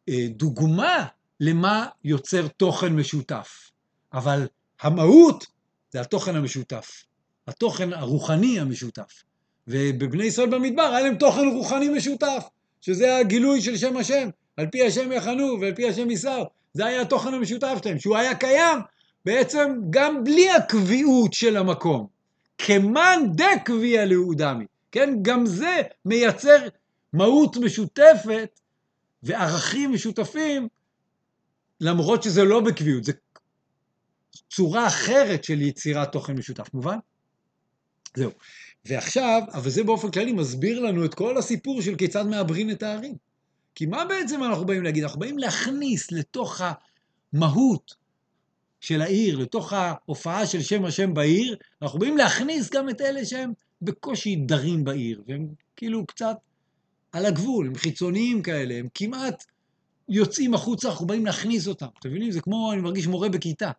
[0.10, 1.06] אה, דוגמה
[1.44, 3.72] למה יוצר תוכן משותף,
[4.14, 4.48] אבל
[4.82, 5.46] המהות
[5.92, 7.04] זה התוכן המשותף,
[7.48, 9.24] התוכן הרוחני המשותף.
[9.68, 12.48] ובבני ישראל במדבר היה להם תוכן רוחני משותף,
[12.82, 16.50] שזה הגילוי של שם השם, על פי השם יחנו ועל פי השם יישאו.
[16.74, 18.80] זה היה התוכן המשותף שלהם, שהוא היה קיים
[19.26, 22.08] בעצם גם בלי הקביעות של המקום.
[22.58, 25.10] כמאן דקביע לאודמי, כן?
[25.22, 26.68] גם זה מייצר
[27.14, 28.60] מהות משותפת
[29.24, 30.68] וערכים משותפים,
[31.82, 33.12] למרות שזה לא בקביעות, זה
[34.50, 36.98] צורה אחרת של יצירת תוכן משותף, מובן?
[38.18, 38.32] זהו.
[38.86, 43.16] ועכשיו, אבל זה באופן כללי מסביר לנו את כל הסיפור של כיצד מעברין את הערים.
[43.76, 45.04] כי מה בעצם אנחנו באים להגיד?
[45.04, 46.62] אנחנו באים להכניס לתוך
[47.34, 47.96] המהות
[48.80, 53.54] של העיר, לתוך ההופעה של שם השם בעיר, אנחנו באים להכניס גם את אלה שהם
[53.82, 56.36] בקושי דרים בעיר, והם כאילו קצת
[57.12, 59.44] על הגבול, הם חיצוניים כאלה, הם כמעט
[60.12, 61.88] יוצאים החוצה, אנחנו באים להכניס אותם.
[62.00, 62.32] אתם מבינים?
[62.32, 63.72] זה כמו, אני מרגיש מורה בכיתה,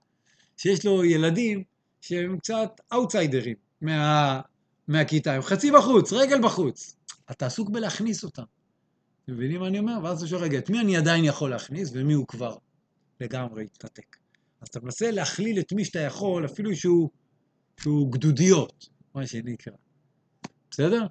[0.56, 1.64] שיש לו ילדים
[2.00, 4.40] שהם קצת אאוטסיידרים מה,
[4.88, 6.96] מהכיתה, הם חצי בחוץ, רגל בחוץ.
[7.30, 8.42] אתה עסוק בלהכניס אותם.
[9.24, 9.98] אתם מבינים מה אני אומר?
[10.02, 12.56] ואז אתה שואל, רגע, את מי אני עדיין יכול להכניס ומי הוא כבר
[13.20, 14.16] לגמרי התנתק?
[14.60, 17.10] אז אתה מנסה להכליל את מי שאתה יכול, אפילו שהוא,
[17.80, 19.72] שהוא גדודיות, מה שנקרא.
[20.70, 21.06] בסדר?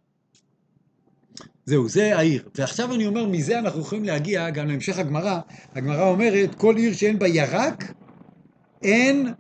[1.66, 2.50] זהו, זה העיר.
[2.56, 5.40] ועכשיו אני אומר, מזה אנחנו יכולים להגיע גם להמשך הגמרא.
[5.76, 7.94] הגמרא אומרת, כל עיר שאין בה ירק,
[8.84, 9.34] אין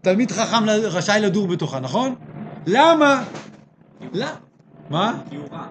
[0.00, 2.14] תלמיד חכם רשאי לדור בתוכה, נכון?
[2.66, 3.24] למה?
[4.00, 4.36] למה?
[4.90, 5.22] מה?
[5.30, 5.68] כי הוא רע.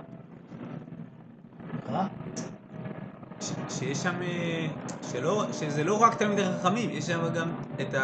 [3.70, 4.68] שיש שם, אה,
[5.12, 7.52] שלא, שזה לא רק תלמידי חכמים, יש שם גם
[7.82, 7.96] את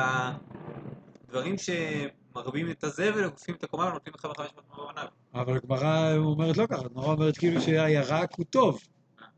[1.28, 5.10] הדברים שמרבים את הזבל, עוקפים את הקומה ונותנים לך בחמש מאות מעונב.
[5.42, 8.80] אבל הגמרא אומרת לא ככה, הגמרא אומרת כאילו שהירק הוא טוב.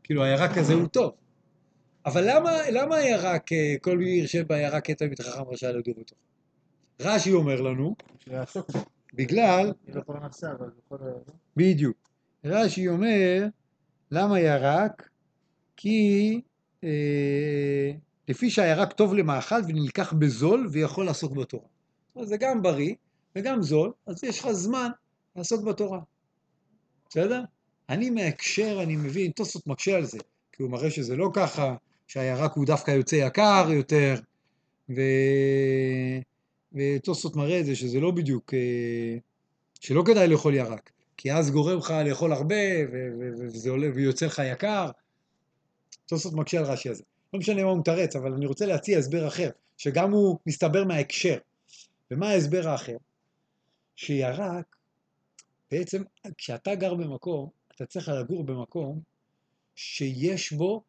[0.02, 1.12] כאילו הירק הזה הוא טוב.
[2.06, 6.20] אבל למה, למה הירק, אה, כל עיר שבה ירק אין תלמיד חכם רשאי לדור בתוכה?
[7.00, 7.94] רש"י אומר לנו.
[9.14, 10.02] בגלל, לא.
[11.56, 11.96] בדיוק.
[12.44, 13.46] רש"י אומר,
[14.10, 15.08] למה ירק?
[15.76, 16.40] כי
[16.84, 17.90] אה,
[18.28, 21.64] לפי שהירק טוב למאכל ונלקח בזול ויכול לעסוק בתורה.
[22.22, 22.94] זה גם בריא
[23.36, 24.90] וגם זול, אז יש לך זמן
[25.36, 26.00] לעסוק בתורה.
[27.08, 27.42] בסדר?
[27.88, 30.18] אני מההקשר, אני מבין, תוספות מקשה על זה,
[30.52, 31.76] כי הוא מראה שזה לא ככה,
[32.06, 34.14] שהירק הוא דווקא יוצא יקר יותר,
[34.90, 35.00] ו...
[36.72, 39.18] ותוספות מראה את זה שזה לא בדיוק, אה,
[39.80, 42.54] שלא כדאי לאכול ירק, כי אז גורם לך לאכול הרבה,
[42.92, 44.90] ו- וזה עולה, ויוצא לך יקר.
[46.06, 47.02] תוספות מקשה על רש"י הזה.
[47.32, 51.38] לא משנה מה הוא מתרץ, אבל אני רוצה להציע הסבר אחר, שגם הוא מסתבר מההקשר.
[52.10, 52.96] ומה ההסבר האחר?
[53.96, 54.76] שירק,
[55.70, 56.02] בעצם
[56.38, 59.00] כשאתה גר במקום, אתה צריך לגור במקום
[59.74, 60.82] שיש בו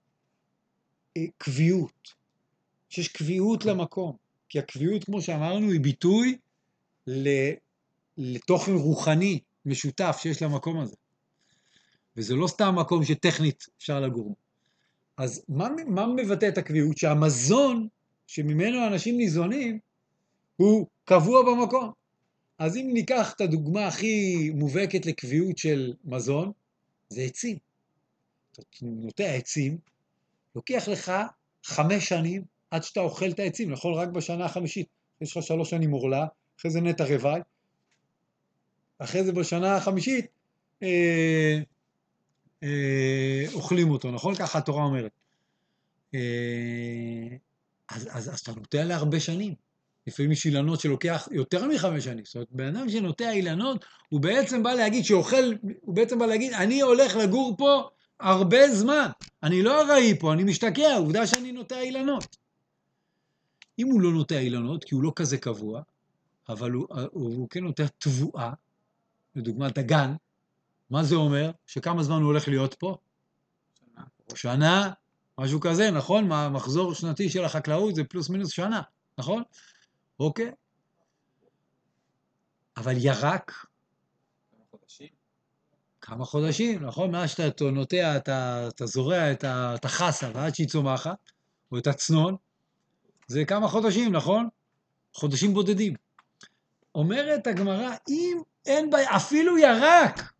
[1.17, 2.13] אה, קביעות,
[2.89, 4.17] שיש קביעות למקום.
[4.49, 6.37] כי הקביעות, כמו שאמרנו, היא ביטוי
[7.07, 7.53] ל-
[8.17, 10.95] לתוכן רוחני משותף שיש למקום הזה.
[12.17, 14.35] וזה לא סתם מקום שטכנית אפשר לגור בו.
[15.17, 16.97] אז מה, מה מבטא את הקביעות?
[16.97, 17.87] שהמזון
[18.27, 19.79] שממנו אנשים ניזונים
[20.55, 21.91] הוא קבוע במקום.
[22.61, 26.51] אז אם ניקח את הדוגמה הכי מובהקת לקביעות של מזון,
[27.09, 27.57] זה עצים.
[28.51, 29.77] אתה נוטע עצים,
[30.55, 31.11] לוקח לך
[31.63, 34.87] חמש שנים עד שאתה אוכל את העצים, לאכול רק בשנה החמישית.
[35.21, 36.25] יש לך שלוש שנים עורלה,
[36.59, 37.41] אחרי זה נטע רוואי,
[38.99, 40.25] אחרי זה בשנה החמישית
[40.83, 41.59] אה,
[42.63, 44.35] אה, אוכלים אותו, נכון?
[44.35, 45.11] ככה התורה אומרת.
[46.13, 46.19] אה,
[47.89, 49.70] אז, אז, אז אתה נוטע להרבה שנים.
[50.07, 52.25] לפעמים יש אילנות שלוקח יותר מחמש שנים.
[52.25, 56.53] זאת אומרת, בן אדם שנוטע אילנות, הוא בעצם בא להגיד, שאוכל, הוא בעצם בא להגיד,
[56.53, 59.07] אני הולך לגור פה הרבה זמן.
[59.43, 62.37] אני לא ארעי פה, אני משתקע, עובדה שאני נוטע אילנות.
[63.79, 65.81] אם הוא לא נוטע אילנות, כי הוא לא כזה קבוע,
[66.49, 68.53] אבל הוא, הוא, הוא כן נוטע תבואה,
[69.35, 70.13] לדוגמה דגן,
[70.89, 71.51] מה זה אומר?
[71.67, 72.97] שכמה זמן הוא הולך להיות פה?
[73.95, 74.05] שנה.
[74.35, 74.91] שנה,
[75.39, 76.27] משהו כזה, נכון?
[76.27, 78.81] מה, מחזור שנתי של החקלאות זה פלוס מינוס שנה,
[79.17, 79.43] נכון?
[80.21, 80.51] אוקיי.
[82.77, 83.65] אבל ירק,
[86.01, 87.11] כמה חודשים, נכון?
[87.11, 91.31] מאז שאתה נוטע, אתה, אתה זורע את, החסה ועד שהיא צומחת,
[91.71, 92.35] או את הצנון,
[93.27, 94.49] זה כמה חודשים, נכון?
[95.13, 95.93] חודשים בודדים.
[96.95, 100.33] אומרת הגמרא, אם אין בה, אפילו ירק,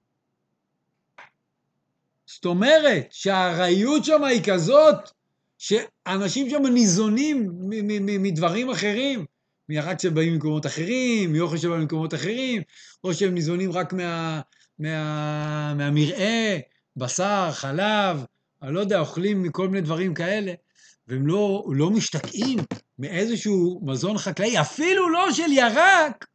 [2.26, 5.12] זאת אומרת שהארעיות שם היא כזאת,
[5.58, 7.52] שאנשים שם ניזונים
[8.00, 9.26] מדברים אחרים,
[9.72, 12.62] מירק שבאים ממקומות אחרים, מאוכל שבא ממקומות אחרים,
[13.04, 14.42] או שהם ניזונים רק מה,
[14.80, 16.58] מה, מהמרעה,
[16.96, 18.26] בשר, חלב,
[18.62, 20.54] אני לא יודע, אוכלים מכל מיני דברים כאלה,
[21.08, 22.60] והם לא, לא משתקעים
[23.00, 26.26] מאיזשהו מזון חקלאי, אפילו לא של ירק,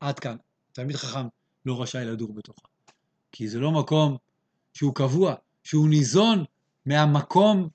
[0.00, 0.36] עד כאן.
[0.72, 1.26] תלמיד חכם
[1.66, 2.68] לא רשאי לדור בתוכה.
[3.32, 4.16] כי זה לא מקום
[4.74, 5.34] שהוא קבוע,
[5.64, 6.44] שהוא ניזון
[6.86, 7.68] מהמקום,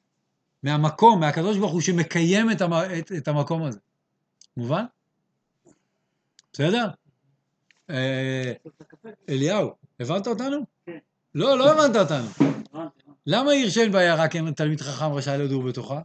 [0.64, 3.80] מהמקום, מהקדוש ברוך הוא שמקיים את, המ, את, את המקום הזה.
[4.58, 4.86] מובן?
[6.54, 6.88] בסדר?
[7.90, 8.54] אה,
[9.30, 10.58] אליהו, הבנת אותנו?
[10.86, 10.98] כן.
[11.36, 12.28] לא, לא הבנת אותנו.
[13.26, 16.02] למה עיר שאין בה ירק אין תלמיד חכם רשאי לדור בתוכה?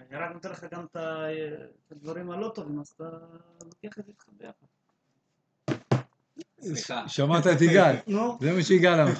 [0.00, 0.96] אני רק נותן לך גם את
[1.92, 3.04] הדברים הלא טובים, אז אתה
[3.64, 4.66] לוקח את זה איתך ביחד.
[7.06, 7.96] שמעת את יגאל.
[8.40, 9.12] זה מה שיגאל אמר.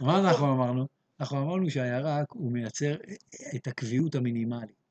[0.00, 0.86] מה אנחנו אמרנו?
[1.20, 2.94] אנחנו אמרנו שהירק הוא מייצר
[3.56, 4.84] את הקביעות המינימלית.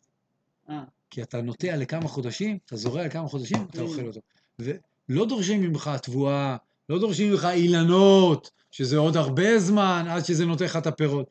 [1.13, 4.19] כי אתה נוטע לכמה חודשים, אתה זורע לכמה חודשים, אתה אוכל אותו.
[4.59, 6.55] ולא דורשים ממך תבואה,
[6.89, 11.29] לא דורשים ממך אילנות, שזה עוד הרבה זמן עד שזה נותן לך את הפירות.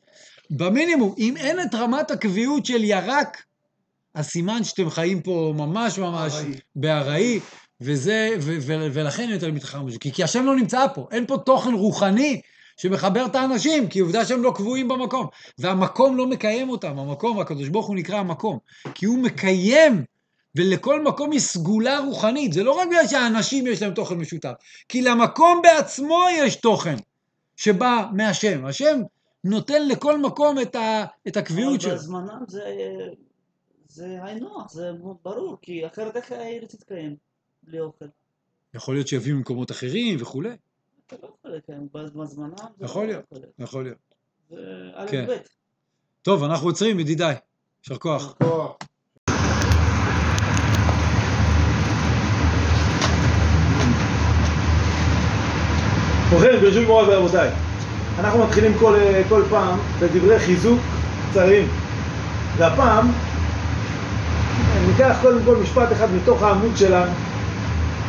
[0.49, 3.43] במינימום, אם אין את רמת הקביעות של ירק,
[4.13, 6.33] אז סימן שאתם חיים פה ממש ממש
[6.75, 7.39] בארעי,
[7.81, 9.97] וזה, ו- ו- ולכן אין חכם משה.
[9.99, 12.41] כי, כי השם לא נמצא פה, אין פה תוכן רוחני
[12.77, 15.27] שמחבר את האנשים, כי עובדה שהם לא קבועים במקום.
[15.57, 18.57] והמקום לא מקיים אותם, המקום, הקדוש ברוך הוא נקרא המקום.
[18.95, 20.03] כי הוא מקיים,
[20.55, 22.53] ולכל מקום יש סגולה רוחנית.
[22.53, 24.51] זה לא רק בגלל שהאנשים יש להם תוכן משותף,
[24.89, 26.95] כי למקום בעצמו יש תוכן
[27.55, 28.65] שבא מהשם.
[28.65, 28.99] השם
[29.43, 31.95] נותן לכל מקום את, ה- את הקביעות אבל שלו.
[31.95, 32.63] בזמנם זה-
[33.87, 34.91] זה היינו הך, זה
[35.23, 37.15] ברור, כי אחרת איך העיר תתקיים
[37.63, 38.05] בלי אוכל?
[38.73, 40.49] יכול להיות שיביאו ממקומות אחרים וכולי.
[41.07, 43.53] אתה לא יכול לקיים, בזמנם זה יכול לא להיות, יכול להיות.
[43.59, 44.15] יכול להיות.
[44.49, 44.55] זה
[44.95, 45.25] א' כן.
[45.29, 45.37] ב'.
[46.21, 47.35] טוב, אנחנו עוצרים, ידידיי.
[47.83, 48.35] יישר כוח.
[56.31, 57.49] ובכן, ברשות מורה ורבותיי,
[58.19, 58.97] אנחנו מתחילים כל,
[59.29, 60.79] כל פעם בדברי חיזוק
[61.29, 61.67] קצרים.
[62.57, 63.11] והפעם
[64.87, 67.11] ניקח קודם כל משפט אחד מתוך העמוד שלנו,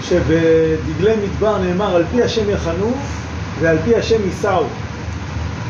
[0.09, 2.93] שבדגלי מדבר נאמר על פי השם יחנו
[3.61, 4.65] ועל פי השם יישאו.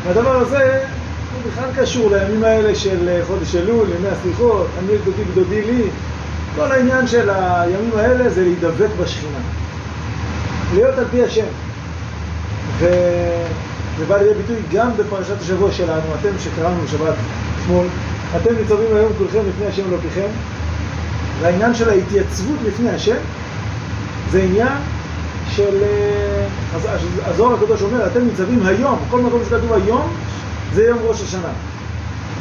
[0.05, 0.85] והדבר הזה
[1.35, 5.83] הוא בכלל קשור לימים האלה של חודש אלול, ימי הסליחות, אני גדודי גדודי לי.
[6.57, 9.39] כל העניין של הימים האלה זה להידבק בשכינה.
[10.75, 11.47] להיות על פי השם.
[12.79, 17.15] וזה בא לידי ביטוי גם בפרשת השבוע שלנו, אתם שקראנו בשבת
[17.63, 17.87] אתמול,
[18.37, 20.27] אתם ניצבים היום כולכם לפני השם אלוקיכם,
[21.41, 23.17] והעניין של ההתייצבות לפני השם
[24.31, 24.79] זה עניין
[25.51, 25.83] של...
[25.83, 30.09] אה, אז- הזוהר הקדוש אומר, אתם ניצבים היום, כל מקום שכתוב היום
[30.75, 31.49] זה יום ראש השנה.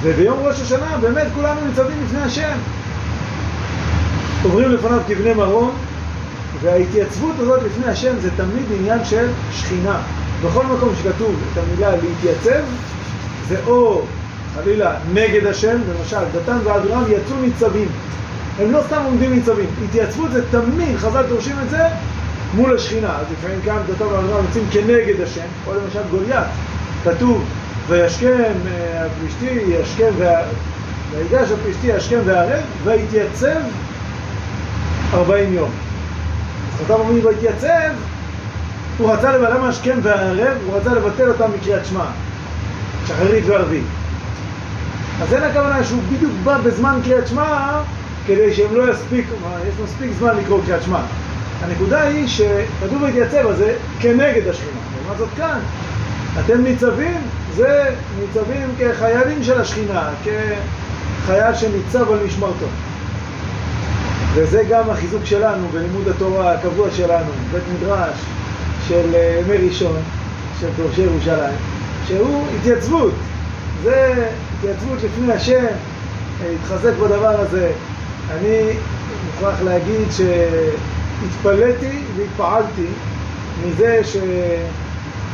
[0.01, 2.57] וביום ראש השנה באמת כולנו ניצבים לפני השם.
[4.43, 5.71] עוברים לפניו כבני מרום,
[6.61, 9.97] וההתייצבות הזאת לפני השם זה תמיד עניין של שכינה.
[10.45, 12.63] בכל מקום שכתוב את המילה להתייצב,
[13.49, 14.01] זה או
[14.55, 17.87] חלילה נגד השם, למשל דתן ואבירם יצאו ניצבים.
[18.59, 21.87] הם לא סתם עומדים ניצבים, התייצבות זה תמיד, חז"ל דורשים את זה
[22.53, 23.09] מול השכינה.
[23.09, 26.47] אז לפעמים כאן דתן ואבירם יוצאים כנגד השם, או למשל גוליית,
[27.03, 27.43] כתוב
[27.87, 30.11] וישכם אה, הפלישתי, ישכם.
[31.11, 33.59] ויגש הפלישתי ישכם והערב, ויתייצב
[35.13, 35.69] ארבעים יום.
[36.73, 37.91] אז חז"ל אומרים ויתייצב,
[38.97, 40.57] הוא רצה למה השכם והערב?
[40.65, 42.05] הוא רצה לבטל אותם מקריאת שמע,
[43.07, 43.83] שחרית וערבית.
[45.21, 47.81] אז אין הכוונה שהוא בדיוק בא בזמן קריאת שמע
[48.27, 49.35] כדי שהם לא יספיקו,
[49.67, 50.99] יש מספיק זמן לקרוא קריאת שמע.
[51.61, 54.79] הנקודה היא שכתוב להתייצב, אז זה כנגד השכינה.
[55.01, 55.59] לעומת זאת כאן,
[56.39, 57.21] אתם ניצבים,
[57.55, 62.65] זה ניצבים כחיילים של השכינה, כחייל שניצב על משמרתו.
[64.33, 68.15] וזה גם החיזוק שלנו בלימוד התורה הקבוע שלנו, בית מדרש
[68.87, 69.95] של אה, ימי ראשון,
[70.59, 71.55] של דורשי ירושלים,
[72.07, 73.13] שהוא התייצבות.
[73.83, 74.27] זה
[74.57, 77.71] התייצבות לפני השם, אה, להתחזק בדבר הזה.
[78.31, 78.73] אני
[79.25, 82.87] מוכרח להגיד שהתפלאתי והתפעלתי
[83.65, 84.01] מזה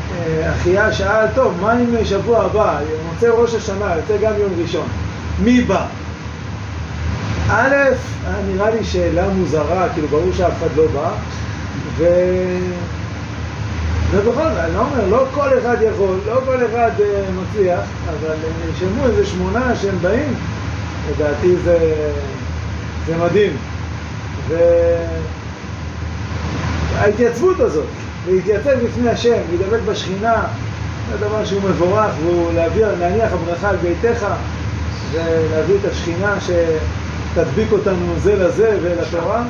[0.10, 2.80] שאחיה שאל, טוב, מה עם שבוע הבא?
[3.14, 4.88] מוצא ראש השנה, יוצא גם יום ראשון.
[5.44, 5.86] מי בא?
[7.52, 7.76] א',
[8.48, 11.10] נראה לי שאלה מוזרה, כאילו ברור שאף אחד לא בא,
[11.98, 12.06] ו...
[14.12, 17.02] ובכל זאת, אני לא אומר, לא כל אחד יכול, לא כל אחד uh,
[17.42, 17.80] מצליח,
[18.10, 18.36] אבל
[18.66, 20.34] נרשמו איזה שמונה שהם באים,
[21.10, 21.78] לדעתי זה,
[23.06, 23.52] זה מדהים.
[26.98, 27.86] וההתייצבות הזאת,
[28.28, 30.44] להתייצב בפני השם, להידבק בשכינה,
[31.12, 34.26] זה דבר שהוא מבורך, והוא להביא, להניח הברכה על ביתך,
[35.12, 39.44] ולהביא את השכינה שתדביק אותנו זה לזה ולתורה.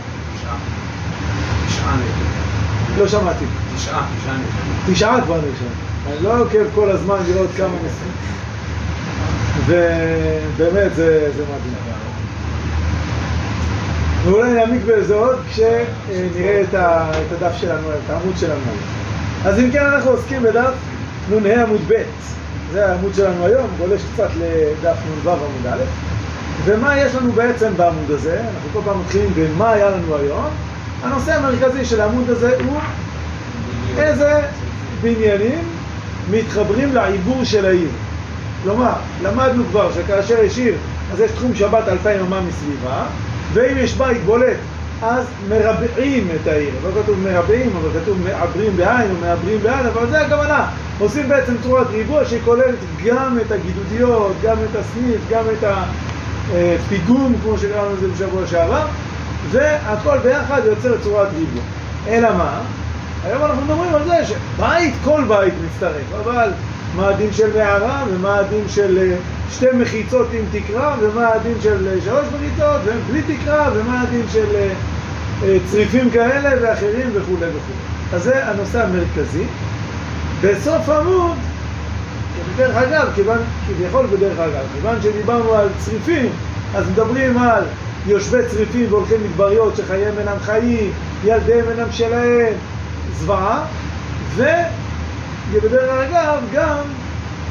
[1.67, 1.95] תשעה
[2.97, 3.45] לא שמעתי.
[3.76, 4.93] תשעה, תשעה נשארים.
[4.93, 5.73] תשעה כבר נרשם.
[6.07, 8.11] אני לא עוקב כל הזמן לראות כמה נושאים.
[10.57, 12.09] ובאמת זה, זה מדהים.
[14.23, 18.71] ואולי נעמיק בזה עוד כשנראה את, ה, את הדף שלנו, את העמוד שלנו.
[19.45, 20.73] אז אם כן אנחנו עוסקים בדף
[21.29, 21.93] נ"ה עמוד ב',
[22.71, 25.83] זה העמוד שלנו היום, גולש קצת לדף נ"ו עמוד א',
[26.65, 28.39] ומה יש לנו בעצם בעמוד הזה?
[28.39, 30.49] אנחנו כל פעם מתחילים במה היה לנו היום.
[31.03, 32.79] הנושא המרכזי של העמוד הזה הוא
[33.97, 34.41] איזה
[35.01, 35.63] בניינים
[36.31, 37.89] מתחברים לעיבור של העיר.
[38.63, 38.93] כלומר,
[39.23, 40.75] למדנו כבר שכאשר יש עיר,
[41.13, 43.05] אז יש תחום שבת אלפיים אמה מסביבה,
[43.53, 44.57] ואם יש בית בולט,
[45.01, 46.71] אז מרבעים את העיר.
[46.84, 50.65] לא כתוב מרבעים, אבל כתוב מעברים בעין או מעברים בעין, אבל זה הכוונה.
[50.99, 57.57] עושים בעצם צורת ריבוע שכוללת גם את הגידודיות, גם את הסניף, גם את הפיגום, כמו
[57.57, 58.85] שקראנו לזה בשבוע שעבר,
[59.51, 61.63] והכל ביחד יוצר צורת ריבוע.
[62.07, 62.61] אלא מה?
[63.23, 66.51] היום אנחנו מדברים על זה שבית, כל בית מצטרף, אבל
[66.95, 69.16] מה הדין של מערה, ומה הדין של אה,
[69.52, 74.56] שתי מחיצות עם תקרה, ומה הדין של אה, שלוש מחיצות, ובלי תקרה, ומה הדין של
[74.56, 77.80] אה, צריפים כאלה ואחרים וכולי וכולי.
[78.14, 79.44] אז זה הנושא המרכזי.
[80.41, 81.38] בסוף העמוד,
[82.56, 83.38] בדרך אגב, כיוון,
[83.68, 86.30] כביכול בדרך אגב, כיוון שדיברנו על צריפים,
[86.76, 87.64] אז מדברים על
[88.07, 90.91] יושבי צריפים והולכי מדבריות שחייהם אינם חיים,
[91.24, 92.53] ילדיהם אינם שלהם,
[93.20, 93.66] זוועה,
[95.51, 96.77] ובדרך אגב גם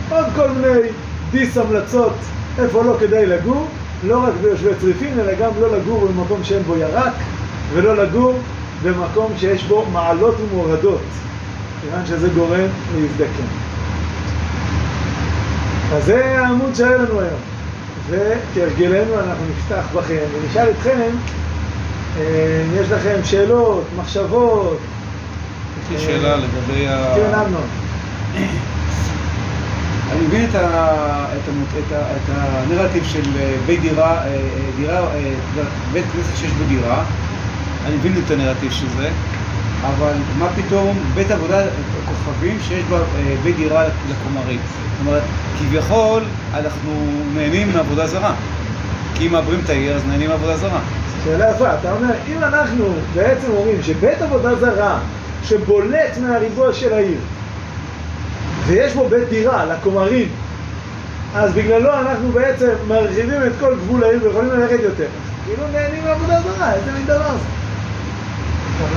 [0.08, 0.88] עוד כל מיני
[1.30, 2.14] דיס המלצות
[2.58, 3.66] איפה לא כדאי לגור,
[4.04, 7.12] לא רק ביושבי צריפין, אלא גם לא לגור במקום שאין בו ירק,
[7.74, 8.38] ולא לגור
[8.82, 11.00] במקום שיש בו מעלות ומורדות,
[11.80, 13.48] כיוון שזה גורם להזדקן.
[15.92, 17.40] אז זה העמוד שהיה לנו היום,
[18.08, 21.10] וכהרגלנו אנחנו נפתח בכם ונשאל אתכם
[22.18, 24.78] אה, אם יש לכם שאלות, מחשבות,
[25.82, 27.14] יש לי שאלה לגבי ה...
[27.14, 27.88] כן, אמנון.
[30.12, 30.59] אני מבין את, ה...
[31.36, 31.78] את, ה...
[31.78, 32.16] את, ה...
[32.16, 34.40] את הנרטיב של אה, בית דירה, אה, אה,
[34.76, 35.09] דירה,
[35.92, 37.05] בית כנסת שיש בו דירה,
[37.86, 39.10] אני מבין את הנרטיב של זה,
[39.82, 41.62] אבל מה פתאום בית עבודה
[42.06, 42.98] כוכבים שיש בה
[43.42, 44.60] בית דירה לקומרית?
[44.70, 45.22] זאת אומרת,
[45.59, 46.22] כביכול
[46.55, 46.92] אנחנו
[47.34, 48.34] נהנים מעבודה זרה.
[49.14, 50.80] כי אם מעברים את העיר אז נהנים מעבודה זרה.
[51.24, 54.98] שאלה יפה, אתה אומר, אם אנחנו בעצם אומרים שבית עבודה זרה
[55.42, 57.18] שבולט מהריבוע של העיר
[58.66, 60.28] ויש בו בית דירה לקומרים.
[61.35, 65.06] אז בגללו אנחנו בעצם מרחיבים את כל גבול העיר ויכולים ללכת יותר.
[65.44, 67.59] כאילו נהנים מעבודה זרה, איזה מין דבר זה?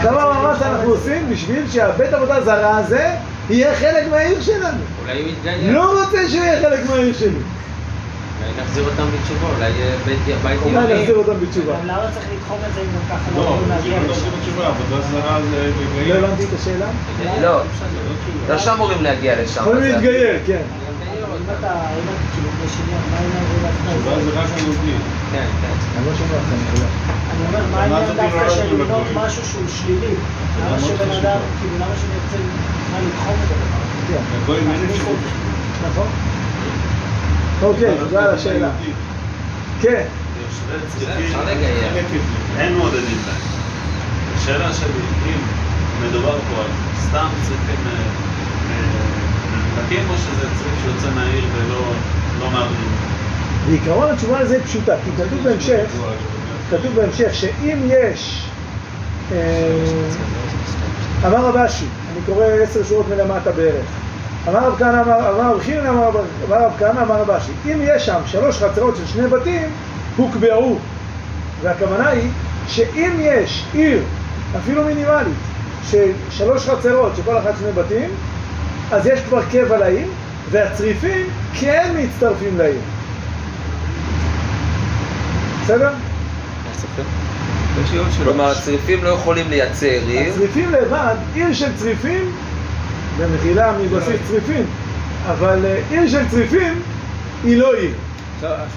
[0.01, 3.09] כמה מאמץ אנחנו עושים בשביל שהבית עבודה זרה הזה
[3.49, 4.77] יהיה חלק מהעיר שלנו.
[5.01, 5.73] אולי הוא יתגייר.
[5.73, 7.39] לא רוצה שהוא יהיה חלק מהעיר שלי
[8.41, 10.93] אולי נחזיר אותם בתשובה, אולי יהיה בית בית אולי.
[11.01, 13.99] נחזיר אותם בתשובה למה צריך לתחום את זה אם גם ככה לא לא, יכולים להגיע
[13.99, 14.29] לא לשם?
[14.39, 16.25] בתשובה, עבודה זרה זה לא בגייר.
[16.25, 16.87] הבנתי את השאלה?
[17.41, 17.61] לא,
[18.49, 19.61] לא שאמורים להגיע לשם.
[19.61, 20.63] יכולים להתגייר, כן
[21.41, 24.61] אם אתה, אם אתה כאילו בשוויון, מה העניין זה עבודה זה רק?
[24.61, 24.93] יהודי.
[25.31, 25.97] כן, כן.
[25.97, 26.85] אני לא שומע אותך, אני
[27.31, 29.07] אני אומר, מה העניין דווקא של לא לבנות?
[29.15, 30.15] משהו שהוא שלילי?
[30.59, 31.11] למה שבן.
[31.11, 32.37] אדם, כאילו, למה שאני רוצה
[33.07, 33.83] לתחום את הדבר?
[34.07, 34.21] כן.
[35.89, 36.30] נכון
[37.61, 38.69] אוקיי, תודה על השאלה
[39.81, 40.03] כן.
[42.59, 43.41] אין מעודדים להם.
[44.35, 44.89] השאלה שלי,
[45.25, 45.39] אם
[46.07, 46.67] מדובר פה על
[46.99, 47.91] סתם צריכים אה,
[48.71, 48.85] אה,
[49.51, 51.93] מנותקים, או שזה צריך שיוצא מהעיר ולא
[52.39, 52.91] לא מעבירים?
[53.67, 55.85] בעיקרון התשובה לזה היא פשוטה, כי כתוב בהמשך,
[56.71, 58.45] כתוב בהמשך שאם יש,
[59.31, 59.37] אה,
[61.27, 63.85] אמר רבשי, אני קורא עשר שורות מלמטה בערך,
[64.47, 66.09] אמר רב כהנא, אמר אמר רב חייא, אמר
[66.49, 69.69] רב- כהנא, אמר רב אשי, אם יש שם שלוש חצרות של שני בתים,
[70.17, 70.79] הוקבעו.
[71.61, 72.29] והכוונה היא
[72.67, 74.01] שאם יש עיר,
[74.57, 75.33] אפילו מינימלית,
[75.89, 78.09] של שלוש חצרות, שכל אחת שני בתים,
[78.91, 80.07] אז יש כבר קבע לעיר,
[80.51, 81.25] והצריפים
[81.59, 82.79] כן מצטרפים לעיר.
[85.63, 85.89] בסדר?
[87.83, 88.25] יש לי עוד שאלה.
[88.25, 90.29] כלומר, הצריפים לא יכולים לייצר עיר.
[90.31, 92.31] הצריפים לבד, עיר של צריפים,
[93.17, 94.65] במחילה מבסיס צריפים,
[95.27, 96.81] אבל אה, עיר של צריפים
[97.43, 97.91] היא לא עיר.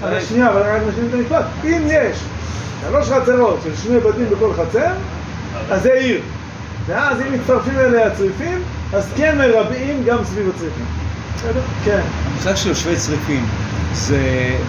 [0.01, 1.45] אבל שנייה, אבל רק נשלים את המשפט.
[1.63, 2.17] אם יש
[2.81, 4.91] שלוש חצרות של שני בתים בכל חצר,
[5.69, 6.21] אז זה עיר.
[6.85, 8.61] ואז אם מצטרפים אליה הצריפים,
[8.93, 10.85] אז כן מרבעים גם סביב הצריפים.
[11.35, 11.61] בסדר?
[11.85, 12.01] כן.
[12.31, 13.45] המושג של יושבי צריפים,
[13.95, 14.19] זה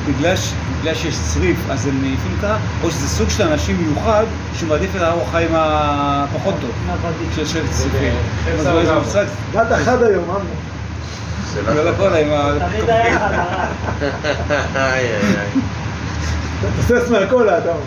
[0.09, 0.53] בגלל, ש...
[0.81, 4.25] בגלל שיש צריף, אז הם מעיפים ככה, או שזה סוג של אנשים מיוחד
[4.55, 6.71] שמעדיף את האורח חיים הפחות טוב,
[7.35, 8.15] של יושב צריפים.
[8.59, 10.47] אז אולי זה מושג, בת אחד היום, אמנון.
[11.75, 12.53] לא לכל עם ה...
[12.59, 13.67] תמיד היה אחד.
[14.77, 15.61] איי, איי, איי.
[16.61, 17.81] אתה תוסס מהקולה, אתה אומר.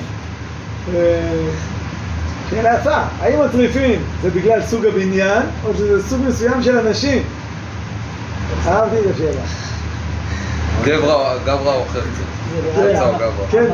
[0.95, 1.49] אה,
[2.49, 7.23] שאלה יפה, האם הצריפים זה בגלל סוג הבניין, או שזה סוג מסוים של אנשים?
[8.67, 9.68] אהבתי את השאלה.
[10.83, 11.99] גברה, או חפצה?
[12.75, 13.47] חפצה או גברה?
[13.51, 13.65] כן,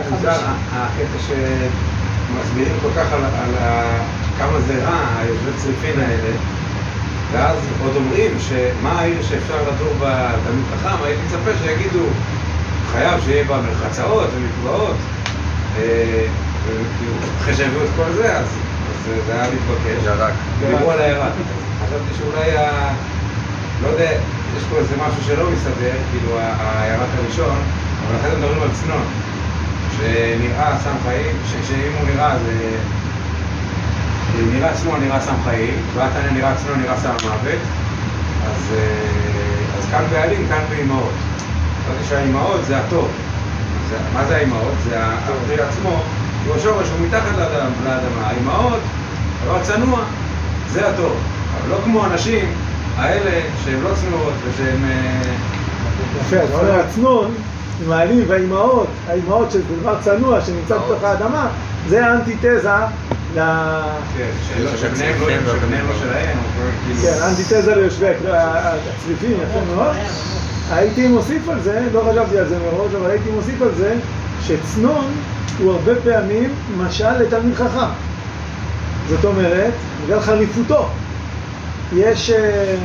[0.00, 0.28] החמישים.
[0.72, 3.54] הקטע שמסבירים כל כך על,
[4.38, 6.30] כמה זה רע, היושבי צריפין האלה,
[7.32, 12.04] ואז עוד אומרים שמה העיר שאפשר לדור בה תלמיד חכם, הייתי מצפה שיגידו,
[12.92, 14.96] חייב שיהיה בה מרחצאות ומקוואות,
[15.76, 16.26] אה,
[17.40, 18.46] אחרי שהביאו את כל זה, אז,
[19.26, 20.04] זה היה מתבקש.
[20.04, 20.32] ירק.
[20.60, 21.32] ודיברו על הירק.
[21.86, 22.94] חשבתי שאולי, ה...
[23.82, 24.10] לא יודע,
[24.56, 27.56] יש פה איזה משהו שלא מסתדר, כאילו ה- הירק הראשון,
[28.06, 29.04] אבל אחרי זה מדברים על צנון,
[29.96, 32.78] שנראה סם חיים, שאם הוא נראה זה...
[34.52, 37.60] נראה צנון נראה סם חיים, והתנא נראה צנון נראה סם מוות,
[38.46, 38.78] אז, אה,
[39.78, 41.12] אז כאן בעלים, כאן באימהות.
[41.86, 43.08] חשבתי שהאימהות זה הטוב.
[43.90, 44.74] זה, מה זה האימהות?
[44.84, 46.02] זה ה- הפרי עצמו,
[46.46, 47.32] הוא השורש, הוא מתחת
[47.84, 48.26] לאדמה.
[48.26, 48.80] האימהות,
[49.44, 50.04] דבר צנוע,
[50.72, 51.16] זה הטוב.
[51.60, 52.46] אבל לא כמו הנשים
[52.96, 53.30] האלה
[53.64, 54.84] שהן לא צנועות ושהן...
[54.84, 55.22] אה,
[56.20, 57.34] יפה, אתה אומר הצנון,
[57.84, 61.48] עם העלים והאימהות, האימהות שזה דבר צנוע שנמצא בתוך האדמה,
[61.88, 62.70] זה האנטיתזה
[63.36, 63.40] ל...
[64.16, 64.28] כן,
[64.76, 65.26] שבניהם לא
[65.88, 66.36] לא שלהם.
[67.02, 69.96] כן, האנטיתזה ליושבי הכ- הצריפים, יפה מאוד.
[70.70, 73.94] הייתי מוסיף על זה, לא חשבתי על זה מראש, אבל הייתי מוסיף על זה
[74.42, 75.04] שצנון
[75.58, 77.90] הוא הרבה פעמים משל לתלמיד חכם.
[79.08, 79.72] זאת אומרת,
[80.04, 80.88] בגלל חריפותו.
[81.96, 82.76] יש, אה,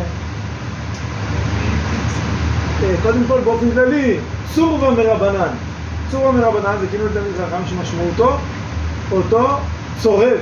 [2.84, 4.18] אה, קודם כל באופן כללי,
[4.56, 5.48] צורבה מרבנן.
[6.12, 8.38] צורבה מרבנן זה כאילו תלמיד חכם שמשמעותו
[9.12, 9.58] אותו
[10.02, 10.38] צורב,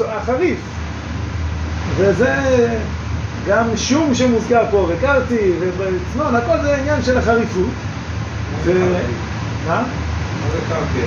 [0.00, 0.58] החריף.
[1.96, 2.34] וזה
[3.46, 7.70] גם שום שמוזכר פה, וקרתי, ובצנון, הכל זה עניין של החריפות.
[8.64, 8.72] ו...
[9.66, 9.82] מה?
[10.42, 10.98] מה זה קרתי?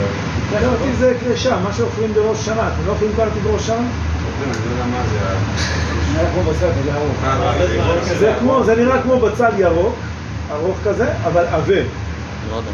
[0.00, 0.58] לא.
[0.60, 2.68] קרתי זה קרישה, מה שאוכלים בראש שנה.
[2.68, 3.86] אתם לא אוכלים קרתי בראש שנה?
[8.64, 8.74] זה.
[8.76, 9.94] נראה כמו בצל ירוק,
[10.52, 11.74] ארוך כזה, אבל עבה.
[12.50, 12.70] לא יודע.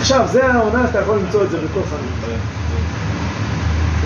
[0.00, 2.38] עכשיו, זה העונה שאתה יכול למצוא את זה בכל חנות.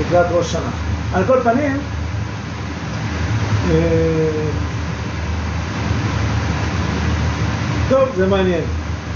[0.00, 0.70] לקראת ראש שנה.
[1.14, 1.78] על כל פנים,
[3.70, 4.48] אה,
[7.88, 8.64] טוב, זה מעניין.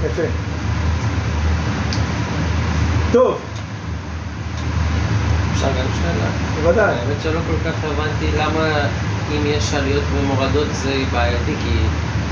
[0.07, 0.52] יפה.
[3.13, 3.41] טוב,
[5.53, 6.31] אפשר גם שאלה?
[6.63, 6.95] בוודאי.
[6.95, 8.87] האמת שלא כל כך הבנתי למה
[9.31, 11.79] אם יש עליות ומורדות זה בעייתי, כי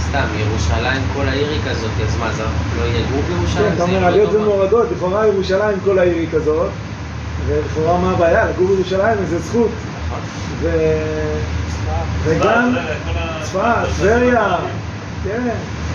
[0.09, 2.43] סתם, ירושלים, כל העיר היא כזאת, אז מה, זה
[2.77, 3.69] לא יגור בירושלים?
[3.69, 4.35] כן, אתה אומר לא עליות?
[4.35, 6.71] ומורדות, לכאורה ירושלים כל העיר היא כזאת,
[7.47, 8.45] ולכאורה מה הבעיה?
[8.45, 9.71] לגור בירושלים זה זכות.
[10.61, 10.69] ו...
[12.25, 12.75] וגם
[13.43, 13.61] צפת,
[13.97, 14.57] טבריה,
[15.25, 15.49] כן,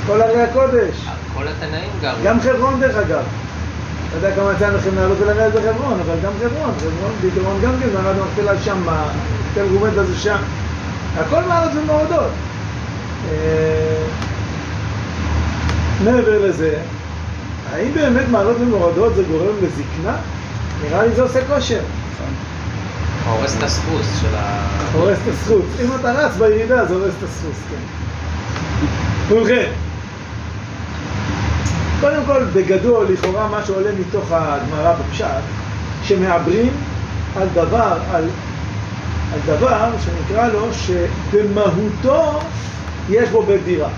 [0.07, 0.95] כל ערי הקודש.
[1.33, 2.17] כל התנאים גרו.
[2.23, 3.23] גם חברון דרך אגב.
[4.17, 7.87] אתה יודע כמה יצא לכם לעלות ולרדת בחברון, אבל גם חברון, חברון, בעיקרון גם כן,
[7.93, 8.83] מעמד המכפלה שם,
[9.53, 10.37] תל גומד הזה שם.
[11.17, 12.31] הכל מעלות ומורדות.
[13.31, 14.03] אה,
[16.03, 16.77] מעבר לזה,
[17.73, 20.17] האם באמת מעלות ומורדות זה גורם לזקנה?
[20.83, 21.81] נראה לי זה עושה כושר.
[23.25, 24.67] הורס את הסחוס של ה...
[24.93, 25.65] הורס את הזכות.
[25.83, 29.35] אם אתה רץ בירידה, זה הורס את הזכות, כן.
[29.35, 29.71] ובכן,
[32.01, 35.25] קודם כל, בגדול, לכאורה מה שעולה מתוך הגמרא בפשט,
[36.03, 36.73] שמעברים
[37.35, 38.23] על דבר, על,
[39.33, 42.39] על דבר שנקרא לו שבמהותו
[43.09, 43.89] יש בו בית דירה.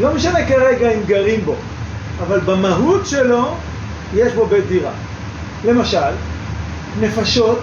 [0.00, 1.54] לא משנה כרגע אם גרים בו,
[2.26, 3.54] אבל במהות שלו
[4.14, 4.90] יש בו בית דירה.
[5.64, 6.12] למשל,
[7.00, 7.62] נפשות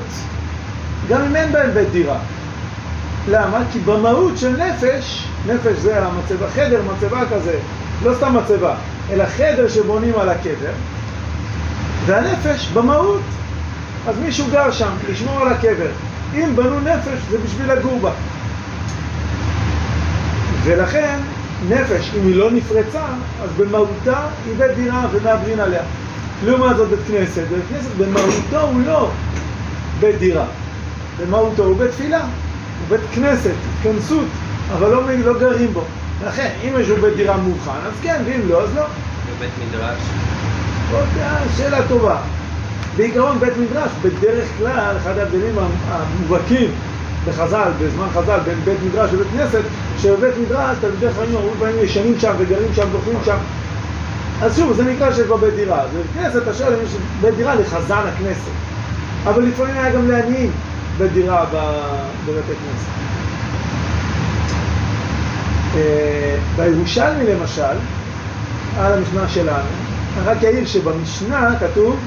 [1.10, 2.18] גם אם אין בהם בית דירה.
[3.30, 3.60] למה?
[3.72, 7.60] כי במהות של נפש, נפש זה המצבה, חדר מצבה כזה,
[8.04, 8.76] לא סתם מצבה,
[9.12, 10.72] אלא חדר שבונים על הקבר,
[12.06, 13.22] והנפש במהות,
[14.08, 15.92] אז מישהו גר שם, לשמור על הקבר.
[16.36, 18.12] אם בנו נפש זה בשביל לגור בה.
[20.64, 21.20] ולכן
[21.70, 23.06] נפש, אם היא לא נפרצה,
[23.44, 25.82] אז במהותה היא בית דירה ומעברין עליה.
[26.46, 29.10] לעומת זאת בית כנסת, בית כנסת במהותו הוא לא
[30.00, 30.46] בית דירה,
[31.20, 34.26] במהותו הוא בית תפילה, הוא בית כנסת, התכנסות,
[34.74, 35.84] אבל לא, לא גרים בו.
[36.28, 38.84] לכן, אם יש בית דירה מוכן, אז כן, ואם לא, אז לא.
[39.38, 40.00] בבית מדרש.
[41.58, 42.18] שאלה טובה.
[42.98, 45.56] בעיקרון בית מדרש, בדרך כלל, אחד ההבדלים
[45.88, 46.72] המובהקים
[47.28, 49.62] בחז"ל, בזמן חז"ל, בין בית מדרש ובית כנסת,
[49.98, 53.38] שבבית מדרש תלמידי חכמים הרבה פעמים ישנים שם וגרים שם, דוחים שם.
[54.42, 55.84] אז שוב, זה נקרא שיש בה בית דירה.
[55.88, 56.92] בבית כנסת, אתה שואל אם יש
[57.22, 58.52] בית דירה לחזן הכנסת.
[59.24, 60.52] אבל לפעמים היה גם לעניים
[60.98, 61.46] בית דירה
[62.26, 63.11] בבית הכנסת.
[65.76, 67.78] אה, בירושלמי למשל,
[68.80, 69.70] על המשנה שלנו,
[70.26, 72.00] רק אעיר שבמשנה כתוב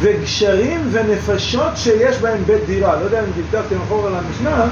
[0.00, 2.96] וגשרים ונפשות שיש בהם בית דירה.
[2.96, 4.64] לא יודע אם דקדקתם אחורה למשנה,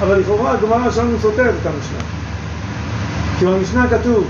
[0.00, 1.98] אבל לכאורה הגמרא שלנו סותרת את המשנה.
[3.38, 4.26] כי במשנה כתוב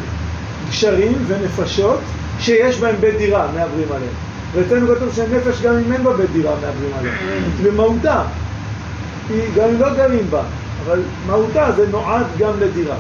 [0.71, 1.99] גשרים ונפשות
[2.41, 4.13] שיש בהם בית דירה, מעברים עליהם.
[4.55, 7.17] ואצלנו כתוב שנפש גם אם אין בה בית דירה, מעברים עליהם.
[7.63, 8.23] במהותה,
[9.31, 10.43] היא גם אם לא גרים בה,
[10.85, 12.97] אבל מהותה זה נועד גם לדירה.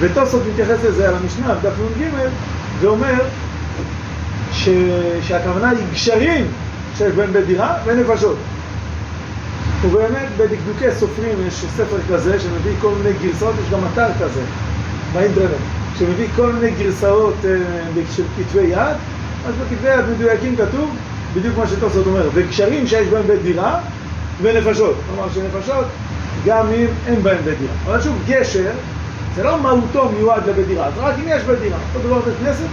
[0.00, 2.04] ותוספות מתייחס לזה על המשנה, בדף נ"ג,
[2.80, 3.14] ואומר
[4.52, 4.68] ש...
[5.22, 6.46] שהכוונה היא גשרים
[6.96, 8.36] שיש בהם בית דירה ונפשות.
[9.82, 14.40] ובאמת בדקדוקי סופרים יש ספר כזה שמביא כל מיני גרסאות, יש גם אתר כזה
[15.12, 15.50] באינטרנט,
[15.98, 18.96] שמביא כל מיני גרסאות אה, של כתבי יד,
[19.46, 20.96] אז בכתבי יד מדויקים כתוב
[21.34, 23.80] בדיוק מה שתוספות אומר, וגשרים שיש בהם בית דירה
[24.42, 24.94] ונפשות.
[25.06, 25.86] כלומר שנפשות
[26.46, 27.72] גם אם אין בהם בית דירה.
[27.84, 28.70] אבל שוב, גשר
[29.34, 31.78] זה לא מהותו מיועד לבית דירה, זה רק אם יש בית דירה.
[31.94, 32.66] אותו דבר בית כנסת,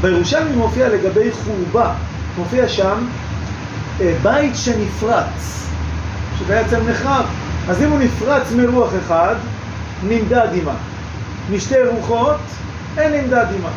[0.00, 1.94] בירושלמי מופיע לגבי חורבה,
[2.38, 2.98] מופיע שם
[4.00, 5.66] אה, בית שנפרץ,
[6.38, 7.24] שבעצם נחרב.
[7.68, 9.34] אז אם הוא נפרץ מרוח אחד,
[10.08, 10.74] נמדד עימה.
[11.52, 12.40] משתי רוחות,
[12.98, 13.68] אין נמדד עימה.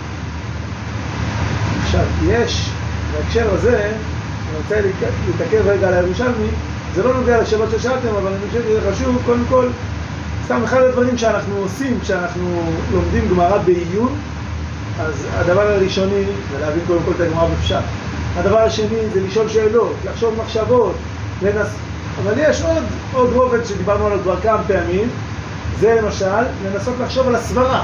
[1.83, 2.69] עכשיו, יש,
[3.13, 4.81] בהקשר הזה, אני רוצה
[5.27, 6.47] להתעכב רגע על הירושלמי,
[6.95, 9.67] זה לא נוגע לשאלות ששאלתם, אבל אני חושב שזה חשוב, קודם כל,
[10.45, 12.61] סתם אחד הדברים שאנחנו עושים כשאנחנו
[12.91, 14.15] לומדים גמרא בעיון,
[14.99, 17.83] אז הדבר הראשוני זה להבין קודם כל את הגמרא בפשט.
[18.37, 20.95] הדבר השני זה לשאול שאלות, לחשוב מחשבות,
[21.41, 21.67] לנס...
[22.23, 25.09] אבל יש עוד, עוד רובד שדיברנו עליו כבר כמה פעמים,
[25.79, 27.83] זה למשל לנסות לחשוב על הסברה.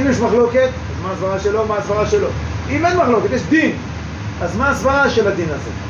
[0.00, 2.28] אם יש מחלוקת, אז מה הסברה שלו, מה הסברה שלו.
[2.70, 3.72] אם אין מחלוקת, יש דין,
[4.42, 5.87] אז מה הסברה של הדין הזה?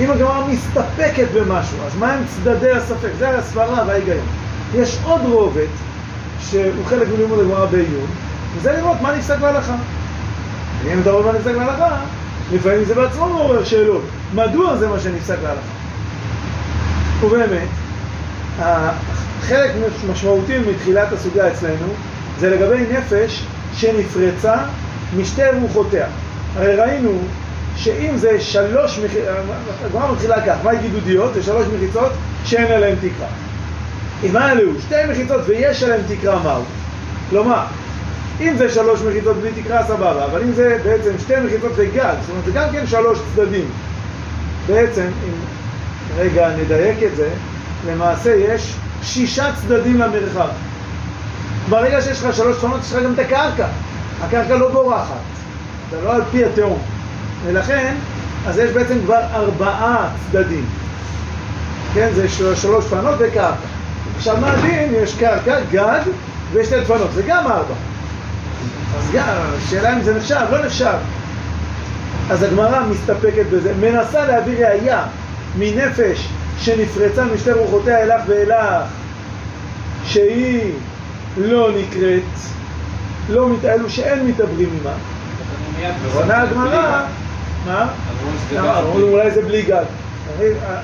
[0.00, 3.08] אם הגמרא מסתפקת במשהו, אז מה הם צדדי הספק?
[3.18, 4.26] זה הסברה וההיגיון.
[4.74, 5.66] יש עוד רובד,
[6.40, 8.06] שהוא חלק מלימוד הגמרא בעיון,
[8.56, 9.76] וזה לראות מה נפסק להלכה.
[10.84, 11.96] ואם אתה רואה מה נפסק להלכה,
[12.52, 14.02] לפעמים זה בעצמו מעורר שאלות.
[14.34, 15.78] מדוע זה מה שנפסק להלכה?
[17.20, 17.68] ובאמת,
[19.40, 19.70] חלק
[20.10, 21.86] משמעותי מתחילת הסוגיה אצלנו,
[22.38, 24.54] זה לגבי נפש שנפרצה
[25.16, 26.06] משתי רוחותיה.
[26.56, 27.18] הרי ראינו
[27.78, 29.24] שאם זה שלוש מחיצות,
[29.84, 31.34] הגמרא מתחילה כך, מה יגידו דיוט?
[31.34, 32.12] זה שלוש מחיצות
[32.44, 33.28] שאין עליהן תקרה.
[34.24, 36.62] אם היה לו שתי מחיצות ויש עליהן תקרה מהו?
[37.30, 37.62] כלומר,
[38.40, 42.30] אם זה שלוש מחיצות בלי תקרה סבבה, אבל אם זה בעצם שתי מחיצות וגג, זאת
[42.30, 43.70] אומרת זה גם כן שלוש צדדים.
[44.66, 45.32] בעצם, אם
[46.16, 47.28] רגע נדייק את זה,
[47.88, 50.48] למעשה יש שישה צדדים למרחב.
[51.68, 53.66] ברגע שיש לך שלוש צפונות, יש לך גם את הקרקע.
[54.20, 55.14] הקרקע לא בורחת,
[55.90, 56.97] זה לא על פי התהום.
[57.46, 57.94] ולכן,
[58.46, 60.64] אז יש בעצם כבר ארבעה צדדים.
[61.94, 63.50] כן, זה שלוש דפנות וקרקע.
[64.16, 64.94] עכשיו מה הדין?
[65.02, 66.00] יש קרקע, גג
[66.52, 67.74] ושתי דפנות, זה גם ארבע.
[68.98, 69.24] אז גם,
[69.56, 70.94] השאלה אם זה נחשב, לא נחשב.
[72.30, 75.02] אז הגמרא מסתפקת בזה, מנסה להביא ראייה
[75.58, 76.28] מנפש
[76.58, 78.84] שנפרצה משתי רוחותיה אלך ואילך,
[80.04, 80.72] שהיא
[81.36, 82.22] לא נקראת,
[83.28, 83.48] לא.
[83.64, 84.94] אלו שאין מתעברים עימה.
[86.14, 87.02] עונה הגמרא,
[87.66, 87.88] מה?
[88.94, 89.84] אולי זה בלי גג.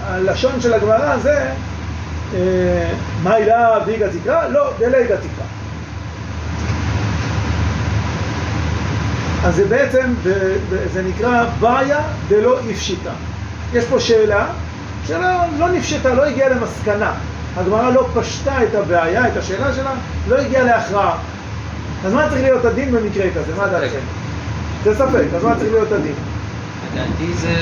[0.07, 1.51] הלשון של הגמרא זה
[3.23, 4.49] מה הילה ויגה תקרא?
[4.49, 5.47] לא, דליגה תקרא.
[9.45, 10.15] אז זה בעצם,
[10.93, 13.11] זה נקרא בעיה דלא הפשיטה.
[13.73, 14.47] יש פה שאלה
[15.07, 15.29] שלא
[15.59, 17.13] לא נפשטה, לא הגיעה למסקנה.
[17.57, 19.93] הגמרא לא פשטה את הבעיה, את השאלה שלה,
[20.29, 21.17] לא הגיעה להכרעה.
[22.07, 23.53] אז מה צריך להיות הדין במקרה כזה?
[23.59, 23.99] מה דעתכם?
[24.85, 26.15] זה ספק, אז מה צריך להיות הדין?
[26.95, 27.55] לדעתי זה...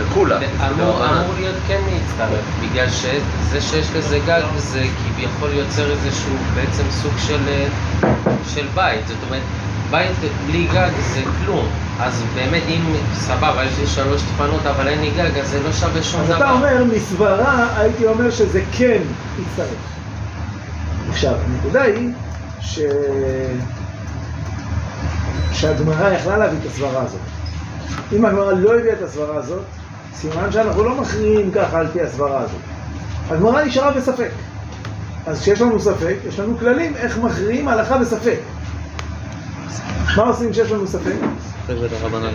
[0.00, 0.42] לכולם.
[0.70, 1.04] אמור.
[1.04, 7.12] אמור להיות כן להצטרף, בגלל שזה שיש לזה גג זה כביכול יוצר איזשהו בעצם סוג
[7.18, 7.66] של, אה,
[8.54, 9.42] של בית, זאת אומרת,
[9.90, 10.16] בית
[10.46, 11.68] בלי גג זה כלום,
[12.00, 12.82] אז באמת אם
[13.14, 16.26] סבבה, יש לי שלוש דפנות אבל אין לי גג, אז זה לא שווה שום אז
[16.26, 16.36] דבר.
[16.36, 19.02] אתה אומר, מסברה, הייתי אומר שזה כן
[19.38, 19.68] יצטרף.
[21.10, 22.10] עכשיו, הנקודה היא
[22.60, 22.78] ש...
[25.52, 27.37] שהגמרא יכלה להביא את הסברה הזאת.
[28.12, 29.62] אם הגמרא לא הביאה את הסברה הזאת,
[30.14, 32.60] סימן שאנחנו לא מכריעים ככה על פי הסברה הזאת.
[33.30, 34.30] הגמרא נשארה בספק.
[35.26, 38.38] אז כשיש לנו ספק, יש לנו כללים איך מכריעים הלכה בספק.
[40.16, 41.12] מה עושים כשיש לנו ספק?
[41.64, 42.30] ספק ודרבנן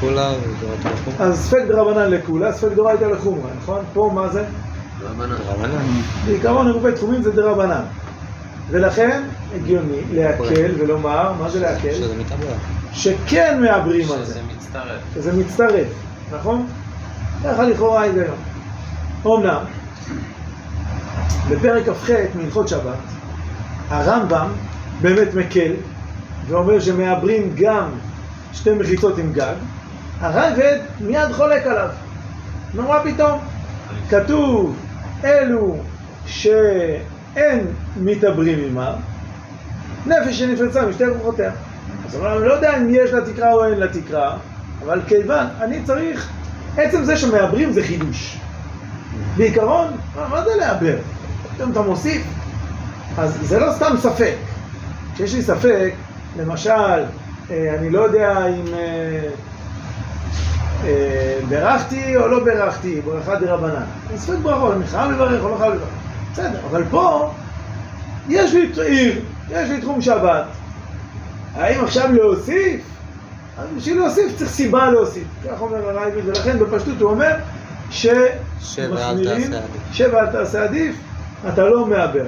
[0.00, 1.14] כולה ודרבנן לחום.
[1.18, 3.84] אז ספק דרבנן לכולה, ספק דורייתא לחומרא, נכון?
[3.92, 4.44] פה מה זה?
[5.00, 5.78] דרבנן.
[6.26, 7.82] בעיקרון עירובי תחומים זה דרבנן.
[8.72, 9.22] ולכן
[9.54, 11.94] הגיוני להקל ולומר, מה זה להקל?
[11.94, 12.54] שזה מתעבר.
[12.92, 15.00] שכן מעברים על זה, שזה מצטרף.
[15.14, 15.86] שזה מצטרף,
[16.32, 16.66] נכון?
[17.44, 18.36] ככה לכאורה ההיגיון.
[19.24, 19.64] אומנם,
[21.50, 22.98] בפרק כ"ח מהלכות שבת,
[23.88, 24.48] הרמב"ם
[25.00, 25.72] באמת מקל,
[26.48, 27.88] ואומר שמעברים גם
[28.52, 29.54] שתי מחיצות עם גג,
[30.20, 31.88] הרייבד מיד חולק עליו.
[32.74, 33.40] מה פתאום?
[34.10, 34.76] כתוב,
[35.24, 35.76] אלו
[37.34, 38.92] שאין מתעברים עימם,
[40.06, 41.52] נפש שנפרצה משתי רוחותיה.
[42.06, 44.36] אז אומר, אני לא יודע אם יש לה תקרה או אין לה תקרה,
[44.84, 46.30] אבל כיוון, אני צריך,
[46.76, 48.38] עצם זה שמעברים זה חידוש.
[49.36, 49.86] בעיקרון,
[50.30, 50.96] מה, זה לעבר?
[51.54, 52.22] פתאום אתה מוסיף.
[53.18, 54.34] אז זה לא סתם ספק.
[55.14, 55.92] כשיש לי ספק,
[56.38, 56.70] למשל,
[57.50, 59.28] אה, אני לא יודע אם אה,
[60.84, 63.84] אה, בירכתי או לא בירכתי, ברכה דרבנן.
[64.10, 66.01] אני ספק ברכות, אני חייב לברך או לא חייב לברך.
[66.32, 67.30] בסדר, אבל פה
[68.28, 70.44] יש לי עיר, יש לי תחום שבת.
[71.54, 72.80] האם עכשיו להוסיף?
[73.58, 75.24] אז בשביל להוסיף צריך סיבה להוסיף.
[75.44, 77.36] כך אומר הרייבד, ולכן בפשטות הוא אומר
[77.90, 79.82] שמחמירים, תעשה עדיף.
[79.92, 80.96] שב ואל תעשה עדיף,
[81.48, 82.26] אתה לא מעבר.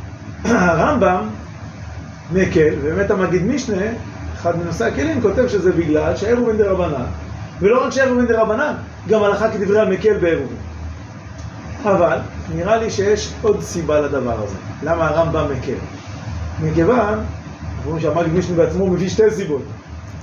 [0.44, 1.28] הרמב"ם
[2.32, 3.86] מקל, ובאמת המגיד משנה,
[4.34, 7.04] אחד מנושאי הכלים, כותב שזה בגלל שעירובין דרבנן,
[7.60, 8.74] ולא רק שעירובין דרבנן,
[9.08, 10.56] גם הלכה כדברי המקל בעירובין.
[11.84, 12.18] אבל
[12.54, 14.56] נראה לי שיש עוד סיבה לדבר הזה.
[14.82, 15.72] למה הרמב"ם מקל?
[16.62, 17.18] מכיוון,
[17.76, 19.62] אנחנו רואים שהמגיד משנה בעצמו מביא שתי סיבות.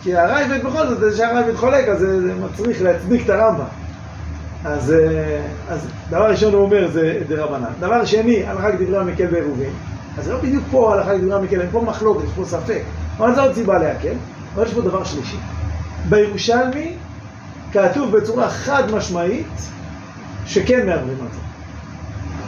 [0.04, 3.66] כי הרייבד בכל זאת, זה שהרייבד חולק, אז זה, זה מצריך להצדיק את הרמב"ם.
[4.66, 7.72] אז, אה, אז דבר ראשון הוא אומר זה דרבנן.
[7.80, 9.72] דבר שני, הלכה כדברי המקל בעירובין.
[10.18, 12.82] אז זה לא בדיוק פה הלכה כדברי המקל, אין פה מחלוקת, יש פה ספק.
[13.18, 14.14] אבל זו עוד סיבה להקל.
[14.56, 15.38] אבל יש פה דבר שלישי.
[16.10, 16.94] בירושלמי
[17.72, 19.48] כתוב בצורה חד משמעית
[20.46, 21.47] שכן מעברים על זה.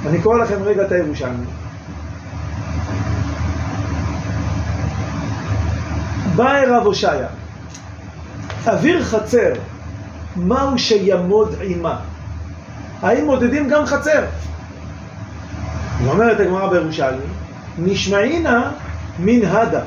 [0.08, 1.46] אני קורא לכם רגע את הירושלמי.
[6.36, 7.28] בא רב הושעיה,
[8.68, 9.54] אוויר חצר,
[10.36, 12.00] מהו שימוד עימה?
[13.02, 14.26] האם מודדים גם חצר?
[16.04, 17.26] ואומרת הגמרא בירושלמי,
[17.78, 18.72] נשמעינה
[19.20, 19.82] מן הדה.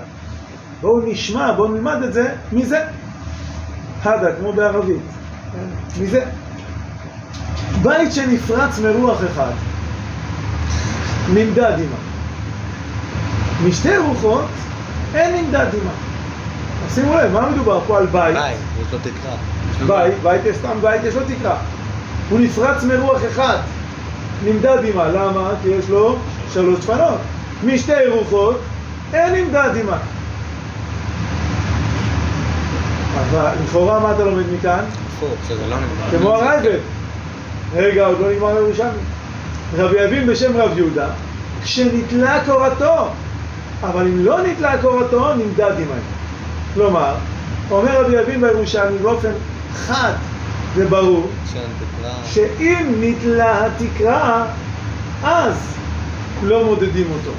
[0.80, 2.84] בואו נשמע, בואו נלמד את זה מזה.
[4.02, 5.02] הדה, כמו בערבית.
[5.52, 6.02] כן?
[6.02, 6.24] מזה.
[7.82, 9.50] בית שנפרץ מרוח אחד,
[11.28, 11.96] נמדד עימה.
[13.66, 14.44] משתי רוחות
[15.14, 15.90] אין נמדד עימה.
[16.86, 18.34] אז שימו לב, מה מדובר פה על בית?
[18.34, 19.32] בית, יש לו תקרה.
[19.86, 21.56] בית, בית יש סתם בית, יש לו תקרה.
[22.30, 23.56] הוא נפרץ מרוח אחד,
[24.44, 25.50] נמדד עימה, למה?
[25.62, 26.16] כי יש לו
[26.52, 27.18] שלוש דפנות.
[27.64, 28.60] משתי רוחות,
[29.12, 29.96] אין נמדד עימה.
[33.16, 34.84] אבל לכאורה מה אתה לומד מכאן?
[35.68, 35.76] לא.
[36.10, 36.78] כמו הרייבד.
[37.74, 38.98] רגע, עוד לא נגמר ירושלמי.
[39.76, 41.08] רבי אביב בשם רב יהודה,
[41.62, 43.08] כשנתלה קורתו,
[43.82, 46.02] אבל אם לא נתלה קורתו, נמדד עמהם.
[46.74, 47.14] כלומר,
[47.70, 49.32] אומר רבי אביב בירושלמי באופן
[49.74, 50.12] חד
[50.74, 51.30] וברור.
[52.24, 54.46] שאם נתלה התקרה,
[55.24, 55.56] אז
[56.42, 57.32] לא מודדים אותו.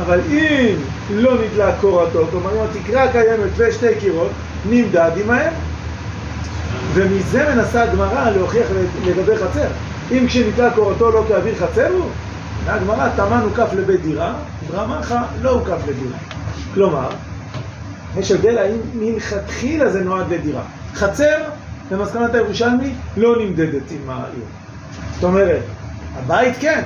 [0.00, 0.74] אבל אם
[1.10, 4.30] לא נתלה קורתו, כלומר אם התקרה קיימת ושתי קירות,
[4.70, 5.52] נמדד עמהם.
[6.94, 8.66] ומזה מנסה הגמרא להוכיח
[9.06, 9.68] לגבי חצר.
[10.12, 12.10] אם כשנתלה קורתו לא כאוויר חצר הוא,
[12.66, 14.34] הגמרא תמן הוקף לבית דירה,
[14.70, 16.18] ברמחה לא הוקף לדירה.
[16.74, 17.08] כלומר,
[18.16, 20.62] יש הבדל האם מלכתחילה זה נועד לדירה.
[20.94, 21.36] חצר,
[21.90, 24.44] במסקנת הירושלמי, לא נמדדת עם העיר.
[25.14, 25.62] זאת אומרת,
[26.16, 26.82] הבית כן,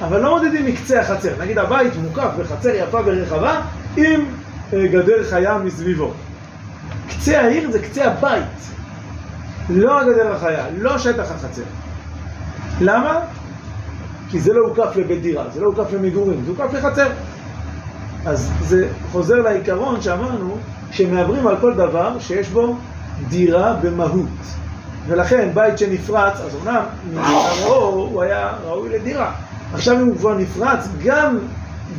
[0.00, 1.32] אבל לא מודדים מקצה החצר.
[1.40, 3.60] נגיד הבית מוקף בחצר יפה ורחבה
[3.96, 4.24] עם
[4.72, 6.12] אה, גדר חיה מסביבו.
[7.08, 8.44] קצה העיר זה קצה הבית,
[9.70, 11.62] לא הגדר החיה, לא שטח החצר.
[12.80, 13.20] למה?
[14.30, 17.08] כי זה לא הוקף לבית דירה, זה לא הוקף למגורים, זה הוקף לחצר.
[18.26, 20.56] אז זה חוזר לעיקרון שאמרנו,
[20.90, 22.76] שמעברים על כל דבר שיש בו
[23.28, 24.28] דירה במהות.
[25.06, 26.82] ולכן בית שנפרץ, אז אומנם
[27.12, 29.32] מטבעו הוא היה ראוי לדירה.
[29.74, 31.38] עכשיו אם הוא כבר נפרץ, גם,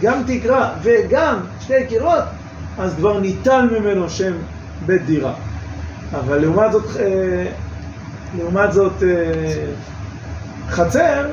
[0.01, 2.23] גם תקרה וגם שתי קירות,
[2.77, 4.33] אז כבר ניתן ממנו שם
[4.85, 5.33] בית דירה.
[6.11, 7.45] אבל לעומת זאת, אה,
[8.37, 9.07] לעומת זאת אה,
[10.69, 11.25] חצר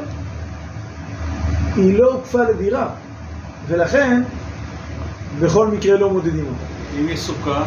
[1.77, 2.89] היא לא הוקפה לדירה,
[3.69, 4.23] ולכן
[5.41, 7.01] בכל מקרה לא מודדים אותה.
[7.01, 7.65] אם יש סוכה,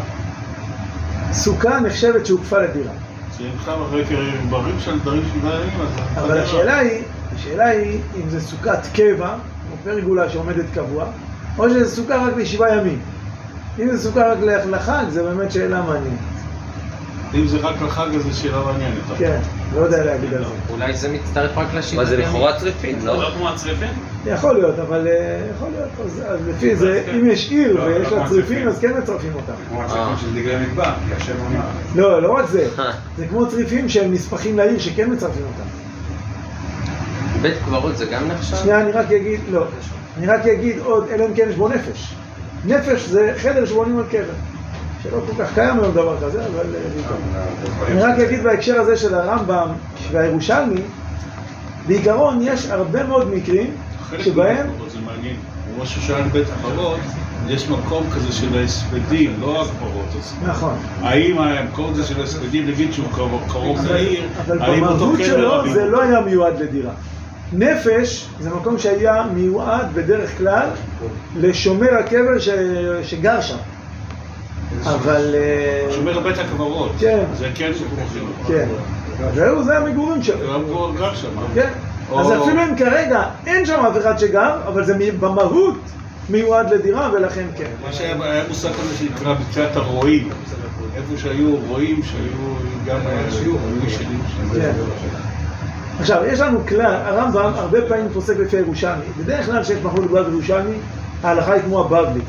[1.32, 2.92] סוכה נחשבת שהוקפה לדירה.
[3.38, 4.04] שאם עכשיו אחרי
[4.50, 6.24] ברבים של דברים שבעה ימים, אז...
[6.24, 7.04] אבל השאלה היא,
[7.36, 9.34] השאלה היא אם זה סוכת קבע,
[9.72, 11.06] או פרגולה שעומדת קבוע,
[11.58, 13.00] או שזה סוכה רק לשבעה ימים.
[13.80, 14.38] אם זה סוכה רק
[14.70, 16.20] לחג, זה באמת שאלה מעניינת.
[17.34, 19.02] אם זה רק לחג, אז זו שאלה מעניינת.
[19.18, 19.40] כן,
[19.76, 20.50] לא יודע להגיד על זה.
[20.70, 23.30] אולי זה מצטרף רק לשבעה מה זה לכאורה צריפין, לא לא?
[23.38, 23.90] כמו הצריפים?
[24.26, 25.90] יכול להיות, אבל אה, יכול להיות.
[26.26, 28.68] אז לפי זה, אם יש עיר לא, ויש לא לה הצריפים.
[28.68, 29.54] אז כן מצרפים אותם.
[29.70, 31.60] כמו הצפון של דגלי מדבר, כי השם אומר.
[31.96, 32.70] לא, לא רק זה.
[33.18, 35.70] זה כמו צריפים שהם נספחים לעיר שכן מצרפים אותם.
[37.42, 38.56] בית קברות זה גם נחשב?
[38.56, 39.66] שנייה, אני רק אגיד, לא.
[40.18, 42.16] אני רק אגיד עוד, אלא אם כן יש בו נפש.
[42.66, 44.34] נפש זה חדר שבונים על קבר.
[45.10, 46.76] שלא כל כך קיים היום דבר כזה, אבל...
[46.76, 47.88] אה.
[47.92, 49.68] אני רק אגיד בהקשר הזה של הרמב"ם
[50.12, 50.82] והירושלמי,
[51.88, 53.68] בעיקרון יש הרבה מאוד מקרים
[54.20, 54.68] שבהם...
[54.88, 55.36] זה מעניין.
[55.76, 57.00] כמו ששאל בית קברות,
[57.48, 60.06] יש מקום כזה של ההספדים, לא הקברות.
[60.42, 60.74] נכון.
[61.02, 63.08] האם המקום הזה של ההספדים, נגיד שהוא
[63.48, 65.74] קרוב- אבל- לעיר, אבל האם אותו במהות קבר שלו רבים?
[65.74, 66.92] זה לא היה מיועד לדירה.
[67.54, 70.68] נפש זה מקום שהיה מיועד בדרך כלל
[71.36, 72.50] לשומר הקבר ש...
[73.04, 73.56] שגר שם.
[74.84, 75.36] אבל...
[75.36, 76.92] אה, שומר בית הקברות.
[77.00, 77.24] כן.
[77.38, 78.28] זה כן סיפור.
[78.48, 78.68] כן.
[79.36, 80.54] זהו, זה המגורים שלו.
[80.56, 81.28] הוא כבר גר שם.
[81.54, 81.70] כן.
[82.12, 85.76] או- אז אפילו אם כרגע אין שם אף אחד שגר, אבל זה מ- במהות
[86.30, 87.66] מיועד לדירה ולכן כן.
[87.86, 90.30] מה שהיה היה מושג כזה שנקרא בקעת הרועים.
[90.96, 92.56] איפה שהיו רועים, שהיו
[92.86, 93.56] גם היו
[93.88, 94.22] ישנים.
[94.54, 94.72] כן.
[96.00, 99.04] עכשיו, יש לנו כלל, הרמב"ם הרבה פעמים פוסק לפי הירושלמי.
[99.18, 100.76] בדרך כלל כשיש מחלוקת בבבלי וירושלמי,
[101.26, 102.22] ההלכה היא כמו הבבלי.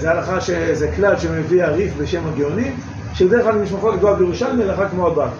[0.00, 2.76] זה הלכה שזה כלל שמביא הריף בשם הגאונים,
[3.14, 5.30] שבדרך כלל מחלוקת בבבלי וירושלמי, הלכה כמו הבבלי.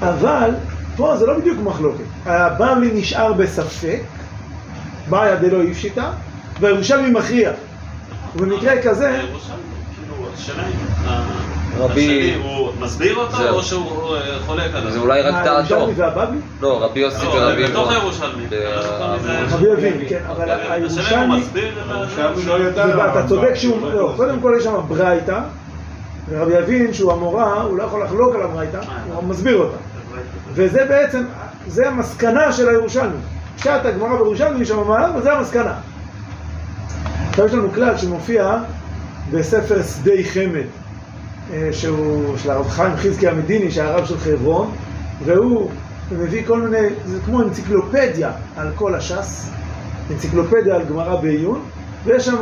[0.00, 0.50] אבל
[0.96, 2.04] פה זה לא בדיוק מחלוקת.
[2.26, 4.00] הבבלי נשאר בספק,
[5.10, 6.10] בעיה דלא איפשיטה,
[6.60, 7.52] והירושלמי מכריע.
[8.36, 9.20] ובמקרה כזה,
[9.94, 10.26] כאילו,
[10.56, 11.45] היא,
[11.78, 13.48] רבי- הוא מסביר אותו.
[13.48, 14.90] או שהוא אה, חולק עליו?
[14.92, 15.88] זה אולי רק מה, דעתו.
[16.60, 17.90] לא, רבי יוסי לא, ורבי בתוך.
[17.90, 18.42] הירושלמי.
[19.50, 21.38] רבי אביב, כן, אבל הוא הירושלמי...
[21.38, 22.22] מסביר את ה...
[22.22, 25.40] הירושלמי לא צודק שהוא, לא, קודם כל יש שם ברייתא,
[26.28, 28.80] ורבי יבין שהוא המורה, הוא לא יכול לחלוק על הברייתא,
[29.14, 29.76] הוא מסביר אותה.
[30.52, 31.24] וזה בעצם,
[31.66, 33.16] זה המסקנה של הירושלמי.
[33.56, 35.72] פשט הגמרא בירושלמי שם מעלה, וזה המסקנה.
[37.30, 38.56] עכשיו יש לנו כלל שמופיע
[39.32, 40.62] בספר שדי חמד, אה,
[41.72, 44.70] שהוא של הרב חיים חזקי המדיני, שהיה הרב של חברון,
[45.24, 45.70] והוא
[46.12, 49.50] מביא כל מיני, זה כמו אנציקלופדיה על כל הש"ס,
[50.10, 51.60] אנציקלופדיה על גמרא בעיון,
[52.04, 52.36] ויש שם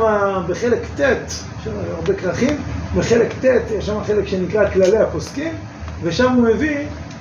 [0.47, 2.57] בחלק ט', יש שם הרבה כרכים,
[2.95, 5.53] בחלק ט' יש שם חלק שנקרא כללי הפוסקים,
[6.03, 6.77] ושם הוא מביא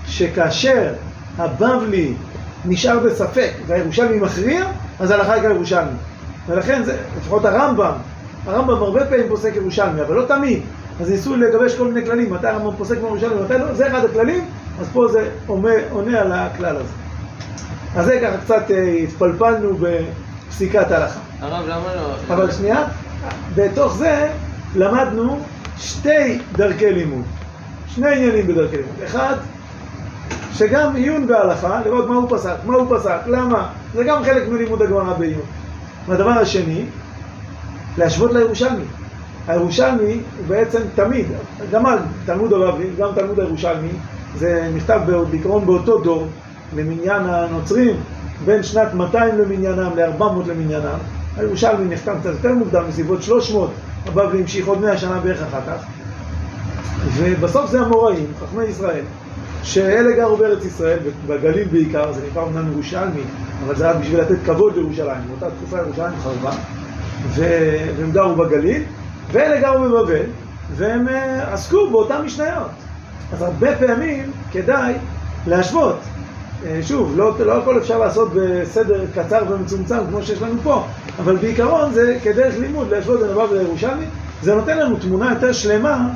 [0.06, 0.92] שכאשר
[1.38, 2.14] הבבלי
[2.64, 4.66] נשאר בספק והירושלמי מכריע,
[5.00, 5.96] אז ההלכה היא כירושלמי.
[6.48, 7.92] ולכן זה, לפחות הרמב"ם,
[8.46, 10.62] הרמב"ם הרבה פעמים פוסק ירושלמי, אבל לא תמיד.
[11.00, 14.44] אז ניסו לגבש כל מיני כללים, מתי הרמב"ם פוסק מירושלמי, מתי לא, זה אחד הכללים,
[14.80, 16.92] אז פה זה עונה, עונה על הכלל הזה.
[17.96, 21.20] אז זה ככה קצת אה, התפלפלנו בפסיקת ההלכה.
[21.40, 22.34] הרב, למה לא?
[22.34, 22.84] אבל שנייה,
[23.54, 24.28] בתוך זה
[24.74, 25.40] למדנו
[25.78, 27.24] שתי דרכי לימוד,
[27.88, 28.94] שני עניינים בדרכי לימוד.
[29.04, 29.34] אחד,
[30.52, 34.82] שגם עיון בהלכה, לראות מה הוא פסק, מה הוא פסק, למה, זה גם חלק מלימוד
[34.82, 35.42] הגמרא בעיון.
[36.08, 36.84] והדבר השני,
[37.98, 38.84] להשוות לירושלמי.
[39.48, 41.26] הירושלמי הוא בעצם תמיד,
[41.70, 41.84] גם
[42.26, 43.88] תלמוד הבבלי, גם תלמוד הירושלמי,
[44.38, 45.00] זה נכתב
[45.30, 46.26] בעיקרון באותו דור,
[46.76, 47.96] למניין הנוצרים,
[48.44, 50.98] בין שנת 200 למניינם ל-400 למניינם.
[51.36, 53.70] הירושלמי נחתם קצת יותר מוקדם, בסביבות 300,
[54.06, 55.84] הבבלי המשיך עוד 100 שנה בערך אחר כך.
[57.16, 59.04] ובסוף זה המוראים, חכמי ישראל,
[59.62, 63.20] שאלה גרו בארץ ישראל, בגליל בעיקר, זה נקרא אמנם ירושלמי,
[63.66, 65.20] אבל זה רק בשביל לתת כבוד לירושלים.
[65.28, 66.50] באותה תקופה ירושלים חרבה,
[67.34, 68.82] והם גרו בגליל,
[69.32, 70.22] ואלה גרו בבבל,
[70.76, 72.70] והם אה, עסקו באותן משניות.
[73.32, 74.94] אז הרבה פעמים כדאי
[75.46, 75.98] להשוות.
[76.66, 80.84] אה, שוב, לא, לא הכל אפשר לעשות בסדר קצר ומצומצם כמו שיש לנו פה,
[81.18, 84.04] אבל בעיקרון זה כדרך לימוד להשוות בין הבבלי לירושלמי,
[84.42, 86.08] זה נותן לנו תמונה יותר שלמה,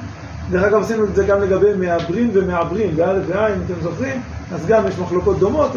[0.50, 4.20] דרך אגב עשינו את זה גם לגבי מעברים ומעברים, באלף ועין, אם אתם זוכרים,
[4.54, 5.70] אז גם יש מחלוקות דומות,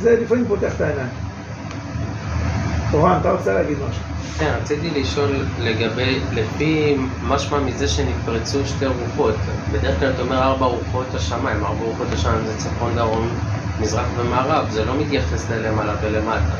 [0.00, 1.29] זה לפעמים פותח את העיניים.
[2.92, 4.02] אורן, אתה רוצה להגיד משהו?
[4.38, 9.34] כן, רציתי לשאול לגבי, לפי משמע מזה שנפרצו שתי רוחות,
[9.72, 13.28] בדרך כלל אתה אומר ארבע רוחות השמיים, ארבע רוחות השמיים זה צפון, דרום,
[13.80, 16.54] מזרח ומערב, זה לא מתייחס ללמעלה ולמטה.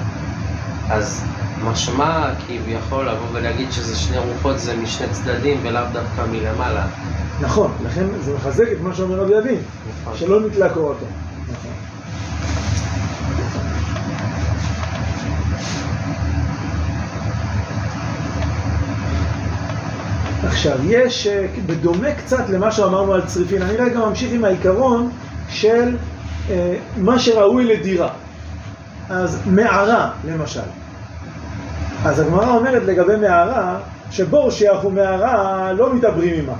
[0.90, 1.24] אז
[1.64, 6.86] משמע כביכול לבוא ולהגיד שזה שני רוחות זה משני צדדים ולאו דווקא מלמעלה.
[7.40, 9.60] נכון, לכן זה מחזק את מה שאומר רבי ידין,
[10.14, 11.06] שלא נתלה קורתו.
[11.52, 11.72] נכון.
[20.50, 25.10] עכשיו, יש, אה, בדומה קצת למה שאמרנו על צריפין, אני רגע ממשיך עם העיקרון
[25.48, 25.96] של
[26.50, 28.08] אה, מה שראוי לדירה.
[29.10, 30.60] אז מערה, למשל.
[32.04, 33.78] אז הגמרא אומרת לגבי מערה,
[34.10, 36.52] שבור שיח ומערה לא מתעברים עימה.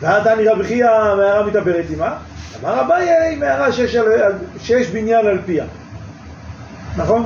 [0.00, 0.86] ועתני רבי חייא
[1.16, 2.14] מערה מתעברת עימה,
[2.62, 5.64] אמר אביי מערה שיש, על- שיש בניין על פיה.
[6.96, 7.24] נכון?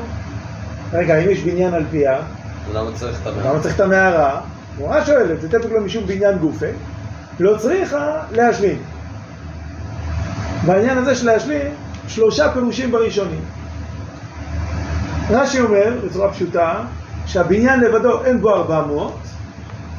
[0.92, 2.18] רגע, אם יש בניין על פיה,
[2.74, 3.50] למה צריך את המערה?
[3.52, 4.40] למה צריך את המערה?
[4.78, 6.66] הגמרא שואלת, זה תפק לו משום בניין גופה,
[7.40, 8.78] לא צריכה להשלים.
[10.66, 11.66] בעניין הזה של להשלים,
[12.08, 13.40] שלושה פירושים בראשונים.
[15.30, 16.74] רש"י אומר, בצורה פשוטה,
[17.26, 19.12] שהבניין לבדו אין בו 400,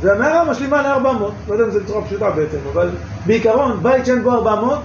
[0.01, 1.07] והמערה משלימה ל-400.
[1.47, 2.89] לא יודע אם זה בצורה פשוטה בעצם, אבל
[3.25, 4.79] בעיקרון, בית שאין בו 400,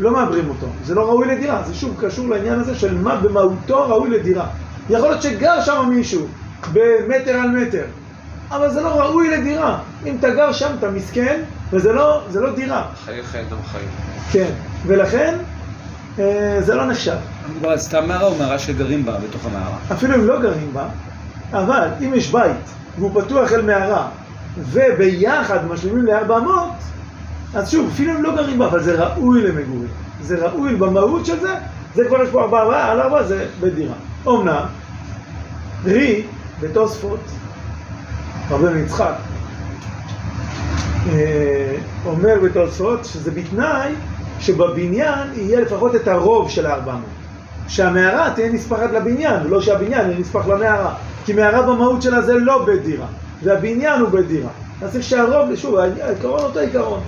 [0.00, 0.66] לא מעברים אותו.
[0.84, 1.62] זה לא ראוי לדירה.
[1.66, 4.46] זה שוב קשור לעניין הזה של מה במהותו ראוי לדירה.
[4.90, 6.26] יכול להיות שגר שם מישהו,
[6.72, 7.84] במטר על מטר,
[8.52, 9.78] אבל זה לא ראוי לדירה.
[10.06, 11.40] אם אתה גר שם, אתה מסכן,
[11.72, 12.86] וזה לא, זה לא דירה.
[13.04, 13.88] חיי חיי אדם חיים.
[14.32, 14.50] כן,
[14.86, 15.38] ולכן
[16.18, 17.16] אה, זה לא נחשב.
[17.64, 19.76] על סתם מערה או מערה שגרים בה, בתוך המערה?
[19.92, 20.84] אפילו אם לא גרים בה,
[21.52, 22.56] אבל אם יש בית
[22.98, 24.08] והוא פתוח אל מערה
[24.58, 26.50] וביחד משלימים ל-400,
[27.54, 29.88] אז שוב, אפילו אם לא גרים בה, אבל זה ראוי למגורים.
[30.20, 31.54] זה ראוי במהות של זה,
[31.94, 33.94] זה כבר יש פה על ארבעה זה בית דירה.
[34.26, 34.64] אומנם,
[35.84, 36.22] רי,
[36.60, 37.20] בתוספות,
[38.50, 39.14] רבי יצחק,
[41.12, 43.92] אה, אומר בתוספות שזה בתנאי
[44.40, 47.22] שבבניין יהיה לפחות את הרוב של הארבע מאות.
[47.68, 50.94] שהמערה תהיה נספחת לבניין, ולא שהבניין יהיה נספח למערה.
[51.24, 53.06] כי מערה במהות שלה זה לא בית דירה,
[53.42, 54.50] והבניין הוא בית דירה.
[54.82, 57.00] אז צריך שהרוב, שוב, העיקרון אותו עיקרון,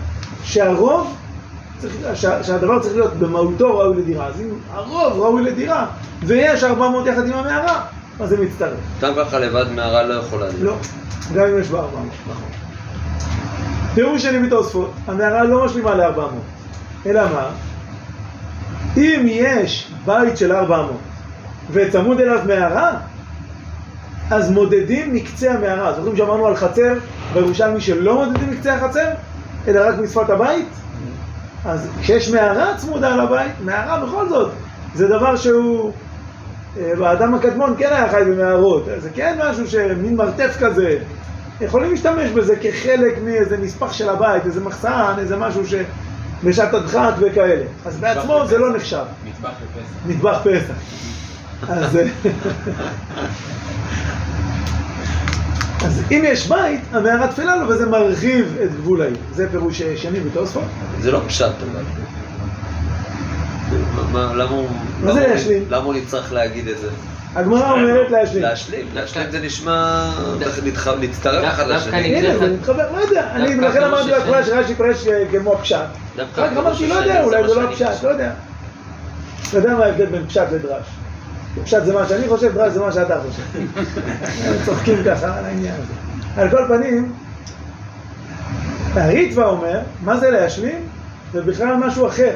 [0.45, 1.17] שהרוב,
[1.79, 4.27] צריך, שה, שהדבר צריך להיות במהותו ראוי לדירה.
[4.27, 5.87] אז אם הרוב ראוי לדירה,
[6.23, 7.85] ויש 400 יחד עם המערה,
[8.21, 8.79] אז זה מצטרף.
[8.99, 10.61] סתם ככה לבד מערה לא יכולה להיות.
[10.61, 10.77] לא,
[11.35, 12.49] גם אם יש בה 400, נכון.
[13.95, 16.21] פירוש שני בתוספות, המערה לא משלימה ל-400,
[17.07, 17.51] אלא מה?
[18.97, 20.97] אם יש בית של 400
[21.71, 22.93] וצמוד אליו מערה,
[24.31, 25.93] אז מודדים מקצה המערה.
[25.93, 26.95] זוכרים שאמרנו על חצר
[27.33, 29.09] בירושלמי שלא מודדים מקצה החצר,
[29.69, 30.69] אלא רק משפת הבית?
[31.65, 34.51] אז כשיש מערה צמודה לבית, מערה בכל זאת,
[34.95, 35.93] זה דבר שהוא...
[36.79, 40.99] אה, האדם הקדמון כן היה חי במערות, זה כן משהו שמין מרתף כזה.
[41.61, 45.75] יכולים להשתמש בזה כחלק מאיזה נספח של הבית, איזה מחסן, איזה משהו ש...
[46.45, 47.65] בשעת הדחק וכאלה.
[47.87, 49.05] אז בעצמו זה לא נחשב.
[49.25, 49.95] מטבח לפסח.
[50.07, 50.75] מטבח פסח.
[51.69, 51.97] אז...
[51.97, 52.07] אה,
[55.85, 59.17] אז אם יש בית, המערה תפלה לו וזה מרחיב את גבול העיר.
[59.33, 60.63] זה פירוש שני בתוספות.
[61.01, 61.83] זה לא פשט אבל.
[63.97, 64.69] מה- מה- למה הוא...
[65.03, 65.65] מה זה למה הוא- להשלים?
[65.71, 66.89] למה הוא נצטרך להגיד את זה?
[67.35, 68.43] הגמרא אומרת להשלים.
[68.43, 70.11] להשלים, להשלים זה נשמע
[71.01, 72.17] להצטרף אחד לשני.
[72.17, 73.29] הנה, זה מתחבר, לא יודע.
[73.33, 75.77] אני לכן אמרתי בהתחלה שרש"י פירש אה, כמו פשט.
[76.17, 78.07] דווקא רק אמרתי, לא יודע, אולי זה לא שאני פשט, חושב.
[78.07, 78.31] לא יודע.
[79.49, 80.87] אתה יודע מה ההבדל בין פשט לדרש?
[81.65, 83.43] פשט זה מה שאני חושב, דרש זה מה שאתה חושב.
[84.65, 85.93] צוחקים ככה על העניין הזה.
[86.43, 87.13] על כל פנים,
[88.95, 90.79] הריטב"א אומר, מה זה להשלים?
[91.33, 92.31] זה בכלל משהו אחר.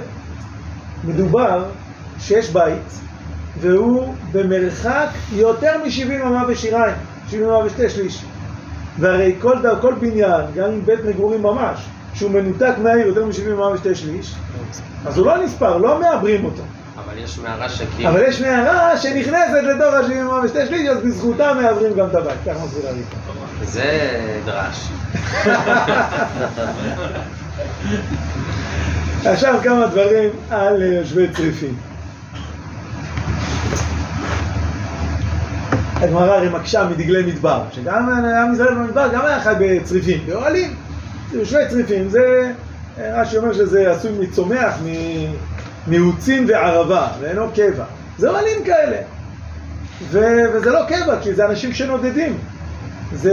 [1.04, 1.64] מדובר
[2.20, 2.98] שיש בית,
[3.60, 6.94] והוא במרחק יותר מ-70 אמה ושיריים,
[7.30, 8.24] 70 אמה ושתי שליש.
[8.98, 11.78] והרי כל, ד- כל בניין, גם עם בית מגורים ממש,
[12.14, 14.34] שהוא מנותק מהעיר יותר מ-70 אמה ושתי שליש,
[15.06, 16.62] אז הוא לא נספר, לא מעברים אותו.
[17.04, 18.10] אבל יש מערה שכאילו...
[18.10, 22.38] אבל יש מערה שנכנסת לתוך ה-70 אמה ושתי שליש, אז בזכותה מעברים גם את הבית.
[22.46, 23.64] ככה מסביר הריטב"א.
[23.64, 24.10] זה
[24.44, 24.88] דרש.
[29.24, 31.74] עכשיו כמה דברים על אה, יושבי צריפין.
[35.96, 40.74] הגמרא הרי מקשה מדגלי מדבר, שגם עם ישראל במדבר גם היה חי בצריפים, באוהלים.
[41.32, 42.52] יושבי צריפים זה,
[42.98, 44.74] אה, רש"י אומר שזה עשוי מצומח,
[45.86, 47.84] מנעוצים וערבה, ואינו קבע.
[48.18, 48.96] זה אוהלים כאלה.
[50.10, 52.38] ו- וזה לא קבע, כי זה אנשים שנודדים.
[53.12, 53.32] זה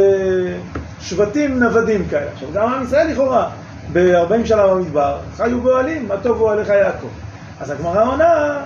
[1.01, 2.31] שבטים נוודים כאלה.
[2.33, 3.49] עכשיו, גם עם ישראל לכאורה,
[3.93, 7.07] ב-40 שנה במדבר, חיו באוהלים, מה טוב אוהליך יעקב.
[7.59, 8.57] אז הגמרא עונה,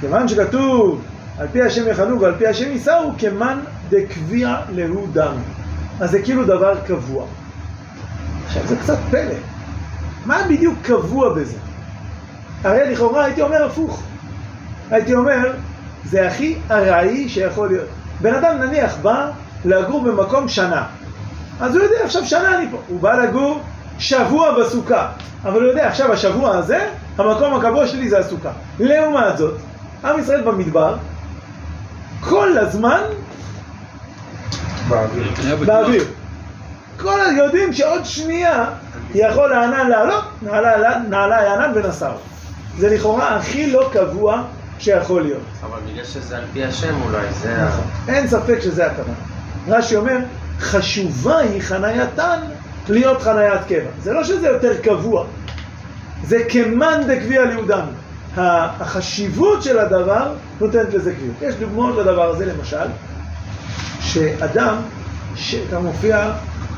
[0.00, 1.02] כיוון שכתוב
[1.38, 3.58] על פי השם יחנו ועל פי השם יישאו, כמן
[3.88, 5.34] דקביע להו דם.
[6.00, 7.26] אז זה כאילו דבר קבוע.
[8.46, 9.34] עכשיו זה קצת פלא.
[10.26, 11.56] מה בדיוק קבוע בזה?
[12.64, 14.02] הרי לכאורה הייתי אומר הפוך.
[14.90, 15.52] הייתי אומר,
[16.04, 17.88] זה הכי ארעי שיכול להיות.
[18.20, 19.30] בן אדם נניח בא
[19.64, 20.86] לגור במקום שנה.
[21.60, 22.76] אז הוא יודע, עכשיו שנה אני פה.
[22.88, 23.62] הוא בא לגור
[23.98, 25.08] שבוע בסוכה.
[25.44, 26.88] אבל הוא יודע, עכשיו השבוע הזה,
[27.18, 28.50] המקום הקבוע שלי זה הסוכה.
[28.80, 29.54] לעומת זאת,
[30.04, 30.96] עם ישראל במדבר,
[32.20, 33.00] כל הזמן
[35.66, 36.04] באוויר.
[36.96, 38.64] כל הזמן יודעים שעוד שנייה
[39.14, 42.14] יכול הענן לעלות, נעלה, נעלה הענן ונסעו.
[42.78, 44.42] זה לכאורה הכי לא קבוע
[44.78, 45.42] שיכול להיות.
[45.62, 47.68] אבל בגלל שזה על פי השם אולי, זה ה...
[47.68, 47.84] נכון.
[48.08, 49.16] אין ספק שזה הכוונה.
[49.68, 50.18] רש"י אומר,
[50.60, 52.38] חשובה היא חנייתן
[52.88, 53.90] להיות חניית קבע.
[54.02, 55.24] זה לא שזה יותר קבוע,
[56.24, 57.84] זה כמאן דקביע ליהודן.
[58.36, 61.36] החשיבות של הדבר נותנת לזה קביעות.
[61.42, 62.86] יש דוגמאות לדבר הזה, למשל,
[64.00, 64.76] שאדם,
[65.36, 66.32] שכאן מופיע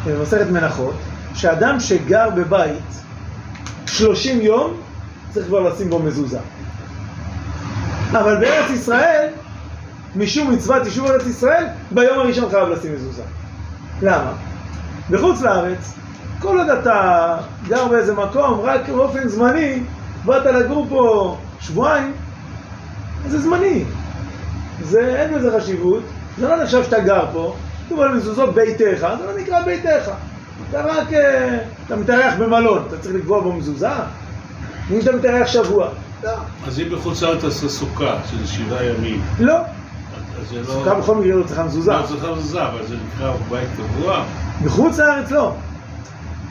[0.06, 0.94] במסכת מנחות,
[1.34, 2.82] שאדם שגר בבית
[3.86, 4.74] 30 יום,
[5.30, 6.38] צריך כבר לשים בו מזוזה.
[8.10, 9.28] אבל בארץ ישראל,
[10.16, 13.22] משום מצוות יישוב ארץ ישראל, ביום הראשון חייב לשים מזוזה.
[14.02, 14.32] למה?
[15.10, 15.94] בחוץ לארץ,
[16.40, 17.36] כל עוד אתה
[17.68, 19.82] גר באיזה מקום, רק באופן זמני,
[20.24, 22.12] באת לגור פה שבועיים,
[23.28, 23.84] זה זמני.
[24.82, 26.02] זה, אין בזה חשיבות,
[26.38, 27.54] זה לא נחשב שאתה גר פה,
[27.86, 30.10] כתוב על מזוזות ביתך, זה לא נקרא ביתך.
[30.70, 33.88] אתה רק, אה, אתה מתארח במלון, אתה צריך לקבוע בו מזוזה?
[34.90, 35.88] אם אתה מתארח שבוע.
[36.24, 36.30] לא.
[36.66, 39.54] אז אם בחוץ לארץ תעשה סוכה, שזה שבעה ימים, לא.
[40.46, 40.66] אז זה לא...
[40.66, 41.92] סוכה בכל מקרה לא צריכה מזוזה.
[41.92, 44.24] לא צריכה מזוזה, אבל זה נקרא בית קבוע.
[44.64, 45.52] בחוץ לארץ לא.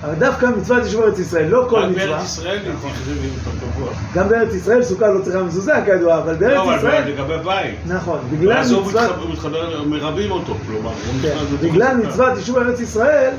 [0.04, 2.06] אבל דווקא מצוות יישוב ארץ ישראל, לא כל רק מצווה.
[2.08, 3.90] בארץ ישראל נחשבים אותו קבוע.
[4.16, 7.04] גם בארץ ישראל סוכה לא צריכה מזוזה כידוע, אבל לא, בארץ אבל ישראל...
[7.12, 7.76] לגבי בית.
[7.88, 9.30] נכון, בגלל ואז הוא מצוות...
[9.34, 10.90] מתחבר- מרבים אותו, כלומר.
[10.90, 11.98] הוא כן, בגלל.
[11.98, 13.34] מצוות יישוב ארץ ישראל,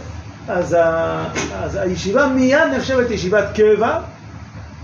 [0.49, 0.77] אז.
[1.63, 3.99] אז הישיבה מיד נחשבת ישיבת קבע.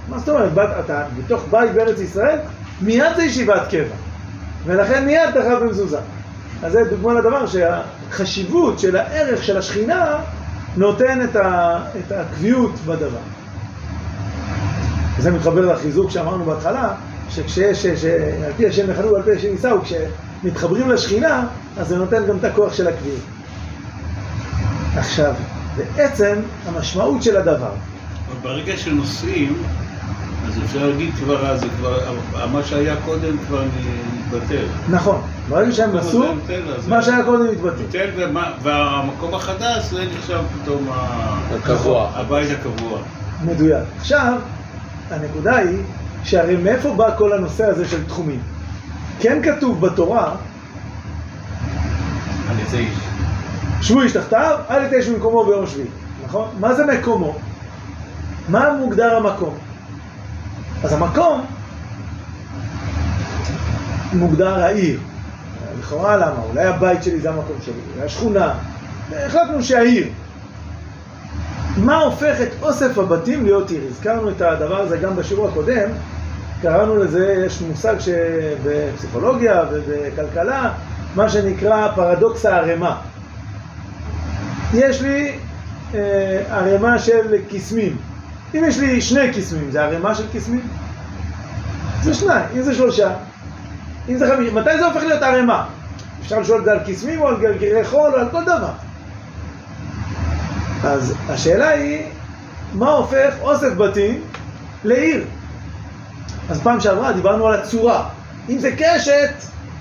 [0.08, 0.52] מה זאת אומרת?
[0.84, 2.38] אתה בתוך בית בארץ ישראל,
[2.80, 3.94] מיד זה ישיבת קבע.
[4.66, 5.98] ולכן מיד חייב במזוזה.
[6.62, 10.16] אז זה דוגמה לדבר שהחשיבות של הערך של השכינה
[10.76, 11.78] נותן את, ה...
[11.98, 13.18] את הקביעות בדבר.
[15.18, 16.94] וזה מתחבר לחיזוק שאמרנו בהתחלה,
[17.30, 21.46] שכשיש, שעל פי השם יחנו ועל פי השם יישאו, כשמתחברים לשכינה,
[21.78, 23.20] אז זה נותן גם את הכוח של הקביעות.
[24.96, 25.34] עכשיו,
[25.76, 26.34] בעצם
[26.66, 27.72] המשמעות של הדבר,
[28.42, 29.62] ברגע שנוסעים,
[30.46, 32.16] אז אפשר להגיד כבר, זה כבר,
[32.52, 33.62] מה שהיה קודם כבר
[34.36, 34.64] מתבטל.
[34.90, 36.24] נכון, ברגע שהם נסעו,
[36.78, 37.82] אז מה שהיה קודם מתבטל.
[37.82, 40.88] מתבטל, ומה- והמקום החדש זה נחשב פתאום
[41.54, 42.08] הקבוע.
[42.14, 42.98] הבית הקבוע.
[43.44, 43.84] מדויק.
[43.98, 44.38] עכשיו,
[45.10, 45.78] הנקודה היא,
[46.24, 48.40] שהרי מאיפה בא כל הנושא הזה של תחומים?
[49.20, 50.34] כן כתוב בתורה,
[52.50, 52.98] על ידי איש.
[53.80, 55.88] שבו איש תחתיו, אל יתש במקומו ביום שביעי,
[56.24, 56.48] נכון?
[56.60, 57.34] מה זה מקומו?
[58.48, 59.54] מה מוגדר המקום?
[60.84, 61.44] אז המקום
[64.12, 65.00] מוגדר העיר.
[65.78, 66.42] לכאורה למה?
[66.50, 68.54] אולי הבית שלי זה המקום שלי, אולי השכונה.
[69.26, 70.06] החלטנו שהעיר.
[71.76, 73.80] מה הופך את אוסף הבתים להיות עיר?
[73.90, 75.90] הזכרנו את הדבר הזה גם בשיעור הקודם,
[76.62, 80.72] קראנו לזה, יש מושג שבפסיכולוגיה ובכלכלה,
[81.14, 82.96] מה שנקרא פרדוקס הערימה.
[84.74, 85.32] יש לי
[85.94, 87.96] אה, ערימה של קיסמים.
[88.54, 90.68] אם יש לי שני קיסמים, זה ערימה של קיסמים?
[92.02, 93.10] זה שניים, אם זה שלושה.
[94.08, 95.64] אם זה חמישה, מתי זה הופך להיות ערימה?
[96.20, 98.70] אפשר לשאול את זה על קיסמים או על גרגירי חול או על כל דבר.
[100.84, 102.02] אז השאלה היא,
[102.74, 104.20] מה הופך אוסף בתים
[104.84, 105.24] לעיר?
[106.50, 108.08] אז פעם שעברה דיברנו על הצורה.
[108.48, 109.30] אם זה קשת,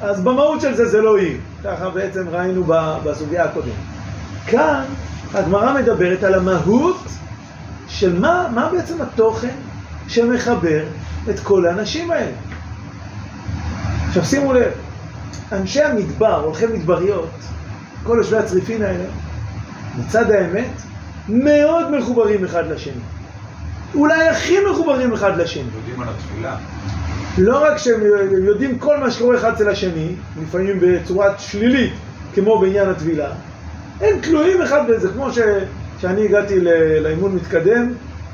[0.02, 1.38] אז במהות של זה זה לא עיר.
[1.64, 2.64] ככה בעצם ראינו
[3.04, 3.74] בסוגיה הקודמת.
[4.48, 4.84] כאן
[5.34, 7.04] הגמרא מדברת על המהות
[7.88, 9.56] של מה, מה בעצם התוכן
[10.08, 10.84] שמחבר
[11.30, 12.32] את כל האנשים האלה.
[14.12, 14.72] עכשיו שימו לב,
[15.52, 17.30] אנשי המדבר, הולכי מדבריות,
[18.04, 19.04] כל יושבי הצריפין האלה,
[20.00, 20.72] מצד האמת,
[21.30, 23.02] מאוד מחוברים אחד לשני.
[23.96, 25.64] אולי הכי מחוברים אחד לשני.
[25.64, 26.56] יודעים על התפילה.
[27.38, 28.00] לא רק שהם
[28.48, 31.94] יודעים כל מה שקורה אחד אצל השני, לפעמים בצורה שלילית,
[32.34, 33.30] כמו בעניין הטבילה,
[34.02, 35.40] הם תלויים אחד בזה, כמו ש...
[35.98, 36.60] כשאני הגעתי
[37.02, 37.94] לאימון מתקדם,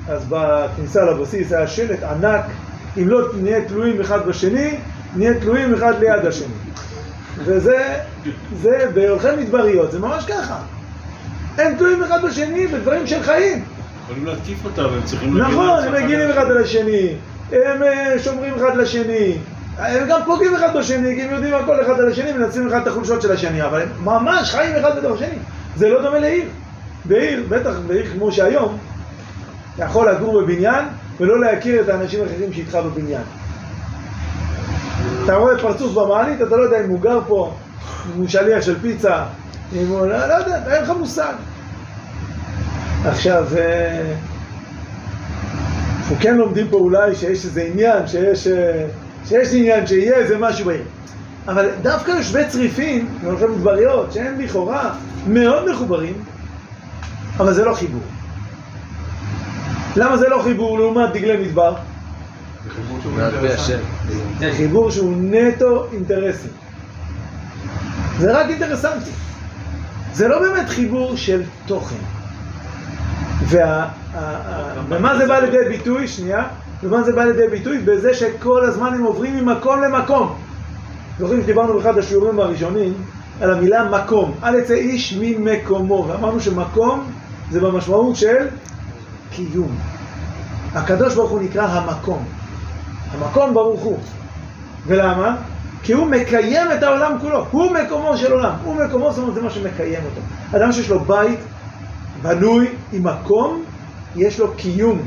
[0.10, 2.46] אז בכניסה לבסיס היה שלט ענק,
[2.98, 4.78] אם לא נהיה תלויים אחד בשני,
[5.18, 6.54] נהיה תלויים אחד ליד השני.
[7.38, 7.96] וזה,
[8.62, 10.58] זה בהולכי מדבריות, זה ממש ככה.
[11.58, 13.64] הם תלויים אחד בשני בדברים של חיים.
[14.04, 16.04] יכולים להתקיף אותה והם צריכים להגן נכון, הם.
[16.04, 17.16] מגינים אחד על השני,
[17.52, 19.38] הם אה, שומרים אחד לשני,
[19.78, 22.88] הם גם פוגעים אחד בשני, כי הם יודעים הכל אחד על השני, מנצלים אחד את
[22.88, 25.38] החולשות של השני, אבל הם ממש חיים אחד בתוך השני.
[25.76, 26.46] זה לא דומה לעיר.
[27.06, 28.78] בעיר, בטח בעיר כמו שהיום,
[29.76, 30.86] אתה יכול לגור בבניין
[31.20, 33.22] ולא להכיר את האנשים האחרים שאיתך בבניין.
[35.28, 37.54] אתה רואה פרצוף במעלית, אתה לא יודע אם הוא גר פה,
[38.08, 39.24] אם הוא שליח של פיצה,
[39.74, 40.08] אם הוא...
[40.08, 41.34] לא, לא יודע, אין לך מושג.
[43.06, 44.14] עכשיו, אה,
[46.00, 48.86] אנחנו כן לומדים פה אולי שיש איזה עניין, שיש, אה,
[49.26, 50.84] שיש עניין שיהיה איזה משהו בעיר.
[51.48, 54.92] אבל דווקא יושבי צריפין, והולכי מדבריות, שהם לכאורה
[55.28, 56.24] מאוד מחוברים,
[57.40, 58.02] אבל זה לא חיבור.
[59.96, 61.74] למה זה לא חיבור לעומת דגלי מדבר?
[64.40, 66.48] זה חיבור שהוא נטו אינטרסי.
[68.20, 69.12] זה רק אינטרסנטי.
[70.14, 71.96] זה לא באמת חיבור של תוכן.
[73.48, 76.08] ומה זה בא לידי ביטוי?
[76.08, 76.44] שנייה.
[76.84, 77.78] ומה זה בא לידי ביטוי?
[77.78, 80.36] בזה שכל הזמן הם עוברים ממקום למקום.
[81.20, 82.94] זוכרים שדיברנו באחד השיעורים הראשונים
[83.42, 84.36] על המילה מקום.
[84.44, 86.06] אל יצא איש ממקומו.
[86.08, 87.12] ואמרנו שמקום
[87.52, 88.48] זה במשמעות של
[89.32, 89.78] קיום.
[90.74, 92.37] הקדוש ברוך הוא נקרא המקום.
[93.12, 93.98] המקום ברוך הוא.
[94.88, 95.36] ולמה?
[95.84, 97.46] כי הוא מקיים את העולם כולו.
[97.52, 98.54] הוא מקומו של עולם.
[98.64, 100.22] הוא מקומו, זאת אומרת, זה מה שמקיים אותו.
[100.58, 101.40] אדם שיש לו בית
[102.22, 103.64] בנוי עם מקום,
[104.16, 105.02] יש לו קיום.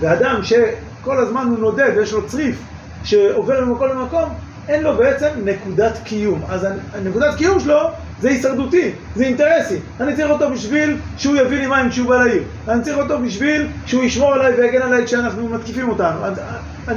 [0.00, 2.62] ואדם שכל הזמן הוא נודד ויש לו צריף
[3.04, 4.28] שעובר ממקום למקום,
[4.68, 6.42] אין לו בעצם נקודת קיום.
[6.48, 7.80] אז הנקודת קיום שלו
[8.20, 9.78] זה הישרדותי, זה אינטרסי.
[10.00, 12.42] אני צריך אותו בשביל שהוא יביא לי מים כשהוא בא לעיר.
[12.68, 16.18] אני צריך אותו בשביל שהוא ישמור עליי ויגן עליי כשאנחנו מתקיפים אותנו.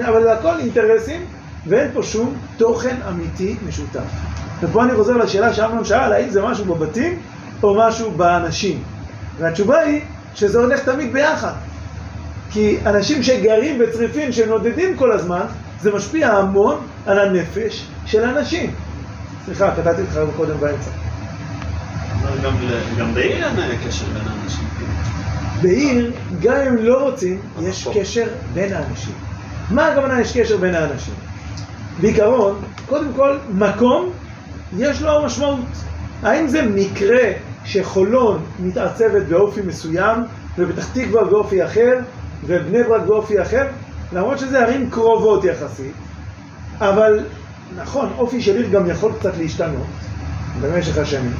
[0.02, 1.22] אבל זה הכל אינטרסים,
[1.68, 3.99] ואין פה שום תוכן אמיתי משותף.
[4.61, 7.20] ופה אני חוזר לשאלה שאמנון שאל, האם זה משהו בבתים
[7.64, 8.84] או משהו באנשים?
[9.40, 10.02] והתשובה היא
[10.36, 11.53] שזה הולך תמיד ביחד.
[12.52, 15.45] כי אנשים שגרים בצריפין, שנודדים כל הזמן,
[15.82, 18.72] זה משפיע המון על הנפש של אנשים.
[19.45, 20.90] סליחה, קטעתי אותך קודם באמצע.
[22.44, 22.53] גם
[22.98, 24.65] גם בעיר אין קשר בין האנשים.
[25.61, 26.11] בעיר,
[26.41, 29.32] גם אם לא רוצים, יש קשר בין האנשים.
[29.69, 31.14] מה הכוונה יש קשר בין האנשים?
[32.02, 34.10] בעיקרון, קודם כל, מקום,
[34.77, 35.60] יש לו משמעות.
[36.23, 37.31] האם זה מקרה
[37.65, 40.18] שחולון מתעצבת באופי מסוים,
[40.57, 41.99] ופתח תקווה באופי אחר,
[42.45, 43.68] ובני ברק באופי אחר?
[44.14, 45.94] למרות שזה ערים קרובות יחסית,
[46.80, 47.19] אבל
[47.76, 49.88] נכון, אופי של עיר גם יכול קצת להשתנות
[50.61, 51.34] במשך השנים.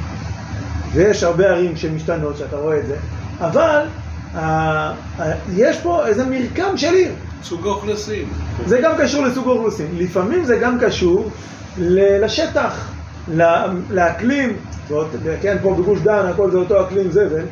[0.92, 2.96] ויש הרבה ערים שמשתנות, שאתה רואה את זה,
[3.40, 3.86] אבל
[4.34, 7.12] אה, אה, יש פה איזה מרקם של עיר.
[7.44, 8.24] סוג האוכלוסין.
[8.66, 9.86] זה גם קשור לסוג האוכלוסין.
[9.98, 11.30] לפעמים זה גם קשור
[11.78, 12.88] ל- לשטח,
[13.34, 14.56] ל- לאקלים.
[14.88, 15.06] זאת,
[15.42, 17.42] כן, פה בגוש דן הכל זה אותו אקלים זבל.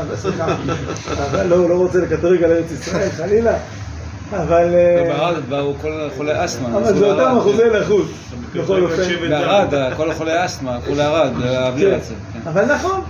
[0.00, 0.46] אבל סליחה,
[1.30, 3.52] אבל לא, לא רוצה לקטרג על ארץ ישראל, חלילה.
[4.36, 4.74] אבל...
[4.74, 6.68] אה, בערד באו כל חולי אסתמה.
[6.68, 7.36] אבל זה אותם.
[7.38, 8.06] אחוזי נכות.
[8.54, 9.02] בכל אופן.
[9.28, 11.96] בערד, כל חולי אסתמה, הלכו לערד, להעביר כן.
[11.96, 12.14] את זה.
[12.32, 12.48] כן.
[12.48, 13.00] אבל נכון,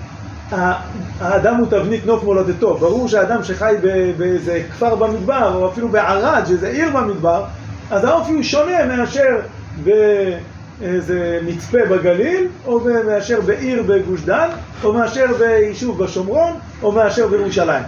[1.21, 2.75] האדם הוא תבנית נוף מולדתו.
[2.75, 3.75] ברור שאדם שחי
[4.17, 7.45] באיזה כפר במדבר, או אפילו בערד, שזה עיר במדבר,
[7.91, 9.41] אז האופי הוא שונה מאשר
[9.85, 14.49] באיזה מצפה בגליל, או מאשר בעיר בגוש דן,
[14.85, 16.53] או מאשר ביישוב בשומרון,
[16.83, 17.85] או מאשר בירושלים.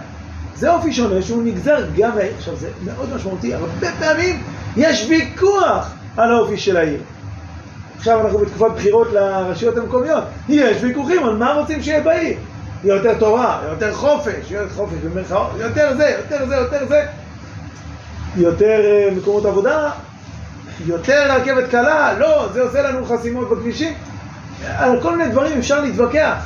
[0.55, 2.11] זה אופי שונה שהוא נגזר גם.
[2.37, 4.43] עכשיו זה מאוד משמעותי, הרבה פעמים
[4.77, 6.99] יש ויכוח על האופי של העיר.
[7.97, 10.23] עכשיו אנחנו בתקופת בחירות לרשויות המקומיות.
[10.49, 12.37] יש ויכוחים על מה רוצים שיהיה בעיר.
[12.83, 17.05] יותר תורה, יותר חופש, יותר חופש במרכאות, יותר זה, יותר זה, יותר זה.
[18.35, 19.89] יותר אה, מקומות עבודה,
[20.85, 23.93] יותר רכבת קלה, לא, זה עושה לנו חסימות בכבישים.
[24.77, 26.45] על כל מיני דברים אפשר להתווכח,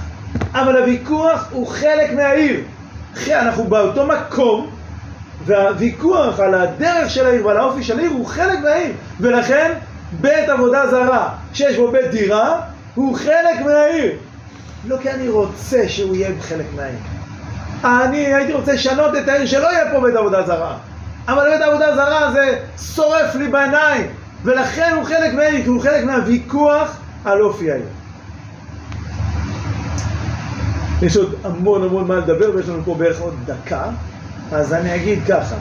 [0.54, 2.60] אבל הוויכוח הוא חלק מהעיר.
[3.28, 4.70] אנחנו באותו מקום,
[5.46, 9.72] והוויכוח על הדרך של העיר ועל האופי של העיר הוא חלק מהעיר, ולכן
[10.12, 12.62] בית עבודה זרה שיש בו בית דירה
[12.96, 14.12] הוא חלק מהעיר.
[14.86, 17.00] לא כי אני רוצה שהוא יהיה חלק מהעיר.
[17.84, 20.78] אני הייתי רוצה לשנות את העיר שלא יהיה פה בית עבודה זרה.
[21.28, 22.60] אבל בית עבודה זרה זה
[22.96, 24.08] שורף לי בעיניים,
[24.44, 27.86] ולכן הוא חלק מהעיר, כי הוא חלק מהוויכוח על אופי העיר.
[31.02, 33.84] יש עוד המון המון מה לדבר, ויש לנו פה בערך עוד דקה,
[34.52, 35.56] אז אני אגיד ככה.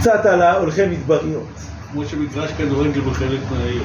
[0.00, 1.48] קצת על ההולכי מדבריות.
[1.92, 3.82] כמו שמגרש כדורגל בחלק מהעיר.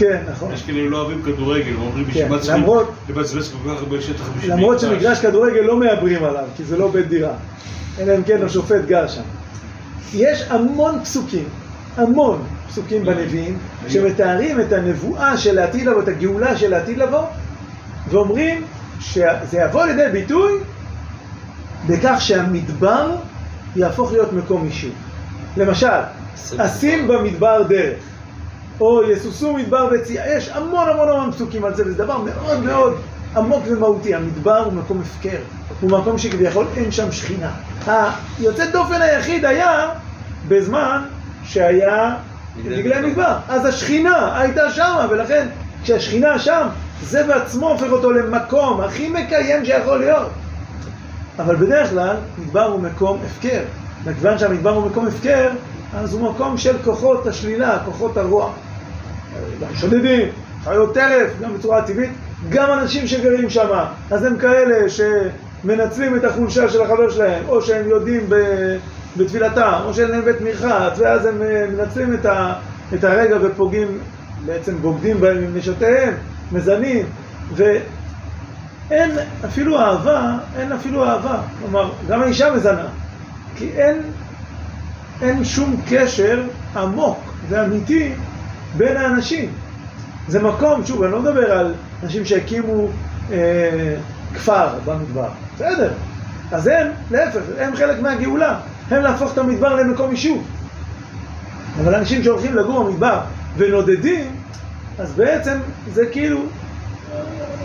[0.00, 0.52] כן, נכון.
[0.52, 4.00] יש כאלה לא אוהבים כדורגל, אומרים כן, בשביל מה צריכים למרות- לבזבז כל כך הרבה
[4.00, 7.32] שטח בשביל למרות מגרש?" שמגרש כדורגל לא מעברים עליו, כי זה לא בית דירה.
[7.98, 9.20] אלא אם כן השופט גר שם.
[10.14, 11.44] יש המון פסוקים,
[11.96, 13.58] המון פסוקים בנביאים,
[13.88, 17.22] שמתארים את הנבואה של העתיד לבוא, את הגאולה של העתיד לבוא,
[18.10, 18.64] ואומרים
[19.00, 19.26] שזה
[19.64, 20.52] יבוא לידי ביטוי
[21.86, 23.10] בכך שהמדבר
[23.76, 24.92] יהפוך להיות מקום יישוב.
[25.56, 25.86] למשל,
[26.58, 27.94] אשים במדבר דרך,
[28.80, 32.96] או יסוסו מדבר וצייה, יש המון המון המון פסוקים על זה, וזה דבר מאוד מאוד
[33.36, 34.14] עמוק ומהותי.
[34.14, 35.38] המדבר הוא מקום הפקר,
[35.80, 37.50] הוא מקום שכביכול אין שם שכינה.
[38.38, 39.88] היוצא דופן היחיד היה
[40.48, 41.02] בזמן
[41.44, 42.14] שהיה
[42.64, 43.36] דגלי מדבר.
[43.48, 45.46] אז השכינה הייתה שמה, ולכן
[45.82, 46.66] כשהשכינה שם,
[47.02, 50.28] זה בעצמו הופך אותו למקום הכי מקיים שיכול להיות.
[51.38, 53.60] אבל בדרך כלל, מדבר הוא מקום הפקר.
[54.06, 55.50] מכיוון שהמדבר הוא מקום הפקר,
[55.94, 58.52] אז הוא מקום של כוחות השלילה, כוחות הרוע.
[59.60, 60.28] גם שודדים,
[60.64, 62.10] חיות טרף, גם בצורה טבעית,
[62.48, 63.68] גם אנשים שגרים שם,
[64.10, 68.28] אז הם כאלה שמנצלים את החולשה של החבר שלהם, או שהם יודעים
[69.16, 72.54] בתפילתם, או שאין להם בית מרחץ, ואז הם אה, מנצלים את, ה-
[72.94, 73.98] את הרגע ופוגעים,
[74.46, 76.14] בעצם בוגדים בהם עם נשותיהם,
[76.52, 77.06] מזנים,
[77.52, 79.10] ואין
[79.44, 81.40] אפילו אהבה, אין אפילו אהבה.
[81.58, 82.86] כלומר, גם האישה מזנה,
[83.56, 84.02] כי אין,
[85.22, 86.42] אין שום קשר
[86.76, 88.12] עמוק ואמיתי
[88.76, 89.52] בין האנשים.
[90.28, 92.88] זה מקום, שוב, אני לא מדבר על אנשים שהקימו
[93.32, 93.96] אה,
[94.34, 95.92] כפר במדבר, בסדר.
[96.52, 98.60] אז הם, להפך, הם חלק מהגאולה,
[98.90, 100.44] הם להפוך את המדבר למקום יישוב.
[101.80, 103.20] אבל אנשים שהולכים לגור במדבר
[103.56, 104.36] ונודדים,
[104.98, 105.58] אז בעצם
[105.92, 106.40] זה כאילו,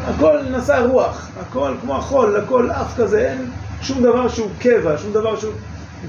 [0.07, 3.45] הכל נשא רוח, הכל כמו החול, הכל עף כזה, אין
[3.82, 5.53] שום דבר שהוא קבע, שום דבר שהוא...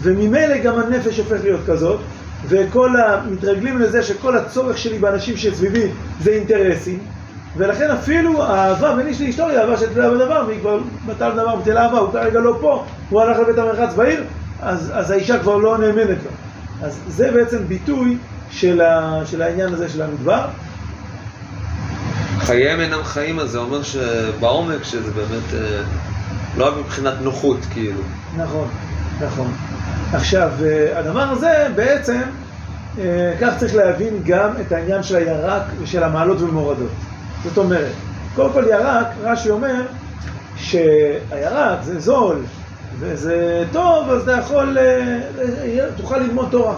[0.01, 2.01] וממילא גם הנפש הופך להיות כזאת,
[2.49, 5.89] וכל המתרגלים לזה שכל הצורך שלי באנשים שסביבי
[6.21, 6.99] זה אינטרסים,
[7.57, 11.85] ולכן אפילו האהבה בין איש לאשתו היא אהבה שתלה בדבר, והיא כבר בטל דבר בטלה
[11.85, 14.25] אהבה, הוא כרגע לא פה, הוא הלך לבית המרחץ בעיר,
[14.63, 16.31] אז, אז האישה כבר לא נאמנת לו.
[16.83, 18.17] אז זה בעצם ביטוי
[18.51, 20.47] של, ה, של העניין הזה של המדבר.
[22.39, 25.83] חייהם אינם חיים, אז זה אומר שבעומק שזה באמת אה,
[26.57, 28.01] לא מבחינת נוחות, כאילו.
[28.37, 28.69] נכון,
[29.27, 29.53] נכון.
[30.13, 32.21] עכשיו, אה, הדבר הזה בעצם,
[32.99, 36.91] אה, כך צריך להבין גם את העניין של הירק ושל המעלות ומורדות.
[37.45, 37.93] זאת אומרת,
[38.35, 39.83] קודם כל ירק, רש"י אומר
[40.57, 42.43] שהירק זה זול
[42.99, 45.21] וזה טוב, אז אתה יכול, אה,
[45.97, 46.75] תוכל ללמוד תורה.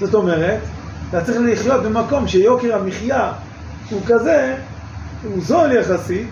[0.00, 0.58] זאת אומרת,
[1.10, 3.32] אתה צריך לחיות במקום שיוקר המחיה
[3.90, 4.54] הוא כזה,
[5.24, 6.28] הוא זול יחסית,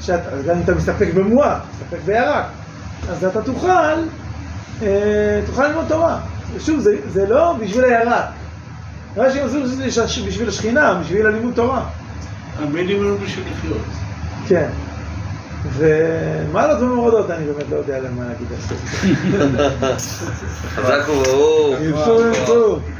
[0.00, 2.44] שאתה, גם אם אתה מסתפק במועט, מסתפק בירק,
[3.10, 3.96] אז אתה תוכל,
[5.46, 6.18] תוכל ללמוד תורה.
[6.54, 8.24] ושוב, זה, זה לא בשביל הירק.
[9.16, 11.84] רש"י מסביר שזה ש- בשביל השכינה, בשביל הלימוד תורה.
[12.58, 13.82] המינימום הוא בשביל לחיות.
[14.48, 14.68] כן.
[15.72, 18.74] ומעלות ומורדות, אני באמת לא יודע למה להגיד על זה.
[20.76, 22.80] חזק וברור.